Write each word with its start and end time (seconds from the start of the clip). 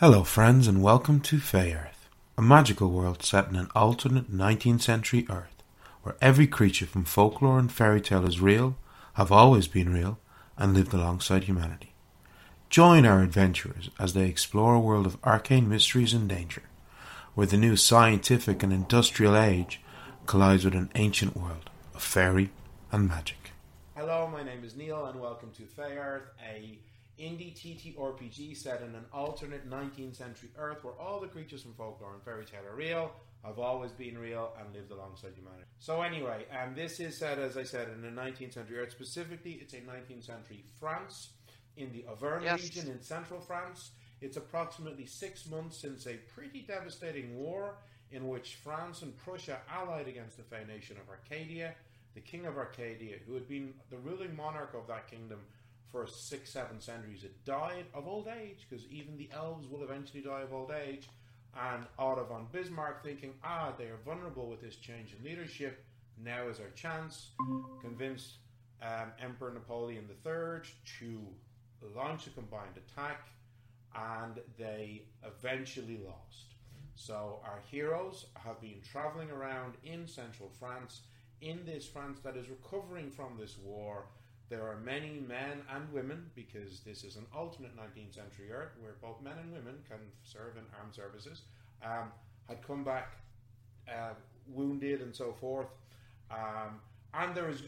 Hello, 0.00 0.24
friends, 0.24 0.66
and 0.66 0.82
welcome 0.82 1.20
to 1.20 1.38
Fey 1.38 1.72
Earth, 1.72 2.10
a 2.36 2.42
magical 2.42 2.90
world 2.90 3.22
set 3.22 3.48
in 3.48 3.56
an 3.56 3.70
alternate 3.74 4.30
19th 4.30 4.82
century 4.82 5.24
Earth, 5.30 5.62
where 6.02 6.16
every 6.20 6.46
creature 6.46 6.84
from 6.84 7.06
folklore 7.06 7.58
and 7.58 7.72
fairy 7.72 8.02
tale 8.02 8.26
is 8.26 8.38
real, 8.38 8.76
have 9.14 9.32
always 9.32 9.68
been 9.68 9.90
real, 9.90 10.18
and 10.58 10.74
lived 10.74 10.92
alongside 10.92 11.44
humanity. 11.44 11.94
Join 12.68 13.06
our 13.06 13.22
adventurers 13.22 13.88
as 13.98 14.12
they 14.12 14.28
explore 14.28 14.74
a 14.74 14.80
world 14.80 15.06
of 15.06 15.16
arcane 15.24 15.66
mysteries 15.66 16.12
and 16.12 16.28
danger, 16.28 16.64
where 17.34 17.46
the 17.46 17.56
new 17.56 17.74
scientific 17.74 18.62
and 18.62 18.74
industrial 18.74 19.34
age 19.34 19.80
collides 20.26 20.66
with 20.66 20.74
an 20.74 20.90
ancient 20.94 21.34
world 21.34 21.70
of 21.94 22.02
fairy 22.02 22.50
and 22.92 23.08
magic. 23.08 23.52
Hello, 23.96 24.28
my 24.30 24.42
name 24.42 24.62
is 24.62 24.76
Neil, 24.76 25.06
and 25.06 25.18
welcome 25.18 25.52
to 25.52 25.64
Fey 25.64 25.96
Earth, 25.96 26.28
a 26.46 26.80
indie 27.18 27.54
TTRPG 27.54 28.56
set 28.56 28.82
in 28.82 28.94
an 28.94 29.04
alternate 29.12 29.68
19th 29.68 30.16
century 30.16 30.50
Earth 30.56 30.84
where 30.84 30.94
all 30.94 31.20
the 31.20 31.28
creatures 31.28 31.62
from 31.62 31.74
folklore 31.74 32.14
and 32.14 32.22
fairy 32.22 32.44
tale 32.44 32.60
are 32.70 32.76
real, 32.76 33.12
have 33.44 33.58
always 33.58 33.92
been 33.92 34.18
real, 34.18 34.52
and 34.60 34.74
lived 34.74 34.90
alongside 34.90 35.32
humanity. 35.34 35.64
So, 35.78 36.02
anyway, 36.02 36.46
um, 36.50 36.74
this 36.74 37.00
is 37.00 37.16
set, 37.18 37.38
as 37.38 37.56
I 37.56 37.62
said, 37.62 37.88
in 37.88 38.04
a 38.04 38.10
19th 38.10 38.54
century 38.54 38.78
Earth. 38.78 38.90
Specifically, 38.90 39.52
it's 39.62 39.72
a 39.74 39.80
19th 39.80 40.24
century 40.24 40.64
France 40.78 41.30
in 41.76 41.92
the 41.92 42.04
Auvergne 42.10 42.44
Yes. 42.44 42.62
region 42.62 42.90
in 42.90 43.00
central 43.02 43.40
France. 43.40 43.92
It's 44.20 44.36
approximately 44.36 45.06
six 45.06 45.46
months 45.46 45.76
since 45.78 46.06
a 46.06 46.16
pretty 46.34 46.62
devastating 46.62 47.36
war 47.36 47.76
in 48.10 48.28
which 48.28 48.56
France 48.56 49.02
and 49.02 49.16
Prussia 49.18 49.60
allied 49.70 50.08
against 50.08 50.36
the 50.36 50.42
Fey 50.42 50.64
nation 50.66 50.96
of 50.96 51.08
Arcadia. 51.08 51.74
The 52.14 52.20
king 52.22 52.46
of 52.46 52.56
Arcadia, 52.56 53.16
who 53.26 53.34
had 53.34 53.46
been 53.46 53.74
the 53.90 53.98
ruling 53.98 54.34
monarch 54.34 54.72
of 54.74 54.86
that 54.86 55.06
kingdom 55.10 55.40
for 55.90 56.06
six, 56.06 56.50
seven 56.50 56.80
centuries, 56.80 57.24
It 57.24 57.44
died 57.44 57.86
of 57.94 58.06
old 58.06 58.28
age, 58.28 58.66
because 58.68 58.86
even 58.88 59.16
the 59.16 59.30
elves 59.32 59.68
will 59.68 59.82
eventually 59.82 60.22
die 60.22 60.42
of 60.42 60.52
old 60.52 60.70
age. 60.70 61.08
And 61.54 61.84
Otto 61.98 62.24
von 62.24 62.48
Bismarck, 62.52 63.02
thinking, 63.02 63.32
ah, 63.42 63.72
they 63.78 63.86
are 63.86 63.98
vulnerable 64.04 64.48
with 64.48 64.60
this 64.60 64.76
change 64.76 65.14
in 65.18 65.24
leadership, 65.24 65.84
now 66.22 66.48
is 66.48 66.60
our 66.60 66.70
chance, 66.74 67.30
convinced 67.80 68.38
um, 68.82 69.12
Emperor 69.18 69.52
Napoleon 69.52 70.06
III 70.24 70.60
to 70.98 71.18
launch 71.94 72.26
a 72.26 72.30
combined 72.30 72.76
attack, 72.76 73.28
and 73.94 74.40
they 74.58 75.02
eventually 75.24 75.98
lost. 76.04 76.54
So 76.94 77.40
our 77.44 77.60
heroes 77.70 78.26
have 78.34 78.60
been 78.60 78.80
traveling 78.90 79.30
around 79.30 79.74
in 79.84 80.06
central 80.06 80.50
France, 80.58 81.02
in 81.40 81.64
this 81.66 81.86
France 81.86 82.18
that 82.24 82.36
is 82.36 82.48
recovering 82.48 83.10
from 83.10 83.36
this 83.38 83.56
war. 83.62 84.06
There 84.48 84.62
are 84.62 84.76
many 84.76 85.20
men 85.26 85.62
and 85.74 85.92
women, 85.92 86.30
because 86.34 86.80
this 86.80 87.02
is 87.02 87.16
an 87.16 87.26
alternate 87.34 87.76
19th 87.76 88.14
century 88.14 88.52
Earth 88.52 88.72
where 88.80 88.94
both 89.02 89.20
men 89.20 89.34
and 89.42 89.52
women 89.52 89.74
can 89.88 89.98
serve 90.22 90.56
in 90.56 90.62
armed 90.78 90.94
services, 90.94 91.42
um, 91.84 92.12
had 92.48 92.62
come 92.66 92.84
back 92.84 93.12
uh, 93.88 94.14
wounded 94.46 95.00
and 95.00 95.14
so 95.14 95.32
forth. 95.32 95.68
Um, 96.30 96.80
and 97.14 97.34
there 97.34 97.48
is 97.48 97.62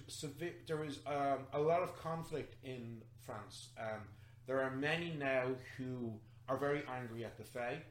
there 0.66 0.84
is 0.84 1.00
um, 1.06 1.46
a 1.52 1.60
lot 1.60 1.82
of 1.82 1.96
conflict 2.00 2.56
in 2.64 3.02
France. 3.24 3.68
Um, 3.80 4.02
there 4.46 4.60
are 4.60 4.70
many 4.70 5.14
now 5.18 5.48
who 5.76 6.12
are 6.48 6.56
very 6.56 6.82
angry 6.88 7.24
at 7.24 7.36
the 7.36 7.44
Fae 7.44 7.82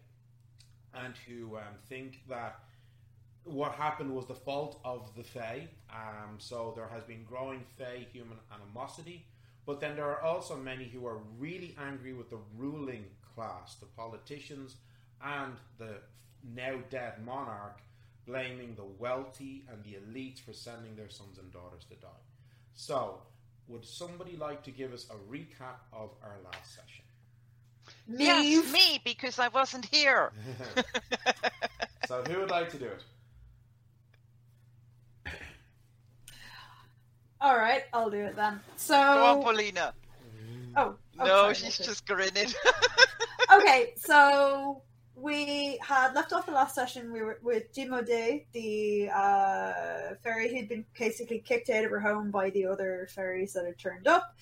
and 0.93 1.13
who 1.27 1.57
um, 1.57 1.75
think 1.87 2.21
that 2.29 2.59
what 3.47 3.73
happened 3.73 4.13
was 4.13 4.25
the 4.25 4.35
fault 4.35 4.79
of 4.83 5.09
the 5.15 5.23
Fae. 5.23 5.67
Um, 5.89 6.35
so 6.37 6.73
there 6.75 6.87
has 6.87 7.03
been 7.03 7.23
growing 7.23 7.63
Fae 7.77 8.05
human 8.11 8.37
animosity. 8.53 9.25
But 9.65 9.81
then 9.81 9.95
there 9.95 10.05
are 10.05 10.21
also 10.21 10.55
many 10.55 10.85
who 10.85 11.05
are 11.05 11.19
really 11.37 11.75
angry 11.77 12.13
with 12.13 12.29
the 12.29 12.39
ruling 12.55 13.05
class, 13.35 13.75
the 13.75 13.85
politicians, 13.85 14.77
and 15.21 15.53
the 15.77 15.99
now 16.55 16.75
dead 16.89 17.25
monarch, 17.25 17.81
blaming 18.25 18.75
the 18.75 18.85
wealthy 18.85 19.65
and 19.69 19.83
the 19.83 19.97
elites 19.97 20.39
for 20.39 20.53
sending 20.53 20.95
their 20.95 21.09
sons 21.09 21.37
and 21.37 21.51
daughters 21.51 21.83
to 21.89 21.95
die. 21.95 22.23
So, 22.75 23.21
would 23.67 23.83
somebody 23.85 24.37
like 24.37 24.63
to 24.63 24.71
give 24.71 24.93
us 24.93 25.07
a 25.09 25.15
recap 25.29 25.79
of 25.91 26.11
our 26.23 26.37
last 26.45 26.73
session? 26.73 27.03
Yes, 28.07 28.71
me, 28.71 29.01
because 29.03 29.39
I 29.39 29.49
wasn't 29.49 29.85
here. 29.85 30.31
so, 32.07 32.23
who 32.23 32.39
would 32.39 32.51
like 32.51 32.69
to 32.71 32.77
do 32.77 32.85
it? 32.85 33.03
All 37.39 37.55
right, 37.55 37.83
I'll 37.93 38.09
do 38.09 38.17
it 38.17 38.35
then. 38.35 38.59
So, 38.77 38.95
Go 38.95 39.25
on, 39.25 39.43
Paulina. 39.43 39.93
oh, 40.75 40.95
oh, 41.19 41.23
no, 41.23 41.25
sorry, 41.25 41.53
she's 41.53 41.77
just 41.77 42.07
grinning. 42.07 42.47
okay. 43.53 43.93
So 43.97 44.81
we 45.15 45.79
had 45.81 46.13
left 46.13 46.33
off 46.33 46.45
the 46.45 46.51
last 46.51 46.75
session. 46.75 47.11
We 47.11 47.21
were 47.21 47.39
with 47.43 47.73
Jimode, 47.73 48.45
the 48.53 49.09
uh, 49.09 50.15
fairy 50.23 50.53
who'd 50.53 50.69
been 50.69 50.85
basically 50.97 51.39
kicked 51.39 51.69
out 51.69 51.85
of 51.85 51.91
her 51.91 51.99
home 51.99 52.31
by 52.31 52.49
the 52.49 52.65
other 52.65 53.07
fairies 53.13 53.53
that 53.53 53.65
had 53.65 53.77
turned 53.77 54.07
up. 54.07 54.35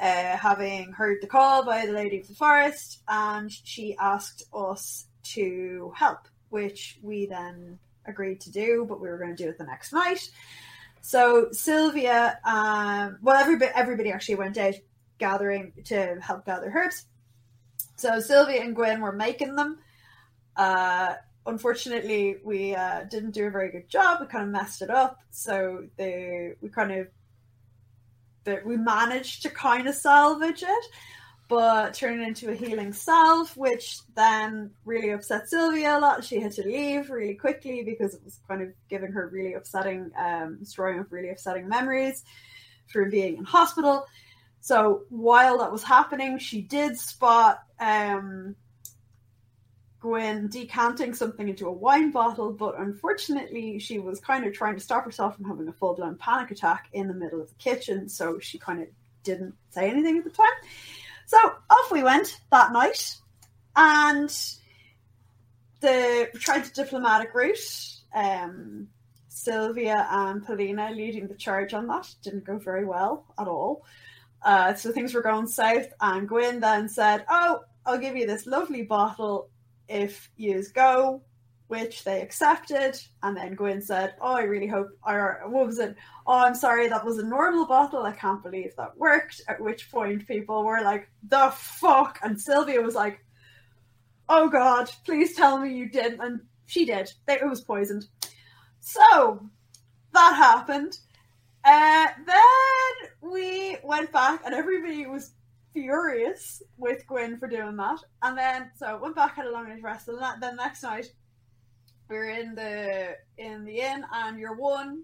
Uh, 0.00 0.36
having 0.36 0.92
heard 0.92 1.18
the 1.20 1.26
call 1.26 1.62
by 1.62 1.84
the 1.84 1.92
Lady 1.92 2.20
of 2.20 2.26
the 2.26 2.34
Forest, 2.34 3.02
and 3.06 3.52
she 3.52 3.94
asked 4.00 4.44
us 4.54 5.04
to 5.22 5.92
help, 5.94 6.20
which 6.48 6.98
we 7.02 7.26
then 7.26 7.78
agreed 8.06 8.40
to 8.40 8.50
do, 8.50 8.86
but 8.88 8.98
we 8.98 9.08
were 9.08 9.18
going 9.18 9.36
to 9.36 9.42
do 9.42 9.50
it 9.50 9.58
the 9.58 9.64
next 9.64 9.92
night. 9.92 10.30
So 11.00 11.48
Sylvia, 11.52 12.38
um, 12.44 13.18
well, 13.22 13.36
everybody, 13.36 13.72
everybody 13.74 14.12
actually 14.12 14.36
went 14.36 14.58
out 14.58 14.74
gathering 15.18 15.72
to 15.84 16.16
help 16.20 16.46
gather 16.46 16.72
herbs. 16.74 17.06
So 17.96 18.20
Sylvia 18.20 18.62
and 18.62 18.74
Gwen 18.74 19.00
were 19.00 19.12
making 19.12 19.56
them. 19.56 19.78
Uh, 20.56 21.14
unfortunately, 21.46 22.36
we 22.44 22.74
uh, 22.74 23.04
didn't 23.04 23.32
do 23.32 23.46
a 23.46 23.50
very 23.50 23.70
good 23.70 23.88
job. 23.88 24.20
We 24.20 24.26
kind 24.26 24.44
of 24.44 24.50
messed 24.50 24.82
it 24.82 24.90
up. 24.90 25.20
So 25.30 25.86
they, 25.96 26.54
we 26.60 26.68
kind 26.68 26.92
of, 26.92 27.08
but 28.44 28.64
we 28.64 28.76
managed 28.76 29.42
to 29.42 29.50
kind 29.50 29.86
of 29.86 29.94
salvage 29.94 30.62
it, 30.62 30.84
but 31.50 31.94
turned 31.94 32.22
it 32.22 32.28
into 32.28 32.48
a 32.48 32.54
healing 32.54 32.92
salve, 32.92 33.54
which 33.56 33.98
then 34.14 34.70
really 34.84 35.10
upset 35.10 35.48
Sylvia 35.48 35.98
a 35.98 36.00
lot. 36.00 36.24
She 36.24 36.38
had 36.38 36.52
to 36.52 36.62
leave 36.62 37.10
really 37.10 37.34
quickly 37.34 37.82
because 37.82 38.14
it 38.14 38.22
was 38.24 38.38
kind 38.48 38.62
of 38.62 38.68
giving 38.88 39.10
her 39.10 39.28
really 39.28 39.54
upsetting, 39.54 40.12
um, 40.16 40.60
storing 40.62 41.00
up 41.00 41.08
really 41.10 41.30
upsetting 41.30 41.68
memories 41.68 42.22
from 42.86 43.10
being 43.10 43.36
in 43.36 43.44
hospital. 43.44 44.06
So 44.60 45.02
while 45.08 45.58
that 45.58 45.72
was 45.72 45.82
happening, 45.82 46.38
she 46.38 46.62
did 46.62 46.96
spot 46.96 47.64
um, 47.80 48.54
Gwen 49.98 50.46
decanting 50.46 51.14
something 51.14 51.48
into 51.48 51.66
a 51.66 51.72
wine 51.72 52.12
bottle, 52.12 52.52
but 52.52 52.78
unfortunately, 52.78 53.80
she 53.80 53.98
was 53.98 54.20
kind 54.20 54.46
of 54.46 54.52
trying 54.52 54.74
to 54.74 54.80
stop 54.80 55.04
herself 55.04 55.34
from 55.34 55.46
having 55.46 55.66
a 55.66 55.72
full 55.72 55.94
blown 55.94 56.14
panic 56.14 56.52
attack 56.52 56.90
in 56.92 57.08
the 57.08 57.14
middle 57.14 57.40
of 57.40 57.48
the 57.48 57.54
kitchen, 57.56 58.08
so 58.08 58.38
she 58.38 58.56
kind 58.56 58.80
of 58.80 58.86
didn't 59.24 59.54
say 59.70 59.90
anything 59.90 60.16
at 60.16 60.22
the 60.22 60.30
time. 60.30 60.46
So 61.30 61.38
off 61.70 61.92
we 61.92 62.02
went 62.02 62.40
that 62.50 62.72
night, 62.72 63.14
and 63.76 64.28
the 65.80 66.28
we 66.34 66.40
tried 66.40 66.64
the 66.64 66.82
diplomatic 66.82 67.32
route. 67.32 68.00
Um, 68.12 68.88
Sylvia 69.28 70.08
and 70.10 70.44
Paulina 70.44 70.90
leading 70.90 71.28
the 71.28 71.36
charge 71.36 71.72
on 71.72 71.86
that 71.86 72.12
didn't 72.24 72.44
go 72.44 72.58
very 72.58 72.84
well 72.84 73.32
at 73.38 73.46
all. 73.46 73.84
Uh, 74.42 74.74
so 74.74 74.90
things 74.90 75.14
were 75.14 75.22
going 75.22 75.46
south, 75.46 75.86
and 76.00 76.28
Gwyn 76.28 76.58
then 76.58 76.88
said, 76.88 77.24
"Oh, 77.28 77.60
I'll 77.86 77.98
give 77.98 78.16
you 78.16 78.26
this 78.26 78.46
lovely 78.48 78.82
bottle 78.82 79.50
if 79.88 80.32
you 80.36 80.64
go," 80.74 81.22
which 81.70 82.02
they 82.02 82.20
accepted. 82.20 83.00
And 83.22 83.36
then 83.36 83.54
Gwyn 83.54 83.80
said, 83.80 84.14
"Oh, 84.20 84.34
I 84.34 84.42
really 84.42 84.66
hope." 84.66 84.88
Or 85.06 85.42
what 85.46 85.66
was 85.66 85.78
it? 85.78 85.94
Oh, 86.26 86.38
I'm 86.38 86.54
sorry, 86.54 86.88
that 86.88 87.04
was 87.04 87.18
a 87.18 87.24
normal 87.24 87.64
bottle. 87.64 88.02
I 88.02 88.12
can't 88.12 88.42
believe 88.42 88.74
that 88.76 88.98
worked. 88.98 89.40
At 89.48 89.60
which 89.60 89.90
point, 89.90 90.26
people 90.26 90.64
were 90.64 90.82
like, 90.82 91.08
"The 91.22 91.50
fuck!" 91.54 92.18
And 92.24 92.40
Sylvia 92.40 92.80
was 92.80 92.96
like, 92.96 93.24
"Oh 94.28 94.48
God, 94.48 94.90
please 95.06 95.36
tell 95.36 95.58
me 95.60 95.72
you 95.72 95.88
didn't. 95.88 96.20
And 96.20 96.40
she 96.66 96.84
did. 96.84 97.12
It 97.28 97.48
was 97.48 97.60
poisoned. 97.60 98.06
So 98.80 99.48
that 100.12 100.34
happened. 100.34 100.98
Uh, 101.64 102.08
then 102.26 103.30
we 103.32 103.76
went 103.84 104.10
back, 104.12 104.42
and 104.44 104.54
everybody 104.54 105.06
was 105.06 105.34
furious 105.72 106.62
with 106.78 107.06
Gwyn 107.06 107.38
for 107.38 107.46
doing 107.46 107.76
that. 107.76 107.98
And 108.22 108.36
then, 108.36 108.70
so 108.76 108.98
went 109.00 109.14
back 109.14 109.36
had 109.36 109.46
a 109.46 109.52
long 109.52 109.68
night 109.68 109.82
rest. 109.82 110.08
And 110.08 110.20
that, 110.20 110.40
then 110.40 110.56
next 110.56 110.82
night, 110.82 111.12
were 112.10 112.28
in 112.28 112.54
the 112.54 113.16
in 113.38 113.64
the 113.64 113.80
inn, 113.80 114.04
and 114.12 114.38
your 114.38 114.56
one, 114.56 115.02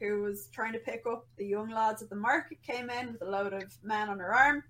who 0.00 0.22
was 0.22 0.48
trying 0.52 0.72
to 0.72 0.78
pick 0.78 1.04
up 1.06 1.26
the 1.36 1.46
young 1.46 1.70
lads 1.70 2.02
at 2.02 2.10
the 2.10 2.16
market, 2.16 2.58
came 2.62 2.90
in 2.90 3.12
with 3.12 3.22
a 3.22 3.30
load 3.30 3.52
of 3.52 3.76
men 3.82 4.08
on 4.08 4.18
her 4.18 4.34
arm. 4.34 4.62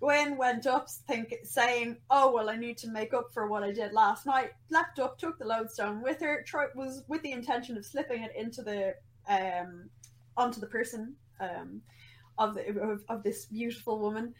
Gwen 0.00 0.36
went 0.36 0.66
up, 0.66 0.90
think, 0.90 1.34
saying, 1.42 1.96
"Oh 2.10 2.32
well, 2.32 2.50
I 2.50 2.56
need 2.56 2.76
to 2.78 2.88
make 2.88 3.14
up 3.14 3.32
for 3.32 3.46
what 3.46 3.62
I 3.62 3.72
did 3.72 3.92
last 3.92 4.26
night." 4.26 4.50
Leapt 4.70 4.98
up, 4.98 5.18
took 5.18 5.38
the 5.38 5.46
lodestone 5.46 6.02
with 6.02 6.20
her. 6.20 6.44
Tried, 6.46 6.68
was 6.74 7.02
with 7.08 7.22
the 7.22 7.32
intention 7.32 7.76
of 7.76 7.86
slipping 7.86 8.22
it 8.22 8.32
into 8.36 8.62
the 8.62 8.94
um, 9.28 9.88
onto 10.36 10.60
the 10.60 10.66
person 10.66 11.14
um, 11.40 11.80
of 12.38 12.54
the 12.54 12.68
of, 12.78 13.04
of 13.08 13.22
this 13.22 13.46
beautiful 13.46 13.98
woman. 13.98 14.34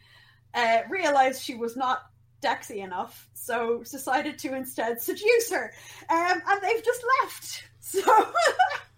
Uh, 0.53 0.81
realized 0.89 1.41
she 1.41 1.55
was 1.55 1.75
not 1.75 2.03
Dexy 2.41 2.83
enough, 2.83 3.27
so 3.33 3.79
decided 3.79 4.37
to 4.39 4.53
instead 4.55 5.01
seduce 5.01 5.49
her. 5.51 5.71
Um, 6.09 6.41
and 6.47 6.61
they've 6.61 6.83
just 6.83 7.03
left. 7.23 7.63
So 7.79 8.01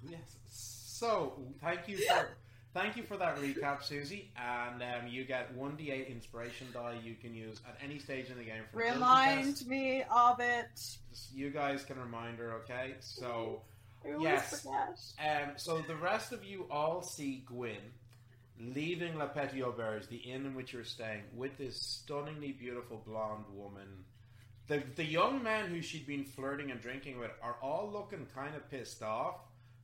Yes. 0.09 0.21
So 0.57 1.33
thank 1.61 1.87
you 1.87 1.97
for 1.97 2.29
thank 2.73 2.97
you 2.97 3.03
for 3.03 3.17
that 3.17 3.37
recap, 3.37 3.83
Susie. 3.83 4.31
And 4.35 4.81
um, 4.81 5.07
you 5.07 5.25
get 5.25 5.53
one 5.53 5.73
d8 5.77 6.09
inspiration 6.09 6.67
die 6.73 6.97
you 7.03 7.13
can 7.15 7.35
use 7.35 7.61
at 7.67 7.77
any 7.83 7.99
stage 7.99 8.29
in 8.31 8.37
the 8.39 8.43
game. 8.43 8.63
For 8.73 8.79
remind 8.79 9.65
me 9.67 10.03
of 10.11 10.39
it. 10.39 10.97
You 11.33 11.51
guys 11.51 11.83
can 11.83 11.99
remind 11.99 12.39
her, 12.39 12.53
okay? 12.63 12.95
So, 12.99 13.61
Yes. 14.19 14.65
um, 15.19 15.51
so 15.57 15.83
the 15.87 15.95
rest 15.95 16.31
of 16.31 16.43
you 16.43 16.65
all 16.71 17.03
see 17.03 17.43
Gwyn 17.45 17.77
leaving 18.59 19.17
La 19.17 19.27
Petite 19.27 19.63
Auberge, 19.63 20.07
the 20.07 20.17
inn 20.17 20.45
in 20.45 20.55
which 20.55 20.73
you're 20.73 20.83
staying, 20.83 21.23
with 21.35 21.57
this 21.57 21.81
stunningly 21.81 22.51
beautiful 22.51 23.01
blonde 23.05 23.45
woman. 23.53 24.05
The 24.67 24.83
the 24.95 25.05
young 25.05 25.41
men 25.41 25.69
who 25.69 25.81
she'd 25.81 26.05
been 26.05 26.25
flirting 26.25 26.69
and 26.71 26.81
drinking 26.81 27.19
with 27.19 27.31
are 27.41 27.55
all 27.61 27.89
looking 27.91 28.27
kind 28.35 28.55
of 28.55 28.69
pissed 28.69 29.01
off 29.01 29.35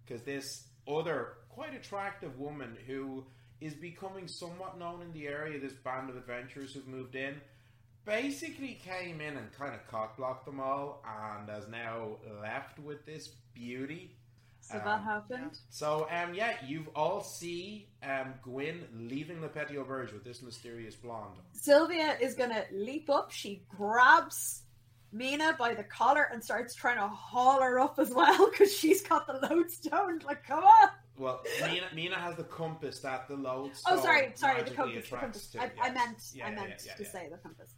because 0.06 0.22
this 0.24 0.68
other 0.88 1.34
quite 1.50 1.74
attractive 1.74 2.38
woman 2.38 2.78
who 2.86 3.24
is 3.62 3.74
becoming 3.74 4.28
somewhat 4.28 4.78
known 4.78 5.02
in 5.02 5.12
the 5.14 5.28
area, 5.28 5.60
this 5.60 5.74
band 5.74 6.10
of 6.10 6.18
adventurers 6.18 6.74
who've 6.74 6.88
moved 6.88 7.16
in, 7.16 7.36
basically 8.06 8.80
came 8.84 9.22
in 9.22 9.38
and 9.38 9.52
kind 9.54 9.74
of 9.74 9.90
cockblocked 9.90 10.46
them 10.46 10.60
all 10.60 11.04
and 11.38 11.50
has 11.50 11.68
now 11.68 12.18
left 12.42 12.78
with 12.80 13.06
this 13.06 13.30
beauty. 13.54 14.12
So 14.66 14.78
Um, 14.80 14.84
that 14.86 15.04
happened. 15.04 15.60
So, 15.70 16.08
um, 16.10 16.34
yeah, 16.34 16.58
you've 16.66 16.88
all 16.96 17.22
see 17.22 17.88
um, 18.02 18.34
Gwyn 18.42 18.88
leaving 18.96 19.40
the 19.40 19.48
Petit 19.48 19.76
Auberge 19.76 20.12
with 20.12 20.24
this 20.24 20.42
mysterious 20.42 20.96
blonde. 20.96 21.36
Sylvia 21.54 22.18
is 22.20 22.34
gonna 22.34 22.66
leap 22.72 23.08
up. 23.10 23.30
She 23.32 23.64
grabs 23.70 24.64
Mina 25.12 25.56
by 25.60 25.76
the 25.76 25.84
collar 25.84 26.24
and 26.34 26.44
starts 26.44 26.74
trying 26.74 26.98
to 26.98 27.08
haul 27.08 27.62
her 27.62 27.80
up 27.80 28.00
as 28.00 28.10
well 28.10 28.50
because 28.52 28.76
she's 28.76 29.04
got 29.04 29.28
the 29.28 29.34
lodestone. 29.48 30.20
Like, 30.26 30.44
come 30.48 30.64
on! 30.64 30.90
Well, 31.18 31.44
Mina, 31.62 31.86
Mina 31.94 32.16
has 32.16 32.36
the 32.36 32.44
compass 32.44 33.00
that 33.02 33.28
the 33.28 33.36
lodestone 33.36 34.00
Oh, 34.00 34.02
sorry, 34.02 34.32
sorry, 34.34 34.64
the 34.64 34.72
compass. 34.72 35.10
The 35.10 35.16
compass. 35.16 35.56
I, 35.60 35.72
I 35.80 35.92
meant, 35.92 36.18
Yeah, 36.34 36.48
I 36.48 36.56
meant 36.56 36.74
yeah, 36.86 36.96
to 36.96 37.06
say 37.06 37.30
the 37.32 37.38
compass. 37.38 37.76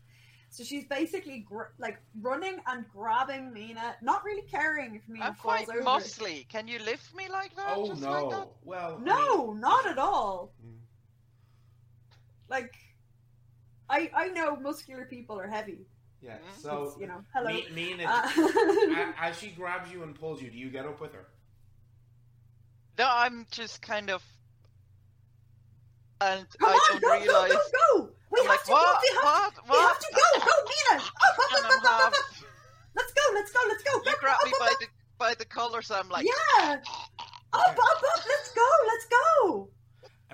So 0.49 0.63
she's 0.63 0.85
basically 0.85 1.39
gr- 1.39 1.73
like 1.77 1.99
running 2.21 2.59
and 2.67 2.85
grabbing 2.89 3.53
Mina, 3.53 3.95
not 4.01 4.23
really 4.23 4.44
caring 4.49 4.95
if 4.95 5.07
Mina 5.07 5.25
I'm 5.25 5.35
falls 5.35 5.65
quite 5.65 5.69
over. 5.69 5.81
muscly. 5.83 6.47
Can 6.47 6.67
you 6.67 6.79
lift 6.79 7.13
me 7.15 7.27
like 7.29 7.55
that? 7.55 7.73
Oh 7.75 7.88
Just 7.89 8.01
no! 8.01 8.11
Like 8.27 8.29
that? 8.39 8.47
well, 8.63 8.97
I 8.99 9.03
No, 9.03 9.47
mean- 9.47 9.59
not 9.59 9.85
at 9.85 9.97
all. 9.97 10.53
Mm. 10.65 10.77
Like, 12.49 12.73
I 13.89 14.09
I 14.15 14.27
know 14.29 14.55
muscular 14.55 15.05
people 15.05 15.39
are 15.39 15.47
heavy. 15.47 15.85
Yeah. 16.21 16.38
Mhm. 16.38 16.61
So, 16.61 16.83
It's, 16.85 16.97
you 16.99 17.07
know, 17.07 17.21
hello. 17.33 17.49
Me, 17.53 17.67
Mina, 17.73 18.05
Uh, 18.07 19.13
as 19.19 19.38
she 19.38 19.49
grabs 19.49 19.91
you 19.91 20.01
and 20.03 20.15
pulls 20.15 20.41
you, 20.41 20.49
do 20.49 20.57
you 20.57 20.69
get 20.71 20.85
up 20.85 20.99
with 20.99 21.13
her? 21.13 21.27
No, 22.97 23.07
I'm 23.07 23.45
just 23.51 23.81
kind 23.81 24.09
of. 24.09 24.23
And 26.19 26.47
Come 26.57 26.69
I 26.69 26.71
on, 26.95 27.01
don't 27.01 27.01
go, 27.01 27.21
realize. 27.21 27.51
go, 27.51 27.57
go, 27.57 28.05
go! 28.07 28.09
We 28.38 28.42
I'm 28.42 28.48
have 28.48 28.56
like, 28.56 28.63
to 28.66 28.72
what? 28.72 28.86
go. 28.86 29.01
We 29.01 29.10
have, 29.18 29.54
what? 29.66 29.69
we 29.69 29.78
have 29.81 30.00
to 30.00 30.10
go. 30.13 30.39
Go, 30.45 30.56
Mina! 30.69 31.04
Up, 31.25 31.34
up, 31.34 31.51
up, 31.51 31.66
up, 31.66 31.72
up, 31.74 31.86
up, 31.86 32.07
up. 32.07 32.13
Let's 32.95 33.13
go. 33.13 33.22
Let's 33.34 33.51
go. 33.51 33.60
Let's 33.68 33.84
go. 33.84 33.92
You 34.06 34.12
Up, 34.12 34.19
grab 34.19 34.38
up, 34.39 34.45
me 34.45 34.51
up, 34.54 34.60
by 34.60 34.66
up. 34.72 34.80
the 34.80 34.88
by 35.18 35.34
the 35.34 35.45
collar, 35.45 35.81
so 35.81 35.95
I'm 35.95 36.10
like. 36.10 36.25
Yeah. 36.25 36.78
Up, 37.54 37.69
up, 37.69 37.78
up. 37.80 38.25
Let's 38.28 38.51
go. 38.54 38.68
Let's 38.88 39.07
go. 39.10 39.69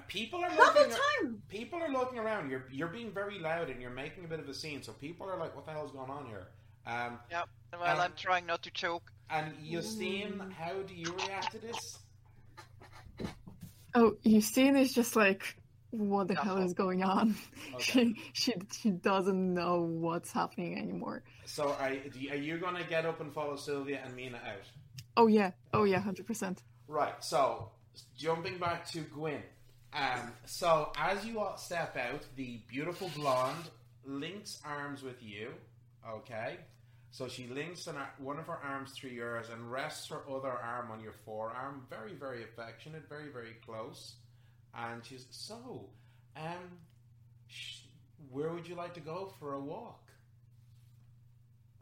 People 0.07 0.43
are 0.43 0.49
looking. 0.55 0.89
time. 0.91 1.41
People 1.47 1.79
are 1.81 1.89
looking 1.89 2.19
around. 2.19 2.49
You're 2.51 2.65
you're 2.71 2.87
being 2.89 3.11
very 3.11 3.39
loud 3.39 3.69
and 3.69 3.81
you're 3.81 3.89
making 3.91 4.25
a 4.25 4.27
bit 4.27 4.39
of 4.39 4.49
a 4.49 4.53
scene. 4.53 4.83
So 4.83 4.91
people 4.93 5.29
are 5.29 5.37
like, 5.37 5.55
"What 5.55 5.65
the 5.65 5.71
hell's 5.71 5.91
going 5.91 6.09
on 6.11 6.25
here?" 6.27 6.47
Um, 6.85 7.19
Yep. 7.31 7.49
Well, 7.79 7.83
Um, 7.83 7.99
I'm 8.01 8.13
trying 8.17 8.45
not 8.45 8.61
to 8.63 8.71
choke. 8.71 9.11
and 9.29 9.53
Justine, 9.63 10.53
how 10.57 10.73
do 10.81 10.93
you 10.93 11.13
react 11.13 11.51
to 11.53 11.59
this? 11.59 11.97
Oh, 13.95 14.15
Justine 14.25 14.75
is 14.75 14.93
just 14.93 15.15
like, 15.15 15.55
what 15.93 16.27
the 16.27 16.35
hell 16.35 16.57
is 16.57 16.73
going 16.73 17.03
on? 17.03 17.35
Okay. 17.75 18.13
She, 18.33 18.51
she 18.51 18.53
she 18.81 18.89
doesn't 18.91 19.53
know 19.53 19.81
what's 19.81 20.31
happening 20.31 20.77
anymore. 20.77 21.23
So, 21.45 21.75
you- 22.15 22.31
are 22.31 22.35
you 22.35 22.57
going 22.57 22.75
to 22.75 22.83
get 22.83 23.05
up 23.05 23.19
and 23.21 23.33
follow 23.33 23.55
Sylvia 23.55 24.01
and 24.03 24.15
Mina 24.15 24.37
out? 24.37 24.65
Oh 25.17 25.27
yeah, 25.27 25.51
oh 25.73 25.83
yeah, 25.83 25.99
hundred 25.99 26.27
percent. 26.27 26.61
Right. 26.87 27.13
So, 27.23 27.69
jumping 28.17 28.57
back 28.57 28.87
to 28.91 28.99
Gwyn. 29.01 29.41
Um, 29.93 30.31
so, 30.45 30.91
as 30.97 31.23
you 31.25 31.39
all 31.39 31.57
step 31.57 31.95
out, 31.97 32.23
the 32.35 32.61
beautiful 32.67 33.09
blonde 33.15 33.69
links 34.05 34.59
arms 34.65 35.03
with 35.03 35.21
you. 35.21 35.49
Okay. 36.07 36.57
So 37.11 37.27
she 37.27 37.45
links 37.47 37.85
an, 37.85 37.95
one 38.17 38.39
of 38.39 38.47
her 38.47 38.57
arms 38.63 38.93
through 38.93 39.11
yours 39.11 39.45
and 39.53 39.71
rests 39.71 40.07
her 40.09 40.21
other 40.27 40.49
arm 40.51 40.89
on 40.89 40.99
your 40.99 41.13
forearm. 41.25 41.85
Very, 41.87 42.15
very 42.15 42.43
affectionate. 42.43 43.07
Very, 43.07 43.29
very 43.31 43.55
close. 43.63 44.15
And 44.75 45.05
she's 45.05 45.25
so. 45.31 45.89
Um, 46.35 46.79
sh- 47.47 47.81
where 48.31 48.51
would 48.51 48.67
you 48.67 48.75
like 48.75 48.93
to 48.95 48.99
go 48.99 49.31
for 49.39 49.53
a 49.53 49.59
walk? 49.59 49.99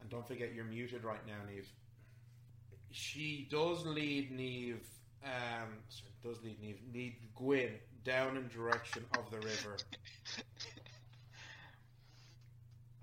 And 0.02 0.10
don't 0.10 0.28
forget, 0.28 0.54
you're 0.54 0.66
muted 0.66 1.04
right 1.04 1.26
now, 1.26 1.38
Neve. 1.50 1.70
She 2.92 3.48
does 3.50 3.86
lead 3.86 4.32
Neve. 4.32 4.86
Um, 5.24 5.70
sorry, 5.88 6.12
does 6.34 6.44
lead 6.44 6.60
Neve. 6.62 6.80
Lead 6.94 7.16
Gwyn 7.36 7.70
down 8.04 8.36
in 8.36 8.48
direction 8.50 9.06
of 9.18 9.30
the 9.32 9.38
river. 9.38 9.78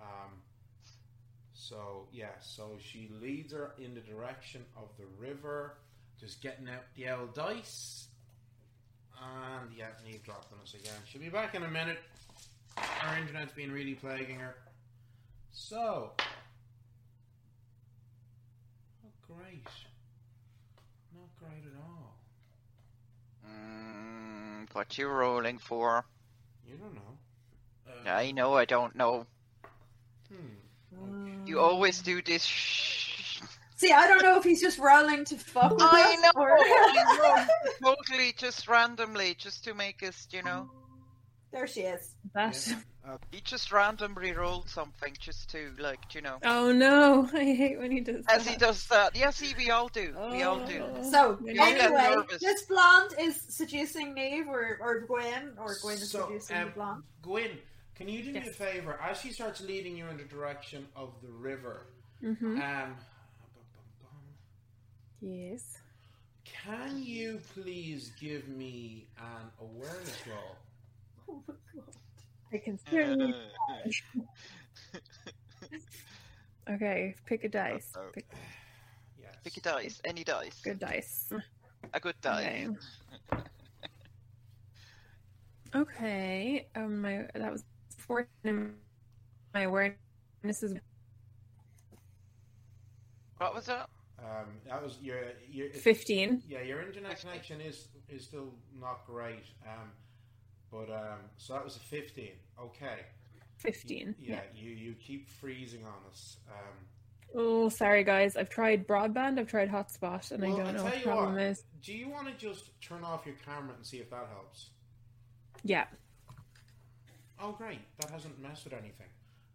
Um. 0.00 0.30
So 1.52 2.08
yeah, 2.12 2.38
so 2.40 2.78
she 2.80 3.10
leads 3.20 3.52
her 3.52 3.74
in 3.78 3.94
the 3.94 4.00
direction 4.00 4.64
of 4.76 4.88
the 4.98 5.04
river, 5.18 5.76
just 6.18 6.40
getting 6.40 6.68
out 6.68 6.84
the 6.96 7.10
old 7.10 7.34
dice. 7.34 8.07
And 9.20 9.70
yeah, 9.76 9.86
Neve 10.04 10.22
dropped 10.22 10.52
on 10.52 10.58
us 10.62 10.74
again. 10.74 10.94
She'll 11.06 11.20
be 11.20 11.28
back 11.28 11.54
in 11.54 11.62
a 11.62 11.68
minute. 11.68 11.98
Our 12.76 13.18
internet's 13.18 13.52
been 13.52 13.72
really 13.72 13.94
plaguing 13.94 14.38
her. 14.38 14.54
So, 15.50 16.12
not 19.02 19.12
great. 19.26 19.66
Not 21.14 21.28
great 21.38 21.64
at 21.66 21.80
all. 21.82 22.14
Mm, 23.48 24.72
what 24.72 24.96
you 24.96 25.08
rolling 25.08 25.58
for? 25.58 26.04
You 26.68 26.76
don't 26.76 26.94
know. 26.94 27.18
Uh, 28.06 28.10
I 28.10 28.30
know 28.30 28.54
I 28.54 28.64
don't 28.64 28.94
know. 28.94 29.26
Hmm. 30.28 31.46
You 31.46 31.60
always 31.60 32.02
do 32.02 32.22
this. 32.22 32.44
Shh. 32.44 33.07
See, 33.78 33.92
I 33.92 34.06
don't 34.08 34.22
know 34.22 34.36
if 34.36 34.44
he's 34.44 34.60
just 34.60 34.78
rolling 34.78 35.24
to 35.26 35.36
fuck 35.36 35.70
with 35.72 35.80
I 35.82 36.14
us 36.14 36.20
know, 36.22 36.42
or- 37.82 37.94
Totally, 37.96 38.34
just 38.36 38.66
randomly, 38.68 39.34
just 39.38 39.64
to 39.64 39.74
make 39.74 40.02
us, 40.02 40.26
you 40.32 40.42
know. 40.42 40.68
there 41.52 41.66
she 41.66 41.82
is. 41.82 42.14
That. 42.34 42.66
Yeah. 42.66 42.74
Uh, 43.08 43.16
He 43.30 43.40
just 43.40 43.72
randomly 43.72 44.32
rolled 44.32 44.68
something 44.68 45.14
just 45.18 45.48
to, 45.48 45.72
like, 45.78 46.14
you 46.14 46.20
know. 46.20 46.36
Oh 46.44 46.72
no, 46.72 47.26
I 47.32 47.44
hate 47.54 47.78
when 47.78 47.90
he 47.90 48.00
does. 48.00 48.22
That. 48.26 48.34
As 48.40 48.44
that. 48.44 48.50
he 48.50 48.56
does 48.58 48.86
that. 48.88 49.16
Yes, 49.16 49.36
see, 49.36 49.54
we 49.56 49.70
all 49.70 49.88
do. 49.88 50.14
We 50.30 50.42
all 50.42 50.60
do. 50.66 50.84
Oh. 50.84 51.10
So 51.10 51.38
You 51.42 51.58
anyway, 51.58 52.16
this 52.38 52.62
blonde 52.64 53.14
is 53.18 53.40
seducing 53.48 54.12
Neve 54.12 54.46
or, 54.46 54.76
or 54.82 55.00
Gwen, 55.06 55.52
or 55.58 55.76
Gwen 55.80 55.94
is 55.94 56.10
So, 56.10 56.26
seducing 56.26 56.56
um, 56.58 56.64
the 56.66 56.70
blonde. 56.72 57.02
Gwen, 57.22 57.50
can 57.94 58.08
you 58.10 58.22
do 58.22 58.30
me 58.32 58.40
a 58.40 58.50
favor? 58.52 58.98
As 59.02 59.18
she 59.18 59.32
starts 59.32 59.62
leading 59.62 59.96
you 59.96 60.06
in 60.08 60.18
the 60.18 60.24
direction 60.24 60.86
of 60.94 61.14
the 61.22 61.30
river, 61.32 61.86
Mhm. 62.22 62.60
um, 62.62 62.94
Yes. 65.20 65.78
can 66.44 67.02
you 67.02 67.40
please 67.54 68.12
give 68.20 68.48
me 68.48 69.08
an 69.18 69.50
awareness 69.60 70.22
roll? 70.26 70.56
Oh 71.28 71.42
my 71.48 71.54
god. 71.74 71.94
I 72.52 72.58
can 72.58 72.78
certainly. 72.90 73.34
Okay, 76.70 77.14
pick 77.24 77.44
a 77.44 77.48
dice. 77.48 77.92
Uh-oh. 77.96 78.10
Pick 78.12 78.26
Yes. 79.18 79.34
Pick 79.42 79.56
a 79.56 79.60
dice, 79.60 80.00
any 80.04 80.22
dice. 80.22 80.60
good 80.62 80.78
dice. 80.78 81.30
A 81.94 81.98
good 82.00 82.14
dice. 82.20 82.68
Okay. 83.32 83.42
Okay. 85.74 86.68
Um, 86.76 87.00
my 87.00 87.26
that 87.34 87.50
was 87.52 87.64
fourteen. 87.96 88.28
and 88.44 88.74
My 89.54 89.62
awareness 89.62 90.62
is 90.62 90.74
What 93.38 93.54
was 93.54 93.64
that? 93.66 93.88
Um, 94.18 94.46
that 94.66 94.82
was 94.82 94.98
your 95.00 95.18
your 95.50 95.70
fifteen. 95.70 96.42
Yeah, 96.48 96.62
your 96.62 96.82
internet 96.82 97.20
connection 97.20 97.60
is 97.60 97.88
is 98.08 98.24
still 98.24 98.52
not 98.80 99.06
great. 99.06 99.44
Um, 99.66 99.90
but 100.70 100.90
um, 100.92 101.20
so 101.36 101.52
that 101.54 101.64
was 101.64 101.76
a 101.76 101.80
fifteen. 101.80 102.32
Okay. 102.60 103.00
Fifteen. 103.58 104.14
Yeah, 104.20 104.40
you 104.54 104.70
you 104.70 104.94
keep 104.94 105.28
freezing 105.28 105.84
on 105.84 105.94
us. 106.10 106.36
Um, 106.50 106.74
Oh, 107.34 107.68
sorry 107.68 108.04
guys. 108.04 108.36
I've 108.38 108.48
tried 108.48 108.86
broadband. 108.88 109.38
I've 109.38 109.48
tried 109.48 109.70
hotspot, 109.70 110.30
and 110.32 110.42
well, 110.42 110.54
I 110.54 110.56
don't 110.56 110.66
I'll 110.68 110.72
know 110.72 110.84
what 110.84 110.92
the 110.94 110.98
you 111.00 111.04
problem 111.04 111.34
what, 111.34 111.42
is. 111.42 111.62
Do 111.82 111.92
you 111.92 112.08
want 112.08 112.26
to 112.26 112.32
just 112.34 112.70
turn 112.80 113.04
off 113.04 113.26
your 113.26 113.34
camera 113.44 113.74
and 113.76 113.84
see 113.84 113.98
if 113.98 114.08
that 114.10 114.28
helps? 114.32 114.70
Yeah. 115.62 115.84
Oh, 117.38 117.52
great. 117.52 117.80
That 118.00 118.10
hasn't 118.10 118.40
messed 118.40 118.64
with 118.64 118.72
anything. 118.72 119.06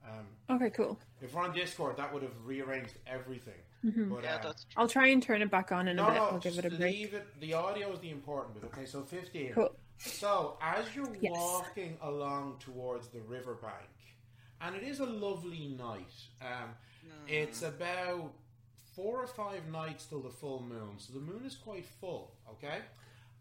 Um, 0.08 0.55
Okay, 0.55 0.70
cool. 0.70 1.00
if 1.22 1.34
we're 1.34 1.41
on 1.41 1.53
Discord, 1.53 1.98
that 1.98 2.13
would 2.13 2.22
have 2.22 2.32
rearranged 2.46 2.93
everything. 3.08 3.60
Mhm. 3.84 4.10
But, 4.10 4.24
Yeah, 4.24 4.36
um, 4.36 4.42
that's 4.44 4.63
true. 4.66 4.74
I'll 4.82 4.88
try 4.88 5.08
and 5.08 5.22
turn 5.22 5.42
it 5.42 5.52
back 5.52 5.72
on 5.72 5.88
in 5.88 6.00
a 6.00 6.02
no, 6.02 6.08
bit. 6.08 6.16
no, 6.16 6.24
I'll 6.25 6.40
give 6.40 6.58
it 6.58 6.66
a 6.66 6.70
break. 6.70 6.80
leave 6.96 7.13
it. 7.13 7.40
The 7.40 7.54
audio 7.54 7.92
is 7.92 8.00
the 8.00 8.12
important 8.12 8.54
bit. 8.56 8.63
Okay, 8.66 8.86
so 8.86 9.04
fifteen. 9.04 9.54
Cool. 9.54 9.75
So 9.98 10.58
as 10.62 10.96
you're 10.96 11.16
Yes. 11.22 11.32
walking 11.36 11.98
along 12.02 12.60
towards 12.60 13.10
the 13.10 13.22
riverbank, 13.22 13.90
and 14.62 14.75
it 14.75 14.84
is 14.84 15.00
a 15.00 15.06
lovely 15.06 15.68
night. 15.68 16.12
Um, 16.42 16.75
It's 17.28 17.62
about 17.62 18.34
four 18.96 19.22
or 19.22 19.28
five 19.28 19.68
nights 19.70 20.06
till 20.06 20.22
the 20.22 20.30
full 20.30 20.62
moon, 20.62 20.98
so 21.00 21.13
the 21.13 21.20
moon 21.20 21.46
is 21.46 21.56
quite 21.56 21.86
full. 21.86 22.36
Okay, 22.50 22.82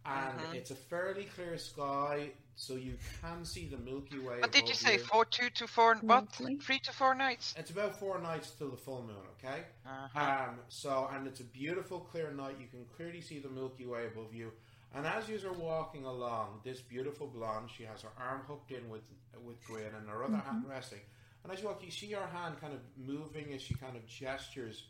and 0.05 0.39
Mhm. 0.41 0.55
it's 0.55 0.71
a 0.71 0.75
fairly 0.75 1.25
clear 1.25 1.57
sky, 1.59 2.33
so 2.57 2.75
you 2.75 2.99
can 3.21 3.45
see 3.45 3.69
the 3.69 3.79
Milky 3.79 4.19
Way. 4.19 4.41
What 4.41 4.53
did 4.53 4.69
you 4.69 4.75
say? 4.75 4.95
you. 4.95 4.99
Four, 5.05 5.25
two 5.25 5.51
to 5.51 5.67
four, 5.67 5.97
what? 5.97 6.31
Three 6.33 6.79
to 6.81 6.93
four 6.93 7.15
nights? 7.15 7.55
It's 7.57 7.71
about 7.71 7.99
four 7.99 8.21
nights 8.21 8.51
till 8.53 8.71
the 8.71 8.77
full 8.77 9.03
moon. 9.03 9.25
Okay. 9.39 9.65
Uh-huh. 9.87 10.21
Um, 10.49 10.61
so, 10.69 11.09
and 11.13 11.27
it's 11.27 11.41
a 11.41 11.45
beautiful, 11.45 12.01
clear 12.01 12.31
night. 12.33 12.57
You 12.61 12.67
can 12.69 12.85
clearly 12.97 13.21
see 13.21 13.39
the 13.39 13.49
Milky 13.49 13.87
Way 13.87 14.07
above 14.07 14.35
you. 14.35 14.53
And 14.95 15.07
as 15.07 15.29
you 15.29 15.39
are 15.49 15.53
walking 15.55 16.05
along, 16.05 16.61
this 16.65 16.81
beautiful 16.83 17.27
blonde, 17.27 17.71
she 17.71 17.85
has 17.85 18.03
her 18.03 18.13
arm 18.19 18.43
hooked 18.47 18.73
in 18.73 18.89
with 18.89 19.03
with 19.41 19.65
Gwen 19.67 19.95
and 19.95 20.09
her 20.09 20.23
other 20.23 20.37
hand 20.37 20.69
resting. 20.69 21.01
And 21.43 21.53
as 21.53 21.61
you 21.61 21.67
walk, 21.67 21.83
you 21.83 21.91
see 21.91 22.13
her 22.13 22.27
hand 22.27 22.61
kind 22.61 22.75
of 22.75 22.81
moving 22.97 23.53
as 23.55 23.63
she 23.63 23.75
kind 23.75 23.97
of 23.97 24.07
gestures, 24.07 24.85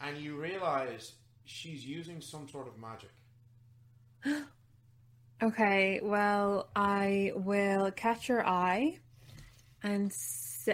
and 0.00 0.16
you 0.16 0.40
realize 0.40 1.12
she's 1.44 1.84
using 1.84 2.20
some 2.22 2.48
sort 2.48 2.66
of 2.68 2.78
magic. 2.78 3.10
Okay, 5.42 6.00
well, 6.02 6.68
I 6.76 7.32
will 7.34 7.90
catch 7.92 8.26
her 8.26 8.46
eye 8.46 8.98
and 9.82 10.12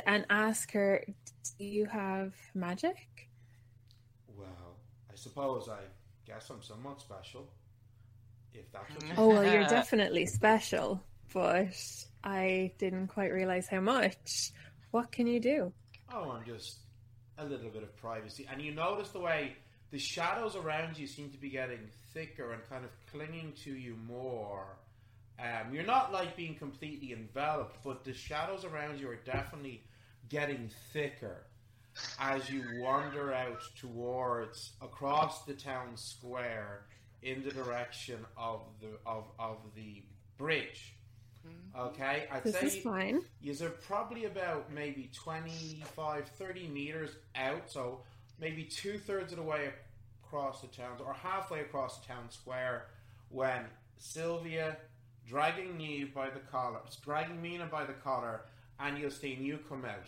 and 0.05 0.27
ask 0.29 0.73
her, 0.73 1.05
"Do 1.59 1.65
you 1.65 1.87
have 1.87 2.35
magic?" 2.53 3.29
Well, 4.37 4.77
I 5.09 5.15
suppose 5.15 5.69
I 5.69 5.83
guess 6.27 6.51
I'm 6.51 6.63
somewhat 6.63 7.01
special. 7.01 7.49
If 8.53 8.73
that's 8.73 8.93
what 8.93 9.05
you 9.05 9.15
Oh, 9.17 9.29
well, 9.29 9.45
you're 9.45 9.69
definitely 9.69 10.27
special, 10.27 11.01
but 11.33 12.07
I 12.25 12.73
didn't 12.79 13.07
quite 13.07 13.33
realize 13.33 13.69
how 13.69 13.81
much. 13.81 14.51
What 14.91 15.13
can 15.13 15.29
you 15.29 15.39
do? 15.39 15.73
Oh, 16.13 16.31
I'm 16.33 16.45
just 16.45 16.79
a 17.39 17.45
little 17.45 17.71
bit 17.71 17.85
of 17.85 17.95
privacy. 17.97 18.49
And 18.51 18.61
you 18.61 18.73
notice 18.73 19.11
the 19.11 19.21
way 19.21 19.57
the 19.97 20.03
shadows 20.03 20.57
around 20.57 20.99
you 20.99 21.07
seem 21.07 21.31
to 21.31 21.39
be 21.39 21.49
getting 21.49 21.79
thicker 22.13 22.53
and 22.53 22.63
kind 22.69 22.85
of 22.85 22.91
clinging 23.11 23.55
to 23.65 23.73
you 23.73 23.97
more. 24.07 24.77
Um, 25.39 25.73
you're 25.73 25.87
not 25.87 26.13
like 26.13 26.37
being 26.37 26.55
completely 26.55 27.15
enveloped, 27.15 27.79
but 27.83 28.05
the 28.05 28.13
shadows 28.13 28.67
around 28.67 29.01
you 29.01 29.09
are 29.09 29.17
definitely 29.17 29.85
getting 30.29 30.69
thicker 30.93 31.47
as 32.21 32.51
you 32.51 32.63
wander 32.75 33.33
out 33.33 33.63
towards 33.81 34.73
across 34.83 35.47
the 35.47 35.55
town 35.55 35.97
square 35.97 36.83
in 37.23 37.43
the 37.43 37.51
direction 37.51 38.19
of 38.37 38.61
the 38.83 38.99
of, 39.07 39.25
of 39.39 39.57
the 39.75 40.03
bridge. 40.37 40.93
Okay, 41.75 42.27
I'd 42.31 42.45
This 42.45 42.57
say 42.57 42.67
is 42.67 42.77
fine. 42.83 43.23
You're 43.41 43.71
probably 43.71 44.27
about 44.27 44.71
maybe 44.71 45.11
25, 45.15 46.29
30 46.29 46.69
meters 46.69 47.17
out, 47.35 47.71
so 47.71 48.03
maybe 48.39 48.65
two 48.65 48.99
thirds 48.99 49.33
of 49.33 49.39
the 49.39 49.45
way 49.45 49.71
across 50.37 50.61
the 50.61 50.67
town, 50.69 50.93
or 51.05 51.15
halfway 51.15 51.61
across 51.61 51.99
the 51.99 52.07
town 52.07 52.29
square, 52.31 52.87
when 53.31 53.65
Sylvia, 53.97 54.77
dragging 55.27 55.81
you 55.81 56.09
by 56.15 56.29
the 56.29 56.41
collar, 56.53 56.81
dragging 57.05 57.41
Mina 57.41 57.67
by 57.67 57.85
the 57.85 57.95
collar, 57.95 58.43
and 58.79 58.99
Justine, 58.99 59.43
you 59.43 59.59
come 59.69 59.85
out. 59.87 60.07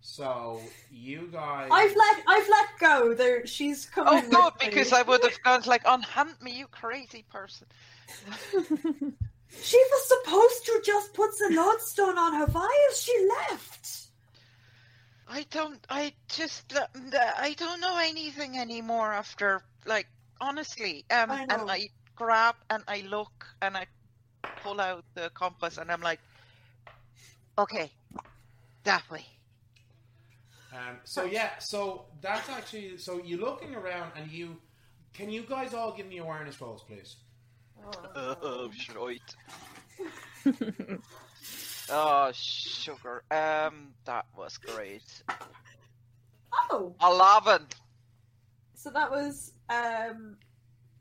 So 0.00 0.60
you 0.90 1.28
guys, 1.32 1.68
I've 1.70 1.94
let 1.94 2.22
I've 2.26 2.48
let 2.48 2.68
go. 2.80 3.14
There, 3.14 3.46
she's 3.46 3.88
Oh, 3.96 4.02
coming. 4.04 4.30
good, 4.30 4.44
with 4.44 4.62
me. 4.62 4.68
because 4.68 4.92
I 4.92 5.02
would 5.02 5.22
have 5.22 5.40
gone 5.44 5.62
like, 5.66 5.82
unhand 5.86 6.34
me, 6.42 6.58
you 6.58 6.66
crazy 6.66 7.24
person. 7.30 7.68
she 9.62 9.76
was 9.76 10.08
supposed 10.08 10.64
to 10.66 10.82
just 10.84 11.14
put 11.14 11.30
the 11.38 11.54
lodestone 11.54 12.18
on 12.18 12.34
her 12.34 12.46
vial. 12.46 12.68
She 12.96 13.28
left. 13.48 14.06
I 15.28 15.46
don't, 15.50 15.84
I 15.88 16.12
just, 16.28 16.74
uh, 16.74 16.86
I 17.38 17.54
don't 17.58 17.80
know 17.80 17.98
anything 17.98 18.58
anymore 18.58 19.12
after, 19.12 19.62
like, 19.86 20.06
honestly. 20.40 21.04
Um, 21.10 21.30
I 21.30 21.46
and. 21.48 21.70
I 21.70 21.88
grab 22.16 22.56
and 22.70 22.82
I 22.86 23.02
look 23.08 23.46
and 23.60 23.76
I 23.76 23.86
pull 24.62 24.80
out 24.80 25.04
the 25.14 25.30
compass 25.30 25.78
and 25.78 25.90
I'm 25.90 26.00
like, 26.00 26.20
okay, 27.58 27.90
that 28.84 29.08
way. 29.10 29.24
Um, 30.72 30.96
so 31.04 31.24
yeah, 31.24 31.50
so 31.58 32.06
that's 32.20 32.48
actually 32.48 32.96
so 32.96 33.20
you're 33.22 33.38
looking 33.40 33.74
around 33.74 34.12
and 34.16 34.30
you 34.30 34.56
can 35.12 35.28
you 35.28 35.42
guys 35.42 35.74
all 35.74 35.92
give 35.92 36.06
me 36.06 36.18
awareness 36.18 36.60
rolls, 36.60 36.82
please? 36.84 37.16
Oh, 38.14 38.70
shite. 38.70 39.36
Oh, 41.90 42.30
sugar. 42.34 43.24
Um, 43.30 43.94
that 44.04 44.26
was 44.36 44.56
great. 44.58 45.02
Oh, 46.70 46.94
Eleven. 47.02 47.66
so 48.74 48.90
that 48.90 49.10
was 49.10 49.52
um. 49.68 50.36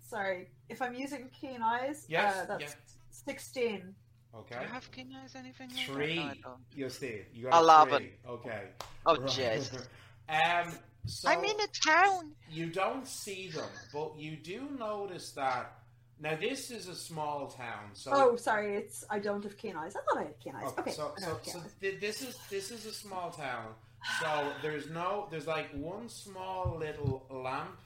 Sorry, 0.10 0.50
if 0.70 0.82
I'm 0.82 0.94
using 0.94 1.30
keen 1.40 1.62
eyes, 1.62 2.06
Yes, 2.10 2.36
uh, 2.36 2.46
that's 2.46 2.62
yeah. 2.64 2.70
sixteen. 3.12 3.96
Do 4.34 4.40
Okay. 4.40 4.62
you 4.62 4.68
have 4.68 4.90
keen 4.92 5.14
eyes? 5.22 5.36
Anything? 5.36 5.70
like 5.70 5.86
that? 5.88 5.94
Three. 5.94 6.16
No, 6.16 6.22
I 6.24 6.38
don't. 6.44 6.60
You 6.76 6.90
stay. 6.90 7.26
You 7.34 7.50
got 7.50 7.62
Eleven. 7.62 7.98
three. 8.00 8.14
Okay. 8.28 8.64
Oh, 9.06 9.16
Right. 9.18 9.30
jeez. 9.30 9.88
um. 10.30 10.74
So 11.06 11.30
I'm 11.30 11.44
in 11.44 11.60
a 11.60 11.68
town. 11.84 12.32
you 12.50 12.68
don't 12.68 13.08
see 13.08 13.50
them, 13.50 13.70
but 13.92 14.18
you 14.18 14.38
do 14.38 14.70
notice 14.78 15.32
that. 15.32 15.74
Now 16.22 16.36
this 16.40 16.70
is 16.70 16.88
a 16.88 16.96
small 16.96 17.48
town, 17.48 17.90
so 17.94 18.12
Oh, 18.14 18.36
sorry, 18.36 18.76
it's 18.76 19.04
I 19.10 19.18
don't 19.20 19.44
have 19.44 19.58
keen 19.58 19.76
eyes. 19.76 19.96
I 19.96 20.00
thought 20.02 20.22
I 20.22 20.26
had 20.28 20.40
keen 20.40 20.56
eyes. 20.56 20.66
Okay, 20.70 20.82
Okay, 20.82 20.92
so 20.92 21.14
so, 21.18 21.40
so 21.44 21.60
th- 21.82 22.00
this 22.00 22.22
is 22.22 22.38
this 22.50 22.70
is 22.72 22.86
a 22.86 22.94
small 22.94 23.32
town. 23.32 23.74
So 24.20 24.52
there's 24.62 24.88
no 24.90 25.28
there's 25.32 25.48
like 25.48 25.70
one 25.74 26.10
small 26.10 26.78
little 26.80 27.26
lamp 27.30 27.78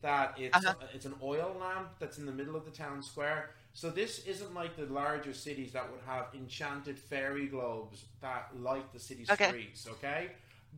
that 0.00 0.34
it's 0.38 0.56
Uh-huh. 0.56 0.74
it's 0.94 1.04
an 1.04 1.14
oil 1.22 1.54
lamp 1.60 1.90
that's 1.98 2.16
in 2.18 2.24
the 2.24 2.32
middle 2.32 2.56
of 2.56 2.64
the 2.64 2.70
town 2.70 3.02
square. 3.02 3.50
So 3.74 3.90
this 3.90 4.24
isn't 4.26 4.54
like 4.54 4.74
the 4.76 4.86
larger 4.86 5.34
cities 5.34 5.72
that 5.72 5.90
would 5.90 6.00
have 6.06 6.26
enchanted 6.34 6.98
fairy 6.98 7.46
globes 7.46 8.04
that 8.20 8.48
light 8.58 8.90
the 8.92 8.98
city 9.00 9.26
Okay. 9.30 9.48
streets. 9.48 9.86
Okay, 9.86 10.30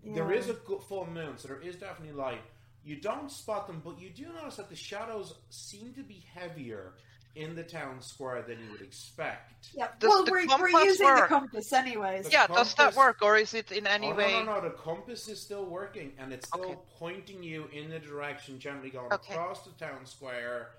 there 0.02 0.32
Yeah. 0.32 0.38
is 0.40 0.48
a 0.48 0.54
full 0.54 1.06
moon, 1.06 1.38
so 1.38 1.46
there 1.48 1.60
is 1.60 1.76
definitely 1.76 2.14
light. 2.14 2.42
You 2.84 2.96
don't 2.96 3.30
spot 3.30 3.66
them, 3.66 3.80
but 3.84 3.98
you 3.98 4.10
do 4.10 4.26
notice 4.32 4.56
that 4.56 4.68
the 4.68 4.76
shadows 4.76 5.34
seem 5.50 5.94
to 5.94 6.02
be 6.02 6.22
heavier 6.34 6.92
in 7.34 7.56
the 7.56 7.62
town 7.62 8.00
square 8.00 8.42
than 8.42 8.58
you 8.60 8.70
would 8.70 8.82
expect. 8.82 9.68
Yeah, 9.74 9.88
Does 9.98 10.08
well, 10.08 10.24
the 10.24 10.30
we're, 10.30 10.46
we're 10.46 10.68
compass 10.70 10.84
using 10.84 11.06
work? 11.06 11.28
the 11.28 11.34
compass 11.34 11.72
anyways. 11.72 12.26
The 12.26 12.30
Yeah, 12.30 12.46
does 12.46 12.74
that 12.74 12.94
work, 12.94 13.22
or 13.22 13.36
is 13.36 13.54
it 13.54 13.72
in 13.72 13.86
any 13.86 14.12
oh, 14.12 14.14
way? 14.14 14.32
No, 14.32 14.44
no, 14.44 14.54
no. 14.56 14.60
The 14.60 14.70
compass 14.70 15.26
is 15.28 15.40
still 15.40 15.64
working, 15.64 16.12
and 16.18 16.32
it's 16.32 16.46
still 16.46 16.60
Okay. 16.64 16.76
pointing 16.98 17.42
you 17.42 17.68
in 17.72 17.90
the 17.90 17.98
direction 17.98 18.58
generally 18.60 18.90
going 18.90 19.12
Okay. 19.12 19.34
across 19.34 19.64
the 19.64 19.72
town 19.84 20.04
square. 20.06 20.70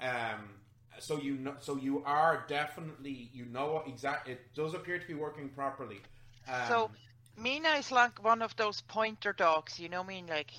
Um, 0.00 0.48
so 0.98 1.18
you 1.18 1.34
know, 1.34 1.56
so 1.60 1.76
you 1.76 2.02
are 2.04 2.44
definitely 2.48 3.28
you 3.34 3.44
know 3.46 3.82
exactly. 3.86 4.34
It 4.34 4.54
does 4.54 4.72
appear 4.74 4.98
to 4.98 5.06
be 5.06 5.14
working 5.14 5.48
properly. 5.50 6.00
Um, 6.48 6.68
So- 6.68 6.90
Mina 7.36 7.70
is 7.70 7.90
like 7.90 8.22
one 8.22 8.42
of 8.42 8.54
those 8.56 8.82
pointer 8.82 9.32
dogs, 9.32 9.78
you 9.80 9.88
know 9.88 10.00
what 10.02 10.06
I 10.10 10.14
mean? 10.14 10.26
Like, 10.26 10.50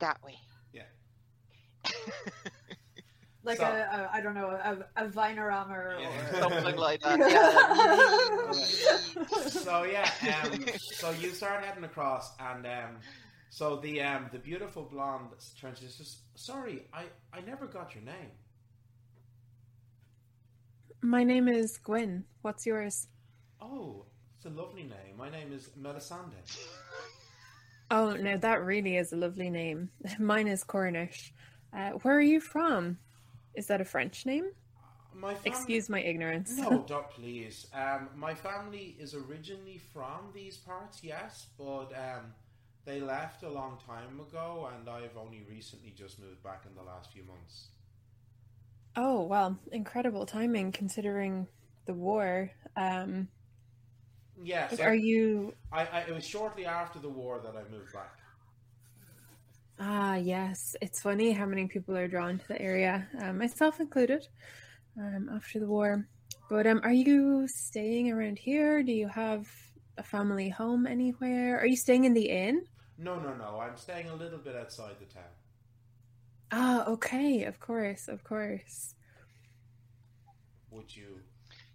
that 0.00 0.22
way. 0.22 0.36
Yeah. 0.72 0.82
like 3.44 3.58
So- 3.58 3.64
a, 3.64 3.68
a 3.68 4.10
I 4.12 4.20
don't 4.20 4.34
know 4.34 4.48
a, 4.50 4.78
a 4.96 5.08
Weimaraner 5.08 5.96
or 5.96 5.98
Yeah. 6.00 6.40
Something 6.40 6.76
like 6.76 7.00
that, 7.02 7.18
yeah. 7.18 8.52
so 9.48 9.84
yeah, 9.84 10.10
um, 10.42 10.64
so 10.78 11.10
you 11.10 11.30
start 11.30 11.64
heading 11.64 11.84
across, 11.84 12.32
and 12.40 12.66
um, 12.66 12.96
so 13.50 13.76
the 13.76 14.02
um, 14.02 14.28
the 14.32 14.38
beautiful 14.38 14.82
blonde 14.84 15.28
turns 15.60 15.80
to 15.80 15.88
says, 15.88 16.16
"Sorry, 16.34 16.86
I 16.92 17.04
I 17.32 17.40
never 17.40 17.66
got 17.66 17.94
your 17.94 18.04
name." 18.04 18.30
My 21.02 21.22
name 21.22 21.48
is 21.48 21.76
Gwyn. 21.78 22.24
What's 22.42 22.64
yours? 22.64 23.08
Oh, 23.60 24.06
it's 24.36 24.46
a 24.46 24.48
lovely 24.50 24.84
name. 24.84 25.16
My 25.18 25.28
name 25.30 25.52
is 25.52 25.70
Melisande. 25.76 26.36
Oh, 27.90 28.14
no, 28.14 28.36
that 28.38 28.64
really 28.64 28.96
is 28.96 29.12
a 29.12 29.16
lovely 29.16 29.50
name. 29.50 29.90
Mine 30.18 30.48
is 30.48 30.64
Cornish. 30.64 31.32
Uh, 31.72 31.90
where 32.02 32.16
are 32.16 32.20
you 32.20 32.40
from? 32.40 32.98
Is 33.54 33.66
that 33.66 33.80
a 33.80 33.84
French 33.84 34.26
name? 34.26 34.50
My 35.14 35.34
family, 35.34 35.50
Excuse 35.50 35.88
my 35.88 36.00
ignorance. 36.00 36.56
No, 36.56 36.84
don't 36.88 37.08
please. 37.10 37.66
Um, 37.72 38.08
my 38.16 38.34
family 38.34 38.96
is 38.98 39.14
originally 39.14 39.80
from 39.92 40.30
these 40.34 40.56
parts, 40.56 41.04
yes, 41.04 41.46
but 41.56 41.92
um, 41.92 42.32
they 42.84 43.00
left 43.00 43.44
a 43.44 43.48
long 43.48 43.78
time 43.86 44.18
ago, 44.18 44.68
and 44.74 44.88
I've 44.88 45.16
only 45.16 45.42
recently 45.48 45.92
just 45.96 46.18
moved 46.20 46.42
back 46.42 46.64
in 46.68 46.74
the 46.74 46.82
last 46.82 47.12
few 47.12 47.22
months. 47.22 47.68
Oh, 48.96 49.22
well, 49.22 49.58
incredible 49.72 50.26
timing 50.26 50.72
considering 50.72 51.46
the 51.86 51.94
war. 51.94 52.50
Um, 52.76 53.28
Yeah, 54.42 54.68
so 54.68 54.82
are 54.82 54.94
you? 54.94 55.54
I, 55.72 55.86
I, 55.86 56.00
it 56.00 56.14
was 56.14 56.26
shortly 56.26 56.66
after 56.66 56.98
the 56.98 57.08
war 57.08 57.40
that 57.44 57.54
I 57.56 57.62
moved 57.70 57.92
back. 57.92 58.18
Ah, 59.78 60.16
yes. 60.16 60.76
It's 60.80 61.00
funny 61.00 61.32
how 61.32 61.46
many 61.46 61.66
people 61.66 61.96
are 61.96 62.08
drawn 62.08 62.38
to 62.38 62.48
the 62.48 62.60
area, 62.60 63.08
uh, 63.20 63.32
myself 63.32 63.80
included, 63.80 64.26
um, 64.98 65.28
after 65.34 65.58
the 65.60 65.66
war. 65.66 66.06
But 66.48 66.66
um, 66.66 66.80
are 66.84 66.92
you 66.92 67.48
staying 67.48 68.10
around 68.10 68.38
here? 68.38 68.82
Do 68.82 68.92
you 68.92 69.08
have 69.08 69.48
a 69.98 70.02
family 70.02 70.48
home 70.48 70.86
anywhere? 70.86 71.58
Are 71.58 71.66
you 71.66 71.76
staying 71.76 72.04
in 72.04 72.14
the 72.14 72.28
inn? 72.28 72.66
No, 72.98 73.18
no, 73.18 73.34
no. 73.34 73.60
I'm 73.60 73.76
staying 73.76 74.08
a 74.08 74.14
little 74.14 74.38
bit 74.38 74.54
outside 74.56 74.94
the 75.00 75.06
town. 75.06 75.24
Ah, 76.52 76.84
okay. 76.86 77.44
Of 77.44 77.58
course, 77.58 78.08
of 78.08 78.22
course. 78.22 78.94
Would 80.70 80.94
you? 80.94 81.20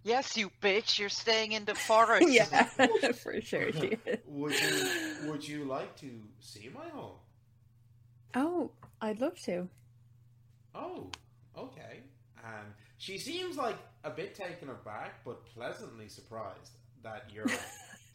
Yes, 0.02 0.36
you 0.36 0.50
bitch. 0.62 0.98
You're 0.98 1.08
staying 1.08 1.52
in 1.52 1.64
the 1.64 1.74
forest. 1.88 2.28
yeah, 2.30 2.64
for 3.22 3.40
sure. 3.40 3.72
She 3.72 3.98
is. 4.06 4.18
Would 4.26 4.52
you? 4.58 5.30
Would 5.30 5.48
you 5.48 5.64
like 5.64 5.96
to 5.96 6.10
see 6.40 6.70
my 6.74 6.88
home? 6.88 7.16
Oh, 8.34 8.70
I'd 9.00 9.20
love 9.20 9.38
to. 9.44 9.68
Oh, 10.74 11.10
okay. 11.56 12.00
Um, 12.44 12.66
she 12.98 13.18
seems 13.18 13.56
like 13.56 13.76
a 14.04 14.10
bit 14.10 14.34
taken 14.34 14.68
aback, 14.70 15.24
but 15.24 15.44
pleasantly 15.46 16.08
surprised 16.08 16.70
that 17.02 17.24
you're 17.32 17.46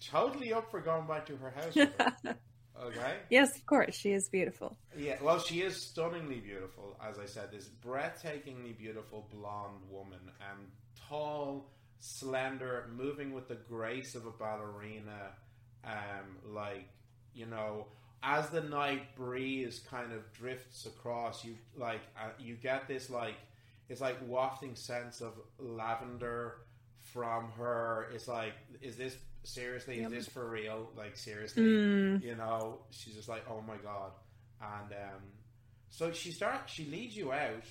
totally 0.02 0.54
up 0.54 0.72
for 0.72 0.80
going 0.80 1.06
back 1.06 1.26
to 1.28 1.36
her 1.38 1.52
house. 1.52 1.76
Her. 1.76 2.36
Okay. 2.82 3.16
yes, 3.30 3.56
of 3.56 3.66
course. 3.66 3.96
She 3.96 4.12
is 4.12 4.30
beautiful. 4.30 4.78
Yeah, 4.98 5.16
well, 5.22 5.40
she 5.40 5.62
is 5.62 5.82
stunningly 5.82 6.40
beautiful, 6.40 6.98
as 7.06 7.20
I 7.20 7.26
said. 7.26 7.52
This 7.52 7.70
breathtakingly 7.86 8.78
beautiful 8.78 9.28
blonde 9.32 9.82
woman, 9.90 10.20
and 10.52 10.68
tall, 11.10 11.70
slender, 12.00 12.90
moving 12.96 13.34
with 13.34 13.48
the 13.48 13.56
grace 13.56 14.16
of 14.16 14.26
a 14.26 14.32
ballerina. 14.32 15.32
Um, 15.84 16.54
like 16.54 16.88
you 17.34 17.46
know, 17.46 17.88
as 18.24 18.50
the 18.50 18.62
night 18.62 19.16
breeze 19.16 19.82
kind 19.90 20.12
of 20.14 20.32
drifts 20.34 20.86
across, 20.86 21.44
you 21.44 21.56
like 21.78 22.02
uh, 22.20 22.30
you 22.40 22.56
get 22.56 22.88
this 22.88 23.10
like 23.10 23.36
it's 23.90 24.02
like 24.02 24.18
wafting 24.28 24.76
sense 24.76 25.22
of 25.22 25.34
lavender 25.60 26.58
from 27.02 27.50
her. 27.58 28.08
It's 28.14 28.28
like, 28.28 28.54
is 28.82 28.96
this 28.96 29.16
seriously? 29.44 30.02
Yep. 30.02 30.12
Is 30.12 30.26
this 30.26 30.34
for 30.34 30.50
real? 30.50 30.90
Like 30.98 31.16
seriously? 31.16 31.64
Mm. 31.64 32.24
you 32.24 32.36
know 32.36 32.80
she's 32.90 33.16
just 33.16 33.30
like 33.30 33.44
oh 33.50 33.62
my 33.62 33.78
god 33.78 34.12
and 34.62 34.92
um, 34.92 35.22
so 35.90 36.12
she 36.12 36.32
starts 36.32 36.72
she 36.72 36.86
leads 36.86 37.16
you 37.16 37.32
out 37.32 37.64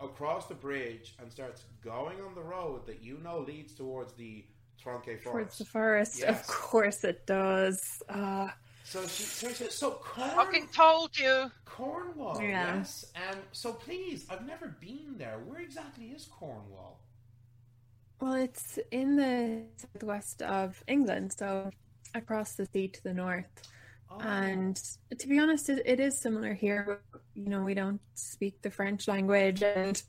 across 0.00 0.46
the 0.46 0.54
bridge 0.54 1.14
and 1.20 1.30
starts 1.30 1.64
going 1.82 2.20
on 2.20 2.34
the 2.34 2.42
road 2.42 2.86
that 2.86 3.02
you 3.02 3.18
know 3.22 3.38
leads 3.40 3.72
towards 3.74 4.12
the 4.14 4.44
Tronque 4.82 5.22
Towards 5.22 5.58
the 5.58 5.64
forest. 5.64 6.22
Of 6.24 6.46
course 6.46 7.04
it 7.04 7.26
does. 7.26 8.02
Uh, 8.08 8.48
So 8.84 9.00
she 9.06 9.22
so, 9.22 9.48
she 9.48 9.54
says, 9.54 9.74
so 9.74 9.92
Corn, 9.92 10.28
Fucking 10.30 10.68
told 10.74 11.16
you. 11.18 11.50
Cornwall, 11.64 12.38
Yeah. 12.42 12.76
yes. 12.76 13.06
Um, 13.16 13.38
so 13.52 13.72
please, 13.72 14.26
I've 14.28 14.46
never 14.46 14.68
been 14.80 15.14
there. 15.16 15.38
Where 15.46 15.60
exactly 15.60 16.06
is 16.08 16.26
Cornwall? 16.26 17.00
well, 18.20 18.34
it's 18.34 18.78
in 18.90 19.16
the 19.16 19.62
southwest 19.76 20.42
of 20.42 20.82
England, 20.86 21.32
so 21.32 21.70
across 22.14 22.54
the 22.54 22.66
sea 22.66 22.88
to 22.88 23.02
the 23.02 23.12
north. 23.14 23.46
Oh, 24.10 24.18
And 24.20 24.76
to 25.18 25.28
be 25.28 25.38
honest, 25.38 25.68
it, 25.68 25.82
it 25.86 26.00
is 26.00 26.18
similar 26.20 26.54
here. 26.54 27.00
You 27.34 27.48
know, 27.48 27.62
we 27.62 27.74
don't 27.74 28.00
speak 28.14 28.62
the 28.62 28.70
French 28.70 29.08
language, 29.08 29.62
and 29.62 30.00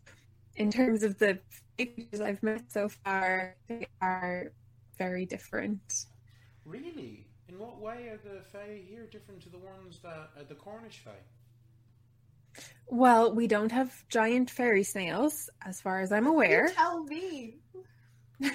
in 0.55 0.71
terms 0.71 1.03
of 1.03 1.17
the 1.17 1.39
people 1.77 2.23
I've 2.23 2.43
met 2.43 2.71
so 2.71 2.89
far, 2.89 3.55
they 3.67 3.87
are 4.01 4.51
very 4.97 5.25
different. 5.25 6.05
really? 6.65 7.27
In 7.47 7.59
what 7.59 7.79
way 7.79 8.07
are 8.09 8.17
the 8.17 8.41
Fae 8.51 8.81
here 8.87 9.05
different 9.05 9.41
to 9.43 9.49
the 9.49 9.59
ones 9.59 9.99
that 10.01 10.31
uh, 10.39 10.43
the 10.49 10.55
Cornish 10.55 10.99
Fae? 11.03 11.11
Well, 12.87 13.33
we 13.35 13.47
don't 13.47 13.71
have 13.71 13.93
giant 14.09 14.49
fairy 14.49 14.83
snails, 14.83 15.49
as 15.63 15.79
far 15.81 16.01
as 16.01 16.11
I'm 16.11 16.25
aware. 16.27 16.67
You 16.69 16.73
tell 16.73 17.03
me. 17.03 17.55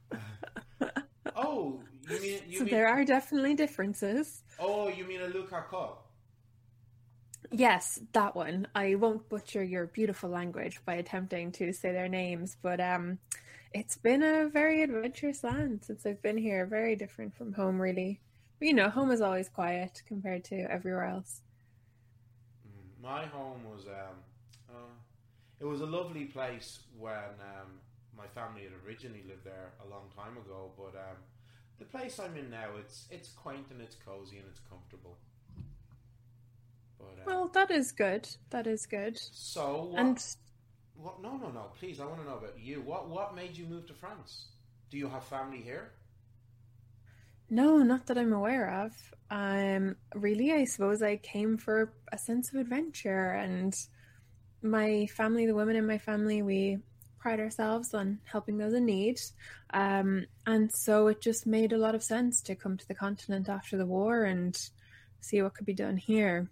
Oh, 1.36 1.80
you 2.08 2.20
mean 2.20 2.40
you 2.48 2.58
So 2.58 2.64
mean 2.64 2.74
there 2.74 2.88
are 2.88 3.04
definitely 3.04 3.54
differences. 3.54 4.42
Oh, 4.58 4.88
you 4.88 5.04
mean 5.04 5.20
a 5.20 5.26
Lou 5.28 5.46
Carcolh? 5.46 5.96
Yes, 7.50 8.00
that 8.12 8.34
one. 8.34 8.66
I 8.74 8.94
won't 8.96 9.28
butcher 9.28 9.62
your 9.62 9.86
beautiful 9.86 10.30
language 10.30 10.80
by 10.84 10.94
attempting 10.94 11.52
to 11.52 11.72
say 11.72 11.92
their 11.92 12.08
names, 12.08 12.56
but 12.62 12.80
um, 12.80 13.18
it's 13.72 13.96
been 13.96 14.22
a 14.22 14.48
very 14.48 14.82
adventurous 14.82 15.44
land 15.44 15.84
since 15.84 16.04
I've 16.06 16.22
been 16.22 16.38
here. 16.38 16.66
Very 16.66 16.96
different 16.96 17.34
from 17.36 17.52
home, 17.52 17.80
really. 17.80 18.20
But, 18.58 18.68
you 18.68 18.74
know, 18.74 18.88
home 18.90 19.10
is 19.10 19.20
always 19.20 19.48
quiet 19.48 20.02
compared 20.06 20.44
to 20.44 20.56
everywhere 20.70 21.04
else. 21.04 21.42
Mm, 22.66 23.02
My 23.02 23.26
home 23.26 23.64
was 23.64 23.86
um, 23.86 24.16
uh, 24.70 24.94
it 25.60 25.64
was 25.64 25.80
a 25.80 25.86
lovely 25.86 26.24
place 26.24 26.80
when 26.98 27.40
um, 27.40 27.80
my 28.16 28.26
family 28.28 28.62
had 28.64 28.72
originally 28.86 29.22
lived 29.26 29.44
there 29.44 29.72
a 29.84 29.88
long 29.88 30.10
time 30.16 30.36
ago. 30.36 30.72
But 30.76 30.94
um, 30.98 31.18
the 31.78 31.84
place 31.84 32.18
I'm 32.18 32.36
in 32.36 32.50
now, 32.50 32.68
it's 32.78 33.06
it's 33.10 33.28
quaint 33.30 33.66
and 33.70 33.80
it's 33.80 33.96
cozy 33.96 34.38
and 34.38 34.46
it's 34.48 34.60
comfortable. 34.70 35.18
But 36.98 37.18
uh, 37.20 37.24
Well, 37.26 37.48
that 37.54 37.70
is 37.70 37.92
good. 37.92 38.28
That 38.50 38.66
is 38.66 38.86
good. 38.86 39.18
so 39.18 39.84
what, 39.90 40.00
And 40.00 40.24
what? 40.96 41.22
No, 41.22 41.36
no, 41.36 41.50
no. 41.50 41.66
Please, 41.78 42.00
I 42.00 42.06
want 42.06 42.20
to 42.20 42.24
know 42.26 42.38
about 42.38 42.58
you. 42.58 42.80
What 42.82 43.08
what 43.08 43.34
made 43.34 43.56
you 43.56 43.66
move 43.66 43.86
to 43.86 43.94
France? 43.94 44.46
Do 44.90 44.96
you 44.98 45.08
have 45.08 45.24
family 45.24 45.60
here? 45.60 45.92
no, 47.50 47.78
not 47.82 48.06
that 48.06 48.18
I'm 48.18 48.32
aware 48.32 48.70
of. 48.84 48.92
Um, 49.30 49.96
really, 50.14 50.52
I 50.52 50.64
suppose 50.64 51.02
I 51.02 51.16
came 51.16 51.56
for 51.56 51.92
a 52.10 52.18
sense 52.18 52.48
of 52.48 52.56
adventure, 52.56 53.30
and 53.32 53.76
my 54.62 55.06
family, 55.06 55.46
the 55.46 55.54
women 55.54 55.76
in 55.76 55.86
my 55.86 55.98
family, 55.98 56.42
we 56.42 56.78
pride 57.24 57.40
ourselves 57.40 57.94
on 57.94 58.18
helping 58.24 58.58
those 58.58 58.74
in 58.74 58.84
need. 58.84 59.18
Um, 59.72 60.26
and 60.46 60.70
so 60.70 61.06
it 61.06 61.22
just 61.22 61.46
made 61.46 61.72
a 61.72 61.78
lot 61.78 61.94
of 61.94 62.02
sense 62.02 62.42
to 62.42 62.54
come 62.54 62.76
to 62.76 62.86
the 62.86 62.94
continent 62.94 63.48
after 63.48 63.78
the 63.78 63.86
war 63.86 64.24
and 64.24 64.54
see 65.22 65.40
what 65.40 65.54
could 65.54 65.64
be 65.64 65.72
done 65.72 65.96
here. 65.96 66.50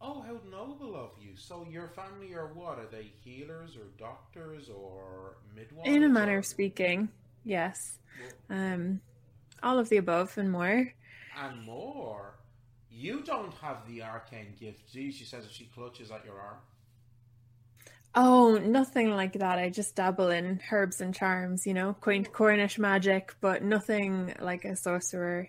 Oh, 0.00 0.22
how 0.22 0.38
noble 0.50 0.96
of 0.96 1.10
you! 1.20 1.32
So 1.36 1.66
your 1.70 1.88
family 1.88 2.32
are 2.32 2.46
what? 2.54 2.78
Are 2.78 2.86
they 2.90 3.12
healers 3.22 3.76
or 3.76 3.88
doctors 3.98 4.70
or 4.70 5.36
midwives? 5.54 5.86
In 5.86 6.02
a 6.02 6.08
manner 6.08 6.36
or- 6.36 6.38
of 6.38 6.46
speaking, 6.46 7.10
yes. 7.44 7.98
Um, 8.48 9.02
all 9.62 9.78
of 9.78 9.90
the 9.90 9.98
above 9.98 10.38
and 10.38 10.50
more. 10.50 10.94
and 11.38 11.62
more. 11.62 12.36
You 12.90 13.20
don't 13.20 13.52
have 13.60 13.86
the 13.86 14.02
arcane 14.02 14.54
gift, 14.58 14.90
do 14.94 15.02
you? 15.02 15.12
She 15.12 15.24
says 15.24 15.44
as 15.44 15.52
she 15.52 15.66
clutches 15.74 16.10
at 16.10 16.24
your 16.24 16.40
arm. 16.40 16.56
Oh, 18.14 18.58
nothing 18.58 19.10
like 19.10 19.34
that. 19.34 19.58
I 19.58 19.70
just 19.70 19.94
dabble 19.94 20.30
in 20.30 20.60
herbs 20.70 21.00
and 21.00 21.14
charms, 21.14 21.66
you 21.66 21.74
know, 21.74 21.94
quaint 21.94 22.32
Cornish 22.32 22.78
magic, 22.78 23.34
but 23.40 23.62
nothing 23.62 24.34
like 24.40 24.64
a 24.64 24.74
sorcerer 24.76 25.48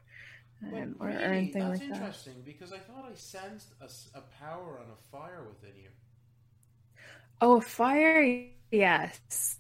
um, 0.63 0.95
or, 1.00 1.08
really, 1.08 1.24
or 1.24 1.34
anything 1.34 1.69
that's 1.69 1.82
like 1.82 1.89
that. 1.89 2.00
That's 2.02 2.28
interesting 2.28 2.41
because 2.45 2.71
I 2.71 2.78
thought 2.78 3.06
I 3.12 3.15
sensed 3.15 3.74
a 4.13 4.21
power 4.21 4.80
and 4.82 4.91
a 4.91 4.97
fire 5.12 5.43
within 5.50 5.76
you. 5.76 5.89
Oh, 7.41 7.58
a 7.58 7.62
fire, 7.62 8.45
yes. 8.71 9.58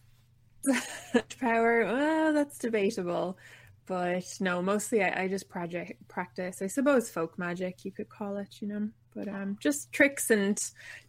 Power, 1.39 1.85
well, 1.85 2.33
that's 2.33 2.59
debatable. 2.59 3.37
But 3.87 4.25
no, 4.39 4.61
mostly 4.61 5.03
I, 5.03 5.23
I 5.23 5.27
just 5.27 5.49
project 5.49 6.07
practice. 6.07 6.61
I 6.61 6.67
suppose 6.67 7.09
folk 7.09 7.37
magic, 7.37 7.83
you 7.83 7.91
could 7.91 8.09
call 8.09 8.37
it, 8.37 8.61
you 8.61 8.67
know. 8.67 8.89
But 9.13 9.27
um, 9.27 9.57
just 9.59 9.91
tricks 9.91 10.29
and 10.29 10.57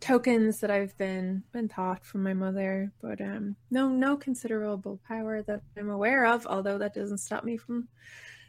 tokens 0.01 0.61
that 0.61 0.71
I've 0.71 0.97
been 0.99 1.45
been 1.53 1.69
taught 1.69 2.05
from 2.05 2.23
my 2.23 2.35
mother. 2.35 2.93
But 3.01 3.21
um, 3.21 3.57
no, 3.71 3.89
no 3.89 4.17
considerable 4.17 5.01
power 5.07 5.43
that 5.43 5.63
I'm 5.77 5.91
aware 5.91 6.27
of. 6.27 6.47
Although 6.47 6.79
that 6.79 6.95
doesn't 6.95 7.19
stop 7.19 7.45
me 7.45 7.57
from 7.57 7.89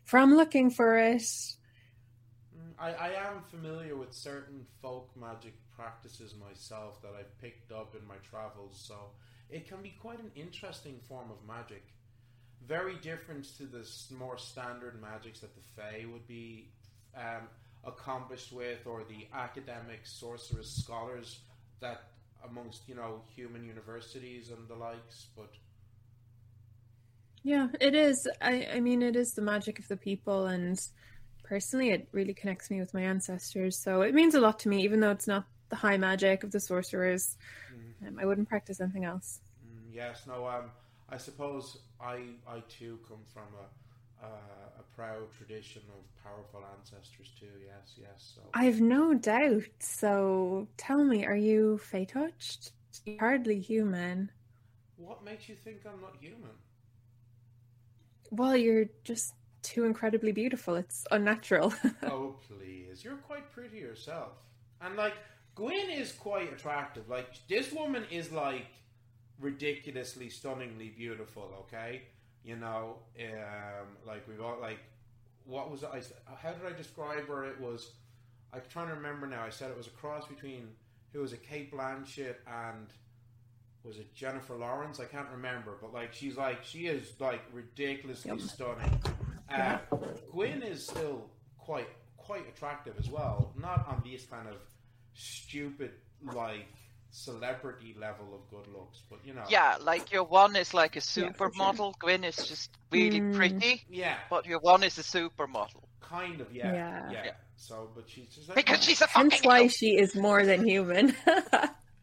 from 0.05 0.35
looking 0.35 0.69
for 0.69 0.97
it. 0.97 1.21
Mm, 1.21 2.73
I, 2.79 2.91
I 2.91 3.09
am 3.29 3.43
familiar 3.49 3.95
with 3.95 4.13
certain 4.13 4.65
folk 4.81 5.09
magic 5.15 5.53
practices 5.75 6.35
myself 6.35 7.01
that 7.01 7.11
I've 7.17 7.37
picked 7.39 7.71
up 7.71 7.95
in 7.99 8.07
my 8.07 8.15
travels, 8.29 8.83
so 8.85 8.95
it 9.49 9.67
can 9.67 9.81
be 9.81 9.95
quite 10.01 10.19
an 10.19 10.31
interesting 10.35 10.99
form 11.07 11.29
of 11.31 11.37
magic. 11.47 11.83
Very 12.67 12.95
different 12.95 13.45
to 13.57 13.65
the 13.65 13.87
more 14.17 14.37
standard 14.37 15.01
magics 15.01 15.41
that 15.41 15.53
the 15.53 15.61
Fae 15.75 16.05
would 16.11 16.25
be 16.27 16.69
um, 17.15 17.47
accomplished 17.83 18.51
with, 18.51 18.85
or 18.85 19.03
the 19.03 19.27
academic 19.33 20.05
sorcerers, 20.05 20.69
scholars 20.71 21.39
that 21.81 22.11
amongst 22.45 22.87
you 22.87 22.95
know 22.95 23.21
human 23.35 23.63
universities 23.65 24.49
and 24.49 24.67
the 24.67 24.75
likes. 24.75 25.27
But 25.35 25.51
Yeah, 27.43 27.67
it 27.81 27.95
is. 27.95 28.27
I, 28.41 28.67
I 28.75 28.79
mean, 28.79 29.01
it 29.01 29.15
is 29.15 29.33
the 29.33 29.41
magic 29.41 29.79
of 29.79 29.87
the 29.87 29.97
people, 29.97 30.45
and 30.47 30.79
personally, 31.43 31.89
it 31.91 32.07
really 32.11 32.33
connects 32.33 32.69
me 32.69 32.79
with 32.79 32.93
my 32.93 33.01
ancestors. 33.01 33.77
So 33.81 34.01
it 34.01 34.13
means 34.13 34.35
a 34.35 34.39
lot 34.41 34.59
to 34.59 34.69
me, 34.69 34.83
even 34.83 34.99
though 35.01 35.11
it's 35.11 35.27
not 35.27 35.45
the 35.69 35.75
high 35.75 35.97
magic 35.97 36.43
of 36.43 36.51
the 36.51 36.59
sorcerers. 36.59 37.35
mm, 37.71 38.07
Um, 38.07 38.19
I 38.19 38.25
wouldn't 38.25 38.49
practice 38.49 38.79
anything 38.79 39.05
else. 39.05 39.41
Mm, 39.65 39.93
yes, 39.93 40.25
no. 40.27 40.47
Um, 40.47 40.71
I 41.09 41.17
suppose 41.17 41.77
I 41.99 42.35
I 42.47 42.61
too 42.69 42.99
come 43.07 43.23
from 43.33 43.47
a, 43.59 43.65
uh, 44.23 44.79
a 44.79 44.95
proud 44.95 45.31
tradition 45.37 45.81
of 45.89 46.23
powerful 46.23 46.63
ancestors 46.77 47.31
too. 47.39 47.45
Yes, 47.65 47.95
yes. 47.99 48.33
So 48.35 48.41
I've 48.53 48.81
no 48.81 49.13
doubt. 49.13 49.63
So 49.79 50.67
tell 50.77 51.03
me, 51.03 51.25
are 51.25 51.35
you 51.35 51.77
fey 51.79 52.05
touched? 52.05 52.71
You're 53.05 53.19
hardly 53.19 53.59
human. 53.59 54.31
what 54.97 55.23
makes 55.23 55.49
you 55.49 55.55
think 55.55 55.81
I'm 55.85 56.01
not 56.01 56.15
human? 56.19 56.51
Well, 58.31 58.55
you're 58.55 58.85
just 59.03 59.35
too 59.61 59.85
incredibly 59.85 60.31
beautiful. 60.31 60.75
It's 60.75 61.05
unnatural. 61.11 61.73
oh 62.03 62.35
please, 62.47 63.03
you're 63.03 63.17
quite 63.17 63.51
pretty 63.51 63.77
yourself, 63.77 64.31
and 64.81 64.95
like 64.95 65.13
Gwyn 65.55 65.89
is 65.89 66.11
quite 66.11 66.51
attractive. 66.51 67.09
Like 67.09 67.27
this 67.47 67.71
woman 67.71 68.05
is 68.11 68.31
like 68.31 68.67
ridiculously, 69.39 70.29
stunningly 70.29 70.89
beautiful. 70.89 71.51
Okay, 71.61 72.03
you 72.43 72.55
know, 72.55 72.97
um, 73.19 73.87
like 74.05 74.27
we've 74.27 74.41
all 74.41 74.59
like, 74.61 74.79
what 75.45 75.71
was 75.71 75.83
I? 75.83 76.01
how 76.41 76.51
did 76.53 76.65
I 76.65 76.75
describe 76.75 77.27
her? 77.27 77.45
It 77.45 77.59
was. 77.59 77.91
I'm 78.53 78.61
trying 78.69 78.87
to 78.89 78.93
remember 78.95 79.25
now. 79.27 79.43
I 79.43 79.49
said 79.49 79.71
it 79.71 79.77
was 79.77 79.87
a 79.87 79.91
cross 79.91 80.27
between 80.27 80.69
who 81.11 81.21
was 81.21 81.33
it, 81.33 81.41
Cate 81.47 81.71
Blanchett 81.73 82.35
and 82.47 82.87
was 83.83 83.97
it 83.97 84.13
Jennifer 84.13 84.55
Lawrence? 84.55 84.99
I 84.99 85.05
can't 85.05 85.29
remember, 85.31 85.77
but 85.81 85.93
like 85.93 86.13
she's 86.13 86.37
like 86.37 86.63
she 86.63 86.87
is 86.87 87.13
like 87.19 87.41
ridiculously 87.51 88.31
Yep. 88.31 88.39
stunning. 88.41 89.01
Uh, 89.49 89.77
Gwyn 90.31 90.63
is 90.63 90.85
still 90.85 91.29
quite 91.57 91.87
quite 92.17 92.47
attractive 92.47 92.93
as 92.99 93.09
well. 93.09 93.53
Not 93.59 93.87
on 93.87 94.01
these 94.03 94.25
kind 94.25 94.47
of 94.47 94.55
stupid 95.13 95.91
like 96.33 96.67
celebrity 97.13 97.95
level 97.99 98.33
of 98.33 98.49
good 98.49 98.67
looks, 98.73 99.03
but 99.09 99.19
you 99.25 99.33
know, 99.33 99.45
Yeah, 99.49 99.77
like 99.79 100.11
your 100.11 100.23
one 100.25 100.55
is 100.55 100.73
like 100.73 100.95
a 100.97 101.01
Yeah, 101.15 101.31
for 101.37 101.49
supermodel. 101.51 101.93
Gwyn 101.99 102.23
is 102.23 102.35
just 102.43 102.69
really 102.91 103.21
Mm. 103.21 103.31
pretty, 103.33 103.81
yeah, 103.89 104.17
but 104.29 104.45
your 104.45 104.59
one 104.59 104.83
is 104.83 104.97
a 104.97 105.03
supermodel. 105.03 105.83
kind 106.01 106.41
of, 106.41 106.51
yeah, 106.53 106.73
yeah. 106.73 107.23
Yeah. 107.25 107.31
So, 107.55 107.89
but 107.95 108.09
she's 108.09 108.27
just 108.35 108.49
like, 108.49 108.57
Because 108.57 108.83
she's 108.83 109.01
a 109.01 109.07
Hence 109.13 109.33
fucking 109.33 109.47
why 109.49 109.67
she 109.67 109.97
is 109.97 110.15
more 110.15 110.43
than 110.45 110.65
human. 110.67 111.15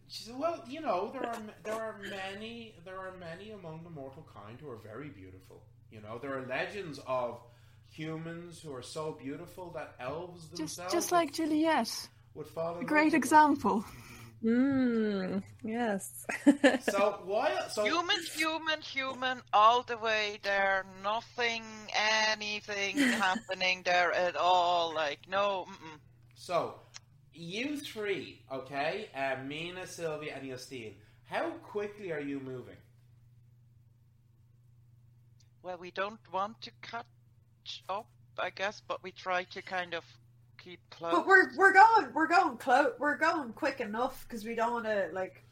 She 0.09 0.25
said, 0.25 0.35
"Well, 0.39 0.65
you 0.69 0.81
know, 0.81 1.11
there 1.13 1.23
are 1.27 1.39
there 1.65 1.75
are 1.75 1.97
many 1.99 2.75
there 2.85 2.99
are 2.99 3.13
many 3.19 3.51
among 3.53 3.85
the 3.85 3.91
mortal 3.91 4.27
kind 4.35 4.59
who 4.61 4.69
are 4.71 4.77
very 4.93 5.09
beautiful. 5.09 5.63
You 5.91 6.01
know, 6.01 6.19
there 6.19 6.37
are 6.37 6.47
legends 6.47 6.99
of 7.07 7.41
humans 7.89 8.61
who 8.61 8.75
are 8.75 8.83
so 8.83 9.13
beautiful 9.13 9.71
that 9.73 9.95
elves 10.01 10.49
Just, 10.57 10.77
themselves 10.77 10.93
just 10.93 11.13
like 11.13 11.33
Juliet. 11.33 11.89
would 12.35 12.47
fall. 12.49 12.77
in 12.79 12.83
A 12.83 12.85
great 12.87 13.15
example. 13.15 13.85
mm, 14.45 15.43
yes. 15.63 16.27
So 16.83 17.21
why? 17.25 17.67
So 17.71 17.85
Human, 17.85 18.17
human, 18.35 18.81
human, 18.81 19.43
all 19.53 19.83
the 19.83 19.99
way 19.99 20.39
there. 20.43 20.85
Nothing, 21.03 21.63
anything 22.31 22.97
happening 23.27 23.83
there 23.85 24.13
at 24.13 24.37
all. 24.37 24.95
Like, 24.95 25.21
no, 25.29 25.67
mm-mm. 25.69 25.99
so 26.35 26.75
you 27.33 27.79
three, 27.79 28.43
okay? 28.53 29.09
Uh, 29.15 29.43
Mina, 29.45 29.87
Sylvia, 29.87 30.35
and 30.37 30.49
Justine. 30.49 30.95
How 31.25 31.51
quickly 31.63 32.13
are 32.13 32.21
you 32.21 32.41
moving? 32.41 32.77
well, 35.63 35.79
we 35.79 35.91
don't 35.91 36.21
want 36.33 36.61
to 36.63 36.71
catch 36.83 37.85
up, 37.89 38.07
I 38.39 38.51
guess, 38.51 38.81
but 38.87 39.03
we 39.03 39.13
try 39.13 39.45
to 39.45 39.63
kind 39.63 39.95
of 39.95 40.05
keep 40.63 40.81
close. 40.91 41.13
But 41.13 41.27
we're 41.27 41.57
we're 41.57 41.73
going 41.73 42.13
we're 42.15 42.27
going 42.29 42.57
close 42.57 42.93
we're 42.99 43.17
going 43.17 43.53
quick 43.53 43.81
enough 43.81 44.25
because 44.29 44.45
we 44.45 44.55
don't 44.55 44.73
want 44.73 44.85
to 44.85 45.09
like 45.13 45.43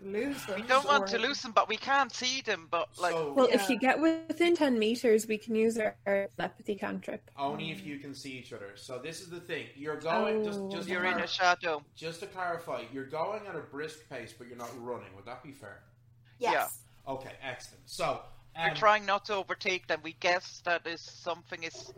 lose 0.00 0.44
them. 0.46 0.60
we 0.60 0.66
don't 0.66 0.86
want 0.86 1.04
or- 1.04 1.06
to 1.06 1.18
lose 1.18 1.42
them, 1.42 1.52
but 1.52 1.68
we 1.68 1.76
can't 1.76 2.12
see 2.12 2.40
them. 2.40 2.68
But 2.70 2.88
like, 2.98 3.12
so 3.12 3.32
well, 3.32 3.48
Yeah. 3.48 3.56
if 3.56 3.68
you 3.68 3.78
get 3.78 4.00
within 4.00 4.54
10 4.54 4.78
meters, 4.78 5.26
we 5.26 5.38
can 5.38 5.54
use 5.56 5.76
our, 5.76 5.96
our 6.06 6.28
telepathy 6.36 6.76
cantrip. 6.76 7.28
only 7.36 7.70
if 7.72 7.84
you 7.84 7.98
can 7.98 8.14
see 8.14 8.32
each 8.38 8.52
other. 8.52 8.72
So 8.76 8.98
this 8.98 9.20
is 9.20 9.28
the 9.28 9.40
thing. 9.40 9.66
You're 9.74 9.96
going 9.96 10.44
just 10.44 10.60
Oh. 10.60 10.70
just 10.70 10.86
to 10.86 10.92
you're 10.92 11.04
in 11.04 11.18
a 11.20 11.26
shadow. 11.26 11.82
just 11.96 12.20
to 12.20 12.26
clarify. 12.26 12.84
You're 12.92 13.06
going 13.06 13.46
at 13.46 13.56
a 13.56 13.60
brisk 13.60 14.08
pace, 14.08 14.32
but 14.36 14.46
you're 14.48 14.56
not 14.56 14.70
running. 14.80 15.14
Would 15.16 15.24
that 15.26 15.42
be 15.42 15.52
fair? 15.52 15.80
Yes. 16.38 16.82
Okay, 17.06 17.32
excellent. 17.42 17.82
So 17.86 18.22
We're 18.56 18.68
um, 18.70 18.74
trying 18.76 19.06
not 19.06 19.24
to 19.26 19.34
overtake 19.34 19.86
them. 19.88 20.00
We 20.02 20.12
guess 20.20 20.60
that 20.64 20.86
is 20.86 21.00
something 21.00 21.62
is, 21.64 21.92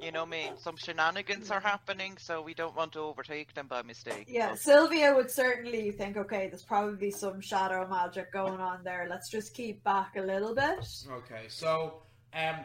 you 0.00 0.12
know, 0.12 0.26
me 0.26 0.50
some 0.58 0.76
shenanigans 0.76 1.50
are 1.50 1.60
happening, 1.60 2.16
so 2.18 2.42
we 2.42 2.54
don't 2.54 2.74
want 2.76 2.92
to 2.92 3.00
overtake 3.00 3.54
them 3.54 3.66
by 3.66 3.82
mistake. 3.82 4.24
Yeah, 4.28 4.50
But- 4.50 4.58
Sylvia 4.60 5.14
would 5.14 5.30
certainly 5.30 5.90
think, 5.92 6.16
okay, 6.16 6.48
there's 6.48 6.62
probably 6.64 7.10
some 7.10 7.40
shadow 7.40 7.86
magic 7.88 8.32
going 8.32 8.60
on 8.60 8.82
there. 8.84 9.06
Let's 9.08 9.30
just 9.30 9.54
keep 9.54 9.82
back 9.84 10.16
a 10.16 10.20
little 10.22 10.54
bit. 10.54 10.86
Okay, 11.10 11.46
so 11.48 12.02
um, 12.34 12.56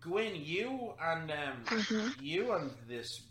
Gwyn, 0.00 0.34
you 0.36 0.94
and 1.00 1.30
um, 1.30 1.64
Mhm. 1.66 2.14
you 2.20 2.52
and 2.52 2.70
this 2.86 3.22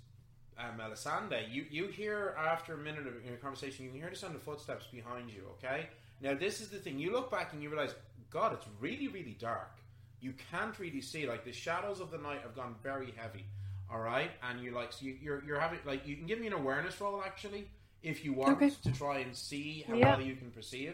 um, 0.58 0.78
Melisande, 0.78 1.48
you 1.52 1.66
you 1.70 1.88
hear 1.88 2.36
after 2.38 2.74
a 2.74 2.78
minute 2.78 3.06
of 3.08 3.24
your 3.26 3.38
conversation, 3.38 3.86
you 3.86 3.92
can 3.92 4.00
hear 4.02 4.10
the 4.10 4.16
sound 4.16 4.36
of 4.36 4.42
footsteps 4.44 4.88
behind 4.88 5.30
you. 5.30 5.44
Okay, 5.58 5.88
now 6.22 6.34
this 6.34 6.62
is 6.62 6.70
the 6.70 6.80
thing. 6.80 6.98
You 6.98 7.12
look 7.12 7.30
back 7.30 7.54
and 7.54 7.62
you 7.62 7.70
realize, 7.70 7.94
God, 8.30 8.54
it's 8.54 8.66
really 8.80 9.08
really 9.08 9.38
dark. 9.40 9.72
You 10.20 10.34
can't 10.52 10.78
really 10.80 11.02
see. 11.02 11.28
Like 11.28 11.46
the 11.46 11.52
shadows 11.54 12.00
of 12.00 12.12
the 12.12 12.18
night 12.18 12.42
have 12.42 12.56
gone 12.56 12.76
very 12.84 13.14
heavy. 13.16 13.46
All 13.90 14.00
right, 14.00 14.32
and 14.44 14.62
you're 14.62 14.74
like 14.74 14.92
so 14.92 15.06
you, 15.06 15.18
you're 15.22 15.44
you're 15.46 15.60
having 15.60 15.80
like 15.86 16.06
you 16.06 16.16
can 16.18 16.26
give 16.26 16.40
me 16.40 16.48
an 16.48 16.54
awareness 16.54 17.00
roll 17.00 17.24
actually 17.26 17.70
if 18.04 18.26
you 18.26 18.34
want 18.34 18.58
Okay. 18.58 18.70
to 18.84 18.92
try 18.92 19.20
and 19.20 19.34
see 19.36 19.86
how 19.88 19.96
Yeah. 19.96 20.16
well 20.18 20.22
you 20.22 20.36
can 20.36 20.52
perceive. 20.52 20.94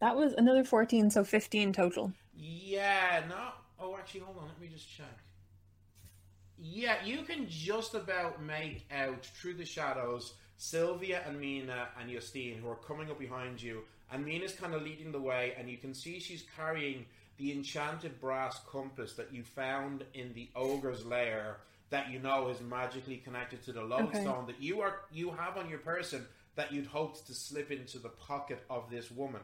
That 0.00 0.14
was 0.16 0.32
another 0.34 0.62
14, 0.64 1.10
so 1.10 1.24
15 1.24 1.72
total. 1.72 2.12
Yeah, 2.36 3.22
no. 3.28 3.48
Oh, 3.78 3.96
actually, 3.96 4.20
hold 4.20 4.36
on. 4.38 4.46
Let 4.48 4.60
me 4.60 4.68
just 4.68 4.94
check. 4.94 5.06
Yeah, 6.58 6.96
you 7.04 7.22
can 7.22 7.46
just 7.48 7.94
about 7.94 8.42
make 8.42 8.86
out 8.92 9.24
through 9.24 9.54
the 9.54 9.64
shadows 9.64 10.34
Sylvia 10.56 11.22
and 11.26 11.38
Mina 11.40 11.88
and 12.00 12.10
Justine 12.10 12.58
who 12.58 12.68
are 12.68 12.76
coming 12.76 13.10
up 13.10 13.18
behind 13.18 13.60
you. 13.62 13.82
And 14.10 14.24
Mina's 14.24 14.52
kind 14.52 14.74
of 14.74 14.82
leading 14.82 15.12
the 15.12 15.20
way, 15.20 15.54
and 15.58 15.68
you 15.68 15.78
can 15.78 15.92
see 15.94 16.18
she's 16.20 16.44
carrying 16.56 17.06
the 17.38 17.52
enchanted 17.52 18.20
brass 18.20 18.60
compass 18.70 19.14
that 19.14 19.32
you 19.32 19.42
found 19.42 20.04
in 20.14 20.32
the 20.34 20.48
ogre's 20.54 21.04
lair 21.04 21.58
that 21.90 22.10
you 22.10 22.18
know 22.18 22.48
is 22.48 22.60
magically 22.60 23.18
connected 23.18 23.62
to 23.62 23.72
the 23.72 23.82
lodestone 23.82 24.46
that 24.46 24.60
you 24.60 24.80
are 24.80 25.00
you 25.12 25.30
have 25.30 25.56
on 25.56 25.68
your 25.68 25.78
person 25.78 26.26
that 26.56 26.72
you'd 26.72 26.86
hoped 26.86 27.26
to 27.26 27.34
slip 27.34 27.70
into 27.70 27.98
the 27.98 28.08
pocket 28.08 28.64
of 28.68 28.90
this 28.90 29.10
woman. 29.10 29.42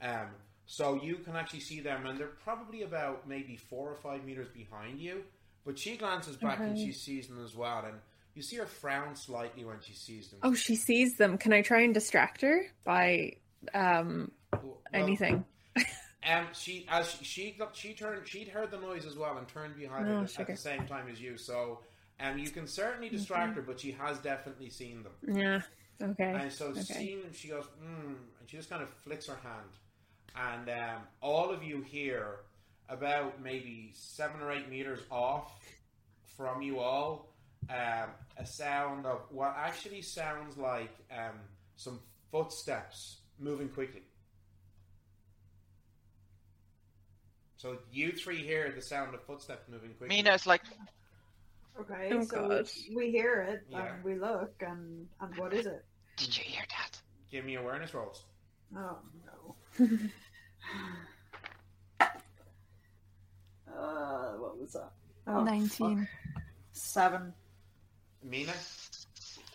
Um, 0.00 0.28
so 0.66 1.00
you 1.02 1.16
can 1.16 1.34
actually 1.34 1.60
see 1.60 1.80
them, 1.80 2.06
and 2.06 2.18
they're 2.18 2.28
probably 2.28 2.82
about 2.82 3.26
maybe 3.26 3.56
four 3.56 3.90
or 3.90 3.96
five 3.96 4.24
meters 4.24 4.46
behind 4.48 5.00
you. 5.00 5.24
But 5.66 5.78
she 5.78 5.96
glances 5.96 6.36
back 6.36 6.60
and 6.60 6.78
she 6.78 6.92
sees 6.92 7.26
them 7.26 7.42
as 7.44 7.56
well, 7.56 7.84
and 7.86 7.96
you 8.34 8.42
see 8.42 8.56
her 8.56 8.66
frown 8.66 9.16
slightly 9.16 9.64
when 9.64 9.76
she 9.82 9.94
sees 9.94 10.28
them. 10.28 10.38
Oh, 10.42 10.54
she 10.54 10.76
sees 10.76 11.16
them. 11.16 11.38
Can 11.38 11.52
I 11.52 11.62
try 11.62 11.82
and 11.82 11.92
distract 11.92 12.42
her 12.42 12.66
by 12.84 13.32
um, 13.74 14.30
Well, 14.52 14.80
anything? 14.92 15.44
Um, 16.28 16.46
she 16.52 16.86
as 16.88 17.10
she 17.10 17.24
she, 17.24 17.50
got, 17.52 17.74
she 17.74 17.94
turned 17.94 18.26
she'd 18.28 18.48
heard 18.48 18.70
the 18.70 18.78
noise 18.78 19.06
as 19.06 19.16
well 19.16 19.38
and 19.38 19.48
turned 19.48 19.76
behind 19.76 20.06
her 20.06 20.18
Oh, 20.18 20.40
at 20.40 20.46
the 20.46 20.56
same 20.56 20.86
time 20.86 21.06
as 21.10 21.20
you. 21.20 21.38
So, 21.38 21.80
um, 22.20 22.38
you 22.38 22.50
can 22.50 22.66
certainly 22.66 23.08
distract 23.08 23.56
her, 23.56 23.62
but 23.62 23.80
she 23.80 23.92
has 23.92 24.18
definitely 24.18 24.68
seen 24.68 25.02
them. 25.02 25.12
Yeah. 25.34 25.60
Okay. 26.02 26.32
And 26.32 26.52
so 26.52 26.66
okay. 26.66 26.80
seeing 26.80 27.22
them, 27.22 27.32
she 27.32 27.48
goes, 27.48 27.64
mm, 27.82 28.14
and 28.38 28.48
she 28.48 28.56
just 28.56 28.70
kind 28.70 28.82
of 28.82 28.90
flicks 29.02 29.26
her 29.26 29.38
hand, 29.42 29.68
and 30.36 30.68
um, 30.68 31.02
all 31.22 31.50
of 31.50 31.62
you 31.62 31.80
hear 31.82 32.40
about 32.88 33.40
maybe 33.42 33.92
seven 33.94 34.40
or 34.40 34.50
eight 34.50 34.68
meters 34.68 35.00
off 35.10 35.52
from 36.36 36.60
you 36.60 36.80
all 36.80 37.30
um, 37.68 38.10
a 38.36 38.46
sound 38.46 39.06
of 39.06 39.20
what 39.30 39.54
actually 39.56 40.02
sounds 40.02 40.56
like 40.56 40.90
um, 41.12 41.36
some 41.76 42.00
footsteps 42.30 43.18
moving 43.38 43.68
quickly. 43.68 44.02
So 47.60 47.76
you 47.92 48.12
three 48.12 48.42
hear 48.42 48.72
the 48.74 48.80
sound 48.80 49.14
of 49.14 49.22
footsteps 49.24 49.68
moving 49.68 49.90
quickly. 49.90 50.16
Mina's 50.16 50.46
like, 50.46 50.62
Okay, 51.78 52.08
Oh, 52.10 52.24
so 52.24 52.48
God. 52.48 52.70
we 52.96 53.10
hear 53.10 53.42
it 53.42 53.66
Yeah. 53.68 53.96
and 53.96 54.02
we 54.02 54.14
look, 54.18 54.54
and 54.66 55.06
and 55.20 55.36
what 55.36 55.52
is 55.52 55.66
it? 55.66 55.84
did 56.16 56.34
you 56.38 56.42
hear 56.44 56.64
that? 56.70 56.98
Give 57.30 57.44
me 57.44 57.56
awareness 57.56 57.92
rolls. 57.92 58.24
Oh 58.74 58.96
no. 59.26 59.56
uh, 62.00 62.06
what 64.38 64.58
was 64.58 64.72
that? 64.72 64.92
Oh, 65.26 65.44
19. 65.44 66.08
fuck. 66.34 66.42
Seven. 66.72 67.34
Mina, 68.22 68.54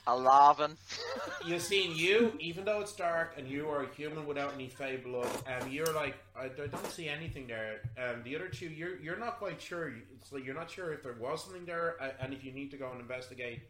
Eleven. 0.08 0.78
you've 1.46 1.62
seen 1.62 1.96
you, 1.96 2.34
even 2.40 2.64
though 2.66 2.80
it's 2.82 2.94
dark 2.94 3.34
and 3.38 3.48
you 3.48 3.68
are 3.68 3.84
a 3.84 3.96
human 3.96 4.26
without 4.26 4.54
any 4.54 4.68
fey 4.68 4.98
blood, 4.98 5.30
and 5.48 5.72
you're 5.72 5.92
like, 5.94 6.16
I, 6.38 6.46
I 6.46 6.68
don't 6.68 6.92
see 6.92 7.10
anything 7.10 7.48
there. 7.48 7.82
Um, 7.98 8.22
the 8.24 8.36
other 8.36 8.48
two, 8.48 8.68
you're 8.68 9.00
you're 9.00 9.18
not 9.18 9.40
quite 9.40 9.62
sure. 9.62 9.94
It's 10.16 10.32
like 10.32 10.46
you're 10.46 10.56
not 10.56 10.70
sure 10.70 10.94
if 10.94 11.04
there 11.04 11.16
was 11.20 11.44
something 11.44 11.66
there, 11.66 11.96
uh, 12.00 12.12
and 12.20 12.34
if 12.34 12.44
you 12.44 12.52
need 12.52 12.72
to 12.72 12.78
go 12.78 12.92
and 12.92 13.02
investigate. 13.02 13.62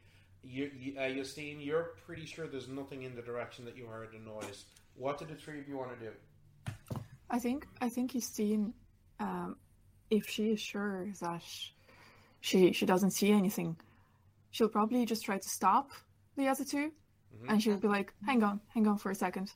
You, 0.48 0.70
you, 0.78 1.00
uh, 1.00 1.10
Justine, 1.10 1.60
you're 1.60 1.96
pretty 2.06 2.28
sure 2.28 2.46
there's 2.46 2.68
nothing 2.68 3.02
in 3.02 3.16
the 3.16 3.22
direction 3.24 3.66
that 3.66 3.76
you 3.76 3.88
heard 3.88 4.10
the 4.12 4.20
noise. 4.20 4.66
What 4.96 5.18
did 5.18 5.30
the 5.30 5.36
three 5.36 5.60
of 5.60 5.68
you 5.68 5.76
want 5.76 6.00
to 6.00 6.06
do? 6.06 6.12
I 7.32 7.40
think 7.40 7.66
I 7.82 7.90
think 7.90 8.12
Justine 8.12 8.74
um, 9.20 9.56
if 10.10 10.30
she 10.30 10.50
is 10.52 10.60
sure 10.60 11.08
that 11.22 11.44
she 12.42 12.74
she 12.74 12.86
doesn't 12.86 13.12
see 13.12 13.32
anything, 13.32 13.76
she'll 14.52 14.70
probably 14.70 15.06
just 15.06 15.26
try 15.26 15.38
to 15.38 15.50
stop 15.50 15.92
the 16.36 16.44
Yazatu, 16.44 16.92
Mhm. 17.34 17.50
and 17.50 17.62
she'll 17.64 17.78
be 17.78 17.88
like, 17.88 18.14
"Hang 18.26 18.44
on, 18.44 18.62
hang 18.74 18.88
on 18.88 18.98
for 18.98 19.12
a 19.12 19.16
second. 19.16 19.54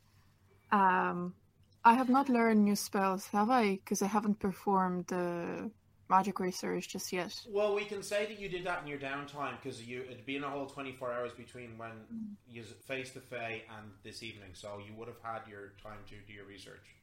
Um, 0.72 1.36
I 1.84 1.94
have 1.94 2.10
not 2.10 2.30
learned 2.30 2.64
new 2.64 2.76
spells, 2.76 3.28
have 3.28 3.50
I? 3.50 3.76
Because 3.78 4.02
I 4.02 4.08
haven't 4.08 4.40
performed 4.40 5.08
the 5.08 5.72
magic 6.10 6.40
research 6.40 6.90
just 6.90 7.14
yet. 7.14 7.34
Well, 7.48 7.76
we 7.76 7.86
can 7.86 8.02
say 8.04 8.26
that 8.26 8.40
you 8.40 8.50
did 8.50 8.66
that 8.66 8.82
in 8.82 8.88
your 8.88 8.98
downtime 9.00 9.56
because 9.62 9.82
you 9.88 10.02
it'd 10.04 10.26
been 10.26 10.44
a 10.44 10.50
whole 10.50 10.66
twenty 10.68 10.92
four 10.92 11.12
hours 11.14 11.32
between 11.34 11.78
when 11.78 12.38
you 12.48 12.64
faced 12.64 13.14
the 13.14 13.22
Fae 13.22 13.64
and 13.78 13.92
this 14.04 14.24
evening, 14.24 14.54
so 14.56 14.80
you 14.80 14.94
would 14.96 15.08
have 15.08 15.22
had 15.22 15.48
your 15.48 15.70
time 15.82 16.00
to 16.08 16.16
do 16.28 16.34
your 16.34 16.46
research. 16.46 16.96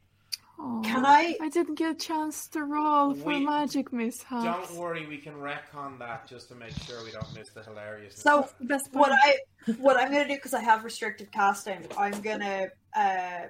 Oh, 0.59 0.81
Can 0.83 1.05
I- 1.05 1.37
I 1.40 1.49
didn't 1.51 1.75
get 1.75 1.90
a 1.90 1.94
chance 1.94 2.49
to 2.49 2.64
roll 2.64 3.14
for 3.14 3.29
We- 3.29 3.44
magic 3.44 3.92
mishaps. 3.92 4.70
Don't 4.70 4.79
worry, 4.79 5.07
we 5.07 5.18
can 5.18 5.35
retcon 5.35 5.99
that 5.99 6.27
just 6.27 6.49
to 6.49 6.55
make 6.55 6.72
sure 6.85 7.05
we 7.05 7.11
don't 7.11 7.35
miss 7.35 7.51
the 7.51 7.62
hilarious. 7.62 8.16
So 8.16 8.49
Best 8.61 8.88
what. 8.92 9.12
I 9.12 9.38
what 9.79 9.99
I'm 9.99 10.11
gonna 10.11 10.27
do 10.29 10.35
because 10.35 10.55
I 10.55 10.61
have 10.62 10.83
restricted 10.85 11.31
casting, 11.31 11.87
I'm 11.99 12.20
gonna 12.22 12.68
uh 12.94 13.49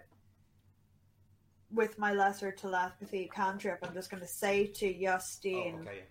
with 1.73 1.99
my 1.99 2.13
lesser 2.13 2.51
telepathy 2.53 3.31
cantrip, 3.33 3.79
I'm 3.83 3.95
just 3.95 4.11
gonna 4.11 4.27
say 4.27 4.67
to 4.67 4.89
oh, 4.89 5.01
Justine 5.01 5.81
okay, 5.83 6.03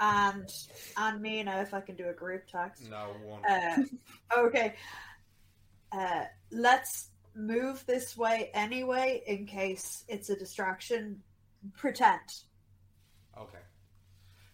and 0.00 0.48
and 0.96 1.20
Mina 1.22 1.60
if 1.60 1.72
I 1.74 1.80
can 1.80 1.94
do 1.96 2.08
a 2.08 2.12
group 2.12 2.46
text. 2.48 2.88
no 2.90 3.14
one. 3.24 3.44
Uh, 3.44 3.84
okay. 4.38 4.74
Uh, 5.92 6.24
let's 6.50 7.10
move 7.36 7.84
this 7.86 8.16
way 8.16 8.50
anyway 8.54 9.22
in 9.26 9.46
case 9.46 10.04
it's 10.08 10.30
a 10.30 10.36
distraction. 10.36 11.22
Pretend. 11.76 12.20
Okay. 13.38 13.58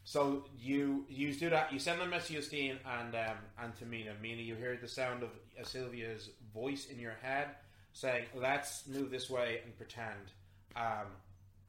So 0.05 0.45
you 0.59 1.07
you 1.09 1.33
do 1.33 1.51
that. 1.51 1.73
You 1.73 1.79
send 1.79 2.01
them 2.01 2.09
a 2.09 2.11
message 2.11 2.29
to 2.29 2.35
Justine 2.42 2.79
and 2.99 3.14
um, 3.14 3.37
and 3.59 3.77
to 3.77 3.87
Mina. 3.87 4.14
Mina, 4.21 4.42
you 4.42 4.57
hear 4.57 4.77
the 4.81 4.88
sound 4.88 5.23
of 5.23 5.31
Sylvia's 5.66 6.31
voice 6.53 6.87
in 6.87 6.99
your 6.99 7.14
head 7.23 7.49
saying, 7.92 8.25
"Let's 8.35 8.87
move 8.88 9.11
this 9.11 9.31
way 9.31 9.61
and 9.64 9.77
pretend." 9.77 10.33
Um, 10.75 11.07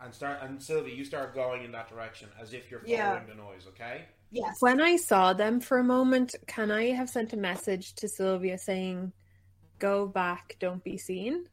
and 0.02 0.14
start 0.14 0.40
and 0.42 0.62
Sylvia, 0.62 0.96
you 0.96 1.06
start 1.06 1.36
going 1.36 1.64
in 1.64 1.72
that 1.74 1.90
direction 1.90 2.30
as 2.42 2.54
if 2.54 2.72
you're 2.72 2.80
following 2.82 2.98
Yeah. 2.98 3.24
the 3.28 3.36
noise. 3.36 3.68
Okay. 3.70 4.06
Yes. 4.32 4.56
When 4.62 4.82
I 4.82 4.96
saw 4.96 5.34
them 5.34 5.60
for 5.60 5.78
a 5.78 5.84
moment, 5.84 6.36
can 6.48 6.72
I 6.72 6.86
have 6.92 7.10
sent 7.10 7.34
a 7.34 7.38
message 7.38 7.94
to 7.96 8.08
Sylvia 8.08 8.58
saying, 8.58 9.14
"Go 9.84 10.08
back, 10.08 10.56
don't 10.60 10.82
be 10.84 10.98
seen"? 10.98 11.50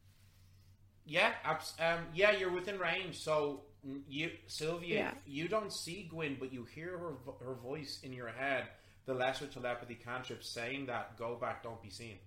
Yeah. 1.05 1.33
Abs- 1.43 1.75
um, 1.79 2.05
yeah. 2.13 2.31
You're 2.31 2.51
within 2.51 2.79
range. 2.79 3.19
So 3.19 3.63
mm, 3.85 4.01
you, 4.07 4.31
Sylvia, 4.47 4.95
Yeah. 4.95 5.13
you 5.25 5.49
don't 5.49 5.73
see 5.73 6.07
Gwyn, 6.09 6.37
but 6.39 6.53
you 6.53 6.63
hear 6.63 6.97
her 6.97 7.13
vo- 7.25 7.37
her 7.45 7.55
voice 7.55 7.99
in 8.03 8.13
your 8.13 8.29
head. 8.29 8.69
The 9.05 9.13
lesser 9.13 9.47
telepathy 9.47 9.95
cantrip 9.95 10.43
saying 10.43 10.85
that, 10.85 11.17
"Go 11.17 11.35
back, 11.35 11.61
don't 11.61 11.81
be 11.81 11.89
seen." 11.89 12.19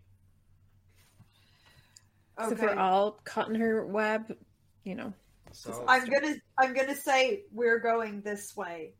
So 2.38 2.50
if 2.50 2.52
okay. 2.54 2.66
we're 2.66 2.78
all 2.78 3.12
caught 3.24 3.48
in 3.48 3.54
her 3.54 3.86
web, 3.86 4.36
you 4.82 4.94
know. 4.96 5.12
So 5.52 5.84
I'm 5.88 6.04
gonna 6.10 6.34
I'm 6.58 6.74
gonna 6.74 6.96
say 6.96 7.44
we're 7.52 7.78
going 7.78 8.20
this 8.22 8.56
way 8.56 8.94